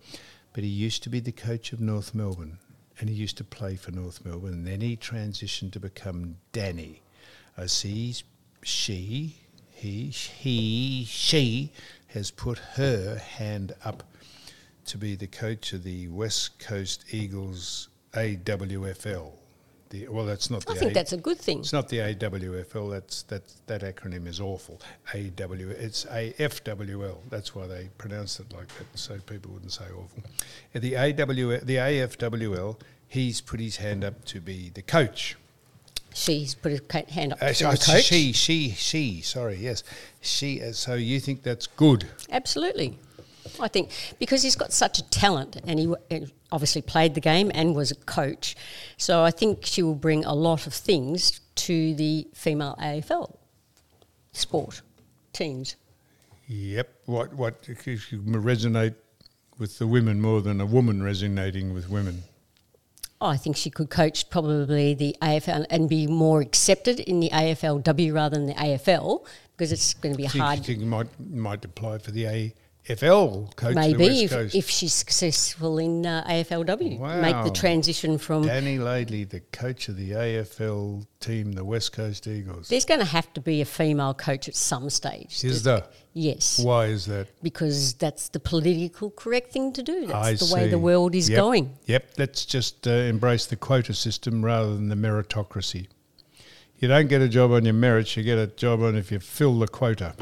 but 0.53 0.65
he 0.65 0.71
used 0.71 1.05
to 1.05 1.09
be 1.09 1.21
the 1.21 1.31
coach 1.31 1.73
of 1.73 1.81
North 1.81 2.13
Melbourne, 2.13 2.59
and 2.99 3.09
he 3.09 3.15
used 3.15 3.37
to 3.37 3.45
play 3.45 3.77
for 3.77 3.93
North 3.93 4.25
Melbourne, 4.25 4.55
and 4.55 4.67
then 4.67 4.81
he 4.81 4.97
transitioned 4.97 5.71
to 5.73 5.79
become 5.79 6.39
Danny. 6.51 7.03
I 7.57 7.67
see 7.67 8.17
she, 8.65 9.37
he, 9.81 10.09
he, 10.11 11.05
she 11.09 11.73
has 12.09 12.31
put 12.31 12.59
her 12.75 13.17
hand 13.17 13.73
up 13.85 14.03
to 14.85 14.99
be 14.99 15.15
the 15.15 15.27
coach 15.27 15.73
of 15.73 15.85
the 15.85 16.09
West 16.09 16.59
Coast 16.59 17.05
Eagles 17.15 17.89
AWFL. 18.13 19.33
The, 19.89 20.07
well, 20.09 20.25
that's 20.27 20.51
not 20.51 20.69
I 20.69 20.75
the 20.75 20.79
think 20.81 20.91
A- 20.93 20.95
that's 20.95 21.13
a 21.15 21.17
good 21.17 21.39
thing. 21.39 21.61
it's 21.61 21.73
not 21.73 21.89
the 21.89 21.97
AWFL. 21.99 22.91
That's 22.91 23.23
that 23.25 23.43
that 23.67 23.81
acronym 23.81 24.27
is 24.29 24.39
awful. 24.39 24.81
AW. 25.15 25.17
It's 25.17 26.05
AFWL. 26.05 27.17
That's 27.31 27.55
why 27.55 27.67
they 27.67 27.89
pronounced 27.99 28.39
it 28.39 28.53
like 28.53 28.69
that, 28.79 28.87
so 28.99 29.19
people 29.27 29.51
wouldn't 29.53 29.73
say 29.73 29.85
awful. 29.87 30.23
The 30.75 30.97
AW, 30.97 31.59
the 31.65 31.77
AFWL. 31.77 32.79
He's 33.09 33.41
put 33.41 33.59
his 33.59 33.79
hand 33.79 34.05
up 34.05 34.25
to 34.27 34.41
be 34.41 34.71
the 34.73 34.83
coach. 34.83 35.37
She's 36.15 36.55
put 36.55 36.73
her 36.93 37.05
hand 37.09 37.33
up 37.33 37.43
Uh, 37.43 37.49
to 37.49 37.55
so 37.55 37.71
coach. 37.71 38.05
She, 38.05 38.33
she, 38.33 38.71
she. 38.71 39.21
Sorry, 39.21 39.57
yes, 39.57 39.85
she. 40.21 40.63
Uh, 40.63 40.73
so 40.73 40.95
you 40.95 41.21
think 41.21 41.43
that's 41.43 41.67
good? 41.67 42.09
Absolutely. 42.31 42.99
I 43.59 43.69
think 43.69 43.91
because 44.19 44.43
he's 44.43 44.57
got 44.57 44.73
such 44.73 44.99
a 44.99 45.03
talent 45.11 45.57
and 45.67 45.79
he 45.79 45.87
w- 45.87 46.27
obviously 46.53 46.83
played 46.83 47.15
the 47.15 47.21
game 47.21 47.51
and 47.55 47.75
was 47.75 47.91
a 47.91 47.95
coach. 47.95 48.55
So 48.97 49.23
I 49.23 49.31
think 49.31 49.65
she 49.65 49.83
will 49.83 49.95
bring 49.95 50.25
a 50.25 50.35
lot 50.35 50.67
of 50.67 50.75
things 50.75 51.41
to 51.57 51.95
the 51.95 52.27
female 52.35 52.77
AFL 52.81 53.35
sport 54.33 54.83
teams. 55.33 55.77
Yep. 56.49 56.89
What 57.07 57.33
what 57.35 57.63
resonate 57.63 58.95
with 59.59 59.79
the 59.79 59.87
women 59.87 60.21
more 60.21 60.43
than 60.43 60.61
a 60.61 60.67
woman 60.67 61.03
resonating 61.03 61.73
with 61.75 61.89
women? 61.89 62.25
I 63.21 63.37
think 63.37 63.57
she 63.57 63.69
could 63.71 63.91
coach 63.91 64.31
probably 64.31 64.95
the 64.95 65.15
AFL 65.21 65.67
and 65.69 65.89
be 65.89 66.07
more 66.07 66.41
accepted 66.41 67.01
in 67.01 67.21
the 67.21 67.29
AFLW 67.31 68.15
rather 68.15 68.37
than 68.37 68.47
the 68.47 68.55
AFL 68.55 69.27
because 69.57 69.73
it's 69.73 69.93
going 69.95 70.15
to 70.15 70.17
be 70.17 70.23
you 70.25 70.41
hard. 70.41 70.65
think 70.65 70.81
you 70.81 70.87
might 70.87 71.09
might 71.31 71.65
apply 71.65 71.99
for 71.99 72.13
the 72.13 72.25
AFL 72.95 73.55
coach 73.57 73.75
Maybe 73.75 74.25
if, 74.25 74.55
if 74.55 74.69
she's 74.69 74.93
successful 74.93 75.79
in 75.79 76.07
uh, 76.07 76.25
AFLW, 76.29 77.21
make 77.21 77.45
the 77.45 77.51
transition 77.51 78.19
from. 78.19 78.43
Danny 78.45 78.79
Laidley, 78.79 79.29
the 79.29 79.41
coach 79.53 79.89
of 79.89 79.97
the 79.97 80.11
AFL 80.13 81.07
team, 81.21 81.53
the 81.53 81.65
West 81.65 81.93
Coast 81.93 82.27
Eagles. 82.27 82.69
There's 82.69 82.85
going 82.85 83.01
to 83.01 83.07
have 83.07 83.33
to 83.35 83.41
be 83.41 83.61
a 83.61 83.65
female 83.65 84.15
coach 84.15 84.49
at 84.49 84.57
some 84.57 84.91
stage. 84.91 85.45
Is 85.45 85.63
there? 85.63 85.85
Yes. 86.13 86.59
Why 86.59 86.87
is 86.87 87.07
that? 87.07 87.29
because 87.43 87.95
that's 87.95 88.29
the 88.31 88.41
political 88.41 89.11
correct 89.11 89.53
thing 89.53 89.73
to 89.75 89.83
do. 89.83 90.07
That's 90.07 90.43
I 90.43 90.47
the 90.47 90.55
way 90.55 90.69
the 90.69 90.79
world 90.79 91.15
is 91.15 91.29
Yep. 91.29 91.37
going. 91.37 91.79
Yep, 91.87 92.13
let's 92.19 92.45
just 92.45 92.87
uh, 92.89 92.91
embrace 92.91 93.47
the 93.47 93.57
quota 93.57 93.95
system 93.95 94.45
rather 94.45 94.75
than 94.75 94.89
the 94.89 94.97
meritocracy. 94.97 95.87
You 96.79 96.89
don't 96.89 97.09
get 97.09 97.21
a 97.21 97.29
job 97.29 97.53
on 97.53 97.65
your 97.65 97.75
merits, 97.75 98.17
you 98.17 98.23
get 98.23 98.39
a 98.39 98.47
job 98.47 98.83
on 98.83 98.97
if 98.97 99.13
you 99.13 99.21
fill 99.21 99.59
the 99.59 99.69
quota. 99.69 100.15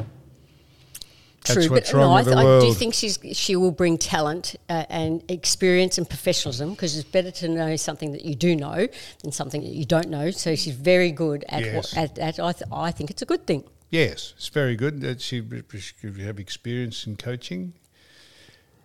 That's 1.53 1.67
True, 1.67 1.75
but 1.75 1.93
no, 1.93 2.13
I, 2.13 2.23
th- 2.23 2.35
I 2.35 2.59
do 2.59 2.73
think 2.73 2.93
she's 2.93 3.19
she 3.33 3.55
will 3.55 3.71
bring 3.71 3.97
talent 3.97 4.55
uh, 4.69 4.85
and 4.89 5.23
experience 5.29 5.97
and 5.97 6.07
professionalism 6.07 6.71
because 6.71 6.97
it's 6.97 7.09
better 7.09 7.31
to 7.31 7.47
know 7.47 7.75
something 7.75 8.11
that 8.11 8.23
you 8.25 8.35
do 8.35 8.55
know 8.55 8.87
than 9.23 9.31
something 9.31 9.61
that 9.61 9.73
you 9.73 9.85
don't 9.85 10.09
know. 10.09 10.31
So 10.31 10.55
she's 10.55 10.75
very 10.75 11.11
good 11.11 11.43
at 11.49 11.63
Yes. 11.63 11.75
what 11.75 11.97
at, 11.97 12.19
at 12.19 12.39
I, 12.39 12.51
th- 12.51 12.69
I 12.71 12.91
think 12.91 13.09
it's 13.09 13.21
a 13.21 13.25
good 13.25 13.45
thing. 13.45 13.63
Yes, 13.89 14.33
it's 14.37 14.49
very 14.49 14.75
good 14.75 15.01
that 15.01 15.19
she 15.21 15.43
should 15.79 16.19
have 16.19 16.39
experience 16.39 17.07
in 17.07 17.15
coaching, 17.15 17.73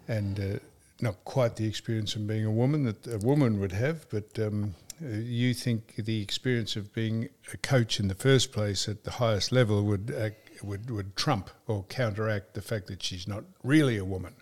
and 0.09 0.41
uh, 0.41 0.59
not 1.01 1.23
quite 1.25 1.57
the 1.57 1.67
experience 1.67 2.17
of 2.17 2.27
being 2.27 2.45
a 2.45 2.51
woman 2.51 2.85
that 2.85 3.07
a 3.07 3.19
woman 3.19 3.61
would 3.61 3.73
have. 3.73 4.09
But 4.09 4.39
um, 4.39 4.75
you 5.01 5.53
think 5.55 5.97
the 5.97 6.23
experience 6.23 6.77
of 6.77 6.95
being 6.95 7.29
a 7.53 7.57
coach 7.59 8.01
in 8.01 8.09
the 8.09 8.15
first 8.15 8.53
place 8.53 8.89
at 8.89 9.05
the 9.05 9.11
highest 9.12 9.53
level 9.53 9.83
would 9.85 10.15
act, 10.17 10.43
would 10.65 10.91
would 10.91 11.17
trump 11.17 11.51
or 11.67 11.85
counteract 11.85 12.55
the 12.55 12.62
fact 12.62 12.87
that 12.89 13.03
she's 13.03 13.29
not 13.29 13.45
really 13.62 13.97
a 13.97 14.05
woman. 14.05 14.35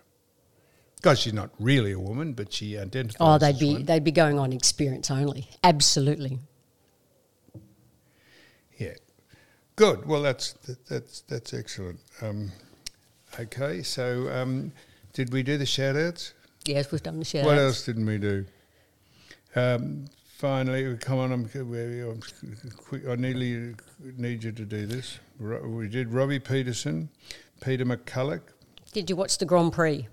Because 0.96 1.18
she's 1.18 1.32
not 1.32 1.50
really 1.58 1.92
a 1.92 1.98
woman, 1.98 2.32
but 2.32 2.52
she 2.52 2.78
identifies. 2.78 3.16
Oh, 3.20 3.36
they'd 3.36 3.58
be 3.58 3.72
one. 3.72 3.84
they'd 3.84 4.04
be 4.04 4.12
going 4.12 4.38
on 4.38 4.52
experience 4.52 5.10
only. 5.10 5.48
Absolutely. 5.64 6.38
Yeah, 8.78 8.94
good. 9.76 10.06
Well, 10.06 10.22
that's 10.22 10.52
that, 10.52 10.86
that's 10.86 11.20
that's 11.22 11.54
excellent. 11.54 11.98
Um, 12.20 12.52
okay, 13.38 13.82
so 13.82 14.30
um, 14.30 14.72
did 15.12 15.32
we 15.32 15.42
do 15.42 15.58
the 15.58 15.66
shout 15.66 15.96
outs? 15.96 16.34
Yes, 16.64 16.92
we've 16.92 17.02
done 17.02 17.18
the 17.18 17.24
shout 17.24 17.44
What 17.44 17.58
else 17.58 17.84
didn't 17.84 18.06
we 18.06 18.18
do? 18.18 18.46
Um, 19.56 20.06
finally, 20.42 20.96
come 20.96 21.20
on, 21.20 21.30
I'm, 21.30 21.48
I'm 21.54 22.20
quick. 22.76 23.06
I 23.08 23.14
nearly 23.14 23.76
need 24.16 24.42
you 24.42 24.50
to 24.50 24.64
do 24.64 24.86
this. 24.86 25.20
We 25.38 25.86
did 25.86 26.12
Robbie 26.12 26.40
Peterson, 26.40 27.08
Peter 27.60 27.84
McCulloch, 27.84 28.42
Did 28.92 29.08
you 29.08 29.14
watch 29.14 29.38
the 29.38 29.44
Grand 29.44 29.72
Prix? 29.72 30.08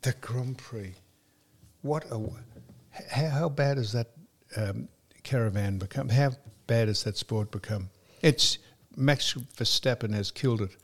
the 0.00 0.14
Grand 0.22 0.56
Prix. 0.56 0.94
What 1.82 2.06
a 2.10 2.18
how, 3.10 3.28
how 3.28 3.48
bad 3.50 3.76
has 3.76 3.92
that 3.92 4.08
um, 4.56 4.88
caravan 5.24 5.76
become? 5.76 6.08
How 6.08 6.32
bad 6.66 6.88
has 6.88 7.04
that 7.04 7.18
sport 7.18 7.50
become? 7.50 7.90
It's 8.22 8.56
Max 8.96 9.34
Verstappen 9.34 10.14
has 10.14 10.30
killed 10.30 10.62
it. 10.62 10.76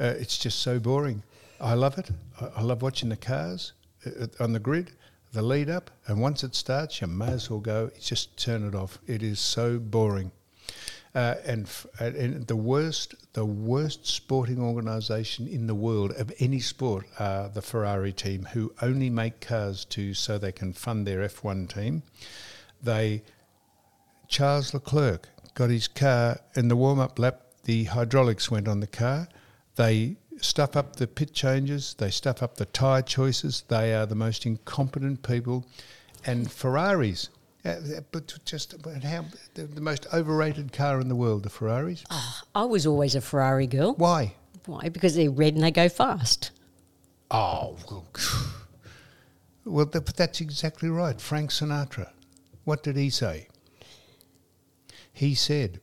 Uh, 0.00 0.14
it's 0.18 0.38
just 0.38 0.60
so 0.60 0.78
boring. 0.78 1.22
I 1.60 1.74
love 1.74 1.98
it. 1.98 2.08
I, 2.40 2.46
I 2.56 2.62
love 2.62 2.80
watching 2.80 3.10
the 3.10 3.16
cars 3.16 3.74
uh, 4.06 4.26
on 4.40 4.54
the 4.54 4.58
grid, 4.58 4.92
the 5.36 5.42
lead 5.42 5.68
up, 5.68 5.90
and 6.06 6.18
once 6.18 6.42
it 6.42 6.54
starts, 6.54 7.02
you 7.02 7.06
may 7.06 7.28
as 7.28 7.50
well 7.50 7.60
go. 7.60 7.90
Just 8.00 8.38
turn 8.38 8.66
it 8.66 8.74
off. 8.74 8.98
It 9.06 9.22
is 9.22 9.38
so 9.38 9.78
boring. 9.78 10.30
Uh, 11.14 11.34
and, 11.44 11.66
f- 11.66 11.86
and- 12.00 12.16
and 12.16 12.46
the 12.46 12.56
worst, 12.56 13.14
the 13.34 13.44
worst 13.44 14.06
sporting 14.06 14.58
organisation 14.58 15.46
in 15.46 15.66
the 15.66 15.74
world 15.74 16.12
of 16.12 16.32
any 16.38 16.58
sport 16.58 17.04
are 17.18 17.50
the 17.50 17.60
Ferrari 17.60 18.14
team, 18.14 18.46
who 18.54 18.72
only 18.80 19.10
make 19.10 19.40
cars 19.42 19.84
to 19.84 20.14
so 20.14 20.38
they 20.38 20.52
can 20.52 20.72
fund 20.72 21.06
their 21.06 21.20
F1 21.28 21.68
team. 21.72 22.02
They 22.82 23.22
Charles 24.28 24.72
Leclerc 24.72 25.28
got 25.54 25.68
his 25.68 25.86
car 25.86 26.40
in 26.54 26.68
the 26.68 26.76
warm-up 26.76 27.18
lap. 27.18 27.42
The 27.64 27.84
hydraulics 27.84 28.50
went 28.50 28.68
on 28.68 28.80
the 28.80 28.86
car. 28.86 29.28
They 29.76 30.16
stuff 30.40 30.76
up 30.76 30.96
the 30.96 31.06
pit 31.06 31.32
changes. 31.32 31.94
They 31.98 32.10
stuff 32.10 32.42
up 32.42 32.56
the 32.56 32.66
tyre 32.66 33.02
choices. 33.02 33.64
They 33.68 33.94
are 33.94 34.06
the 34.06 34.14
most 34.14 34.46
incompetent 34.46 35.22
people. 35.22 35.66
And 36.24 36.50
Ferraris, 36.50 37.28
uh, 37.64 37.76
but 38.12 38.38
just 38.44 38.80
but 38.82 39.02
how 39.02 39.24
the, 39.54 39.64
the 39.64 39.80
most 39.80 40.06
overrated 40.12 40.72
car 40.72 41.00
in 41.00 41.08
the 41.08 41.16
world, 41.16 41.42
the 41.42 41.50
Ferraris. 41.50 42.04
I 42.54 42.64
was 42.64 42.86
always 42.86 43.14
a 43.14 43.20
Ferrari 43.20 43.66
girl. 43.66 43.94
Why? 43.94 44.34
Why? 44.66 44.88
Because 44.88 45.14
they're 45.14 45.30
red 45.30 45.54
and 45.54 45.62
they 45.62 45.70
go 45.70 45.88
fast. 45.88 46.50
Oh, 47.30 47.76
well, 47.90 48.06
well, 49.64 49.86
th- 49.86 50.04
that's 50.04 50.40
exactly 50.40 50.88
right. 50.88 51.20
Frank 51.20 51.50
Sinatra. 51.50 52.10
What 52.64 52.82
did 52.82 52.96
he 52.96 53.10
say? 53.10 53.48
He 55.12 55.34
said, 55.34 55.80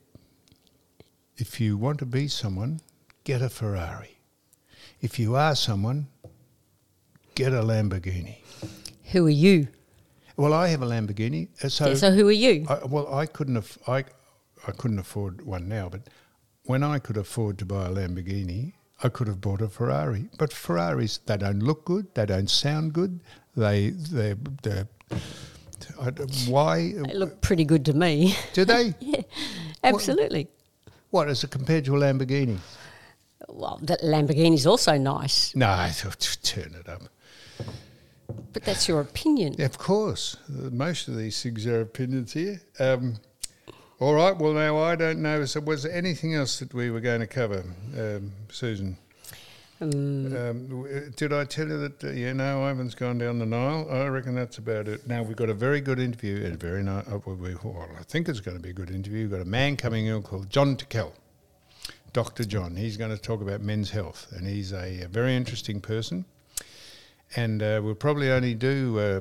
if 1.36 1.60
you 1.60 1.76
want 1.76 1.98
to 1.98 2.06
be 2.06 2.28
someone, 2.28 2.80
get 3.24 3.42
a 3.42 3.48
Ferrari. 3.48 4.13
If 5.04 5.18
you 5.18 5.36
are 5.36 5.54
someone, 5.54 6.06
get 7.34 7.52
a 7.52 7.60
Lamborghini. 7.60 8.36
Who 9.12 9.26
are 9.26 9.30
you? 9.46 9.68
Well, 10.38 10.54
I 10.54 10.68
have 10.68 10.80
a 10.80 10.86
Lamborghini. 10.86 11.48
uh, 11.62 11.68
So, 11.68 11.88
Yeah, 11.88 11.94
so 11.94 12.10
who 12.12 12.26
are 12.26 12.32
you? 12.32 12.64
I, 12.70 12.86
well, 12.86 13.14
I 13.14 13.26
couldn't 13.26 13.58
aff- 13.58 13.76
I, 13.86 14.04
I 14.66 14.72
couldn't 14.72 14.98
afford 14.98 15.44
one 15.44 15.68
now, 15.68 15.90
but 15.90 16.08
when 16.64 16.82
I 16.82 16.98
could 17.00 17.18
afford 17.18 17.58
to 17.58 17.66
buy 17.66 17.84
a 17.84 17.90
Lamborghini, 17.90 18.72
I 19.02 19.10
could 19.10 19.26
have 19.28 19.42
bought 19.42 19.60
a 19.60 19.68
Ferrari. 19.68 20.30
But 20.38 20.54
Ferraris, 20.54 21.18
they 21.18 21.36
don't 21.36 21.60
look 21.62 21.84
good, 21.84 22.06
they 22.14 22.24
don't 22.24 22.48
sound 22.48 22.94
good. 22.94 23.20
They 23.54 23.90
they 23.90 24.34
they 24.62 24.84
I 26.00 26.10
why 26.48 26.92
They 26.92 27.12
look 27.12 27.42
pretty 27.42 27.66
good 27.66 27.84
to 27.84 27.92
me. 27.92 28.34
do 28.54 28.64
they? 28.64 28.94
yeah, 29.00 29.20
Absolutely. 29.84 30.48
What 31.10 31.28
as 31.28 31.44
compared 31.44 31.84
to 31.84 31.94
a 31.94 32.00
Lamborghini? 32.00 32.56
Well, 33.48 33.78
the 33.82 33.96
Lamborghini's 34.02 34.66
also 34.66 34.96
nice. 34.96 35.54
No, 35.54 35.68
I 35.70 35.90
thought, 35.90 36.36
turn 36.42 36.74
it 36.78 36.88
up. 36.88 37.02
But 38.52 38.64
that's 38.64 38.88
your 38.88 39.00
opinion. 39.00 39.60
Of 39.60 39.78
course, 39.78 40.36
uh, 40.48 40.70
most 40.70 41.08
of 41.08 41.16
these 41.16 41.42
things 41.42 41.66
are 41.66 41.80
opinions 41.80 42.32
here. 42.32 42.60
Um, 42.78 43.16
all 44.00 44.14
right. 44.14 44.36
Well, 44.36 44.52
now 44.52 44.78
I 44.78 44.96
don't 44.96 45.20
know. 45.22 45.44
So, 45.44 45.60
was 45.60 45.82
there 45.82 45.92
anything 45.92 46.34
else 46.34 46.58
that 46.60 46.72
we 46.74 46.90
were 46.90 47.00
going 47.00 47.20
to 47.20 47.26
cover, 47.26 47.64
um, 47.98 48.32
Susan? 48.50 48.96
Um, 49.80 50.36
Um, 50.36 51.12
did 51.16 51.32
I 51.32 51.44
tell 51.44 51.68
you 51.68 51.78
that? 51.78 52.02
Uh, 52.04 52.10
yeah, 52.10 52.32
no, 52.32 52.64
Ivan's 52.68 52.94
gone 52.94 53.18
down 53.18 53.38
the 53.38 53.46
Nile. 53.46 53.86
I 53.90 54.06
reckon 54.06 54.34
that's 54.34 54.58
about 54.58 54.88
it. 54.88 55.06
Now 55.06 55.22
we've 55.22 55.36
got 55.36 55.50
a 55.50 55.54
very 55.54 55.80
good 55.80 55.98
interview, 55.98 56.44
and 56.44 56.58
very 56.58 56.82
nice. 56.82 57.06
Uh, 57.08 57.18
we, 57.26 57.54
well, 57.62 57.88
I 57.98 58.04
think 58.04 58.28
it's 58.28 58.40
going 58.40 58.56
to 58.56 58.62
be 58.62 58.70
a 58.70 58.72
good 58.74 58.90
interview. 58.90 59.22
We've 59.22 59.30
got 59.32 59.40
a 59.40 59.44
man 59.44 59.76
coming 59.76 60.06
in 60.06 60.22
called 60.22 60.48
John 60.48 60.76
Tickell, 60.76 61.12
Doctor 62.14 62.44
John. 62.44 62.76
He's 62.76 62.96
going 62.96 63.10
to 63.10 63.20
talk 63.20 63.42
about 63.42 63.60
men's 63.60 63.90
health, 63.90 64.28
and 64.30 64.46
he's 64.46 64.72
a, 64.72 65.02
a 65.02 65.08
very 65.08 65.34
interesting 65.34 65.80
person. 65.80 66.24
And 67.34 67.60
uh, 67.60 67.80
we'll 67.82 67.96
probably 67.96 68.30
only 68.30 68.54
do 68.54 68.98
uh, 69.00 69.20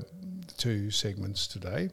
two 0.57 0.91
segments 0.91 1.47
today. 1.47 1.89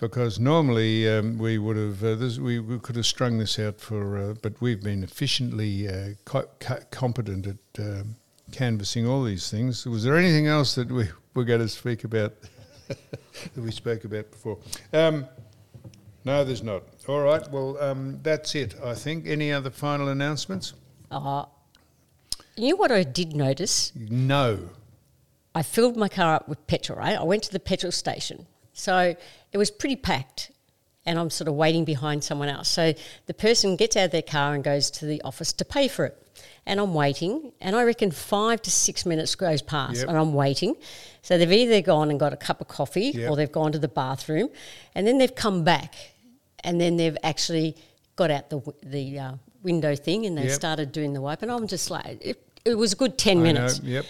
Because 0.00 0.38
normally 0.38 1.08
um, 1.08 1.38
we 1.38 1.58
would 1.58 1.76
have 1.76 2.04
uh, 2.04 2.14
this, 2.14 2.38
we, 2.38 2.60
we 2.60 2.78
could 2.78 2.94
have 2.94 3.04
strung 3.04 3.38
this 3.38 3.58
out 3.58 3.80
for, 3.80 4.16
uh, 4.16 4.34
but 4.42 4.60
we've 4.60 4.82
been 4.82 5.02
efficiently 5.02 5.88
uh, 5.88 6.10
co- 6.24 6.48
co- 6.60 6.80
competent 6.92 7.48
at 7.48 7.84
um, 7.84 8.14
canvassing 8.52 9.08
all 9.08 9.24
these 9.24 9.50
things. 9.50 9.84
Was 9.86 10.04
there 10.04 10.16
anything 10.16 10.46
else 10.46 10.76
that 10.76 10.90
we 10.90 11.08
were 11.34 11.44
going 11.44 11.60
to 11.60 11.68
speak 11.68 12.04
about 12.04 12.34
that 12.88 13.56
we 13.56 13.72
spoke 13.72 14.04
about 14.04 14.30
before? 14.30 14.58
Um, 14.92 15.26
no, 16.24 16.44
there's 16.44 16.62
not. 16.62 16.84
All 17.08 17.20
right. 17.20 17.48
Well, 17.50 17.76
um, 17.82 18.20
that's 18.22 18.54
it. 18.54 18.74
I 18.82 18.94
think. 18.94 19.26
Any 19.26 19.52
other 19.52 19.70
final 19.70 20.08
announcements? 20.08 20.74
uh, 21.10 21.44
you 22.56 22.70
know 22.70 22.76
what 22.76 22.92
I 22.92 23.02
did 23.02 23.34
notice? 23.34 23.92
No. 23.96 24.68
I 25.54 25.62
filled 25.62 25.96
my 25.96 26.08
car 26.08 26.34
up 26.36 26.48
with 26.48 26.66
petrol, 26.66 26.98
right? 26.98 27.16
I 27.18 27.22
went 27.22 27.42
to 27.44 27.52
the 27.52 27.60
petrol 27.60 27.92
station. 27.92 28.46
So 28.72 29.14
it 29.52 29.58
was 29.58 29.70
pretty 29.70 29.96
packed 29.96 30.50
and 31.04 31.18
I'm 31.18 31.30
sort 31.30 31.48
of 31.48 31.54
waiting 31.54 31.84
behind 31.84 32.22
someone 32.24 32.48
else. 32.48 32.68
So 32.68 32.94
the 33.26 33.34
person 33.34 33.76
gets 33.76 33.96
out 33.96 34.06
of 34.06 34.10
their 34.12 34.22
car 34.22 34.54
and 34.54 34.62
goes 34.62 34.90
to 34.92 35.06
the 35.06 35.20
office 35.22 35.52
to 35.54 35.64
pay 35.64 35.88
for 35.88 36.04
it. 36.06 36.18
And 36.64 36.78
I'm 36.78 36.94
waiting, 36.94 37.52
and 37.60 37.74
I 37.74 37.82
reckon 37.82 38.12
five 38.12 38.62
to 38.62 38.70
six 38.70 39.04
minutes 39.04 39.34
goes 39.34 39.60
past, 39.62 39.98
Yep. 40.00 40.08
and 40.08 40.16
I'm 40.16 40.32
waiting. 40.32 40.76
So 41.20 41.36
they've 41.36 41.50
either 41.50 41.80
gone 41.80 42.08
and 42.08 42.20
got 42.20 42.32
a 42.32 42.36
cup 42.36 42.60
of 42.60 42.68
coffee, 42.68 43.10
Yep. 43.14 43.30
or 43.30 43.36
they've 43.36 43.50
gone 43.50 43.72
to 43.72 43.80
the 43.80 43.88
bathroom, 43.88 44.48
and 44.94 45.04
then 45.04 45.18
they've 45.18 45.34
come 45.34 45.64
back, 45.64 45.94
and 46.64 46.80
then 46.80 46.96
they've 46.96 47.16
actually 47.22 47.76
got 48.16 48.30
out 48.30 48.50
the 48.50 48.60
the 48.82 49.18
uh, 49.18 49.32
window 49.62 49.94
thing, 49.96 50.26
and 50.26 50.36
they 50.36 50.44
Yep. 50.44 50.52
started 50.52 50.92
doing 50.92 51.12
the 51.12 51.20
wipe. 51.20 51.42
And 51.42 51.50
I'm 51.50 51.66
just 51.66 51.90
like, 51.90 52.18
it, 52.20 52.42
it 52.64 52.74
was 52.76 52.92
a 52.92 52.96
good 52.96 53.16
ten 53.18 53.38
I 53.38 53.42
minutes. 53.42 53.82
know. 53.82 53.88
Yep. 53.90 54.04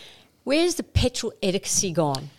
Where's 0.45 0.75
the 0.75 0.83
petrol 0.83 1.33
etiquette 1.43 1.95
gone? 1.95 2.31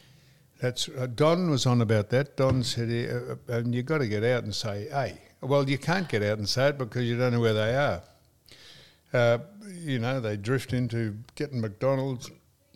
That's 0.61 0.87
uh, 0.89 1.07
Don 1.07 1.49
was 1.49 1.65
on 1.65 1.81
about 1.81 2.09
that. 2.09 2.37
Don 2.37 2.63
said, 2.63 2.89
uh, 2.89 3.33
uh, 3.53 3.57
and 3.57 3.73
you've 3.75 3.85
got 3.85 3.99
to 3.99 4.07
get 4.07 4.23
out 4.23 4.43
and 4.43 4.53
say, 4.53 4.87
"Hey." 4.89 5.17
Well, 5.41 5.69
you 5.69 5.77
can't 5.77 6.07
get 6.07 6.23
out 6.23 6.37
and 6.37 6.47
say 6.47 6.69
it 6.69 6.77
because 6.77 7.03
you 7.03 7.17
don't 7.17 7.33
know 7.33 7.41
where 7.41 7.53
they 7.53 7.75
are. 7.75 8.01
Uh, 9.13 9.39
you 9.73 9.99
know, 9.99 10.21
they 10.21 10.37
drift 10.37 10.71
into 10.71 11.17
getting 11.35 11.59
McDonald's 11.59 12.31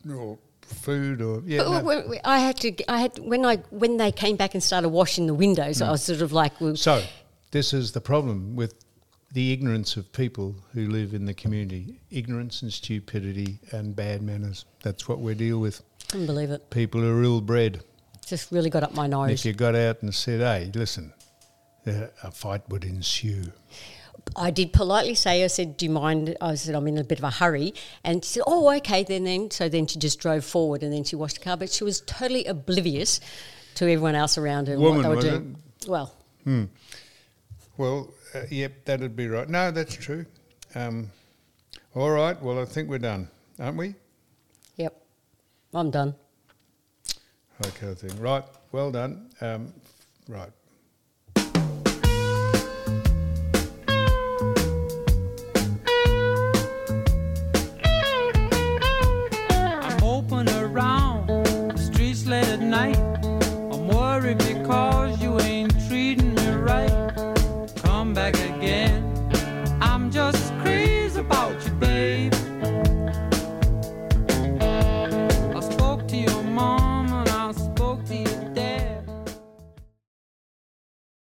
or 0.10 0.38
food 0.62 1.22
or 1.22 1.42
yeah. 1.46 1.64
No. 1.64 1.82
when- 1.82 2.10
when- 2.10 2.20
I 2.26 2.40
had 2.40 2.58
to. 2.58 2.74
I 2.92 3.00
had 3.00 3.20
when 3.20 3.46
I 3.46 3.58
when 3.70 3.96
they 3.98 4.12
came 4.12 4.36
back 4.36 4.54
and 4.54 4.62
started 4.62 4.90
washing 4.90 5.28
the 5.28 5.34
windows. 5.34 5.82
I 5.82 5.90
was 5.90 6.04
sort 6.04 6.22
of 6.22 6.34
like, 6.34 6.60
well, 6.60 6.76
So, 6.76 7.02
this 7.58 7.74
is 7.74 7.92
the 7.92 8.00
problem 8.00 8.56
with 8.56 8.76
the 9.32 9.52
ignorance 9.52 9.98
of 9.98 10.14
people 10.14 10.56
who 10.74 10.90
live 10.90 11.16
in 11.16 11.26
the 11.26 11.34
community 11.34 12.00
ignorance 12.12 12.62
and 12.62 12.72
stupidity 12.72 13.58
and 13.72 13.96
bad 13.96 14.22
manners. 14.22 14.66
That's 14.84 15.08
what 15.08 15.20
we 15.22 15.34
deal 15.34 15.58
with. 15.58 15.82
couldn't 16.08 16.28
believe 16.28 16.52
it. 16.52 16.70
People 16.70 17.04
are 17.04 17.24
ill 17.24 17.42
bred. 17.42 17.82
Just 18.28 18.52
really 18.52 18.70
got 18.70 18.84
up 18.84 18.94
my 18.94 19.08
nose. 19.08 19.32
If 19.32 19.44
you 19.44 19.54
got 19.54 19.74
out 19.74 20.04
and 20.04 20.14
said, 20.14 20.42
hey, 20.42 20.72
listen, 20.76 21.12
uh, 21.88 22.10
a 22.22 22.30
fight 22.30 22.62
would 22.70 22.84
ensue. 22.84 23.52
I 24.36 24.52
did 24.52 24.72
politely 24.72 25.16
say, 25.16 25.44
I 25.44 25.48
said, 25.48 25.78
"Do 25.78 25.86
you 25.86 25.92
mind?" 25.92 26.36
I 26.40 26.54
said, 26.56 26.76
"I'm 26.76 26.86
in 26.88 26.98
a 26.98 27.04
bit 27.04 27.18
of 27.18 27.24
a 27.24 27.32
hurry," 27.32 27.74
and 28.04 28.24
she 28.24 28.34
said, 28.34 28.44
"Oh, 28.46 28.70
okay." 28.76 29.04
Then, 29.04 29.24
then, 29.24 29.50
so 29.52 29.70
then 29.70 29.88
she 29.88 29.98
just 30.00 30.20
drove 30.20 30.44
forward, 30.44 30.84
and 30.84 30.92
then 30.92 31.06
she 31.06 31.16
washed 31.16 31.38
the 31.38 31.44
car, 31.46 31.56
but 31.56 31.72
she 31.72 31.86
was 31.86 32.02
totally 32.02 32.44
oblivious 32.44 33.22
to 33.76 33.86
everyone 33.86 34.16
else 34.16 34.38
around 34.38 34.68
her 34.68 34.74
and 34.74 34.82
Woman, 34.82 35.08
what 35.08 35.22
they 35.22 35.30
were 35.30 35.40
doing. 35.40 35.56
Well, 35.88 36.14
Well, 37.78 38.12
uh, 38.34 38.42
yep, 38.50 38.86
that'd 38.86 39.16
be 39.16 39.28
right. 39.28 39.48
No, 39.48 39.70
that's 39.72 39.96
true. 39.96 40.26
Um, 40.74 41.12
all 41.94 42.10
right, 42.10 42.40
well, 42.42 42.60
I 42.60 42.66
think 42.66 42.90
we're 42.90 42.98
done, 42.98 43.30
aren't 43.60 43.78
we? 43.78 43.94
yep, 44.76 45.00
I'm 45.74 45.92
done. 45.92 46.16
Okay, 47.66 47.92
I 47.92 47.94
think. 47.94 48.14
Right, 48.20 48.44
well 48.72 48.92
done. 48.92 49.30
Um, 49.42 49.74
right. 50.28 50.50
I'm 59.90 60.04
open 60.04 60.50
around 60.50 61.28
the 61.28 61.78
streets 61.78 62.26
late 62.26 62.48
at 62.48 62.60
night. 62.60 62.98
I'm 62.98 63.88
worried 63.88 64.38
because 64.40 65.22
you 65.22 65.27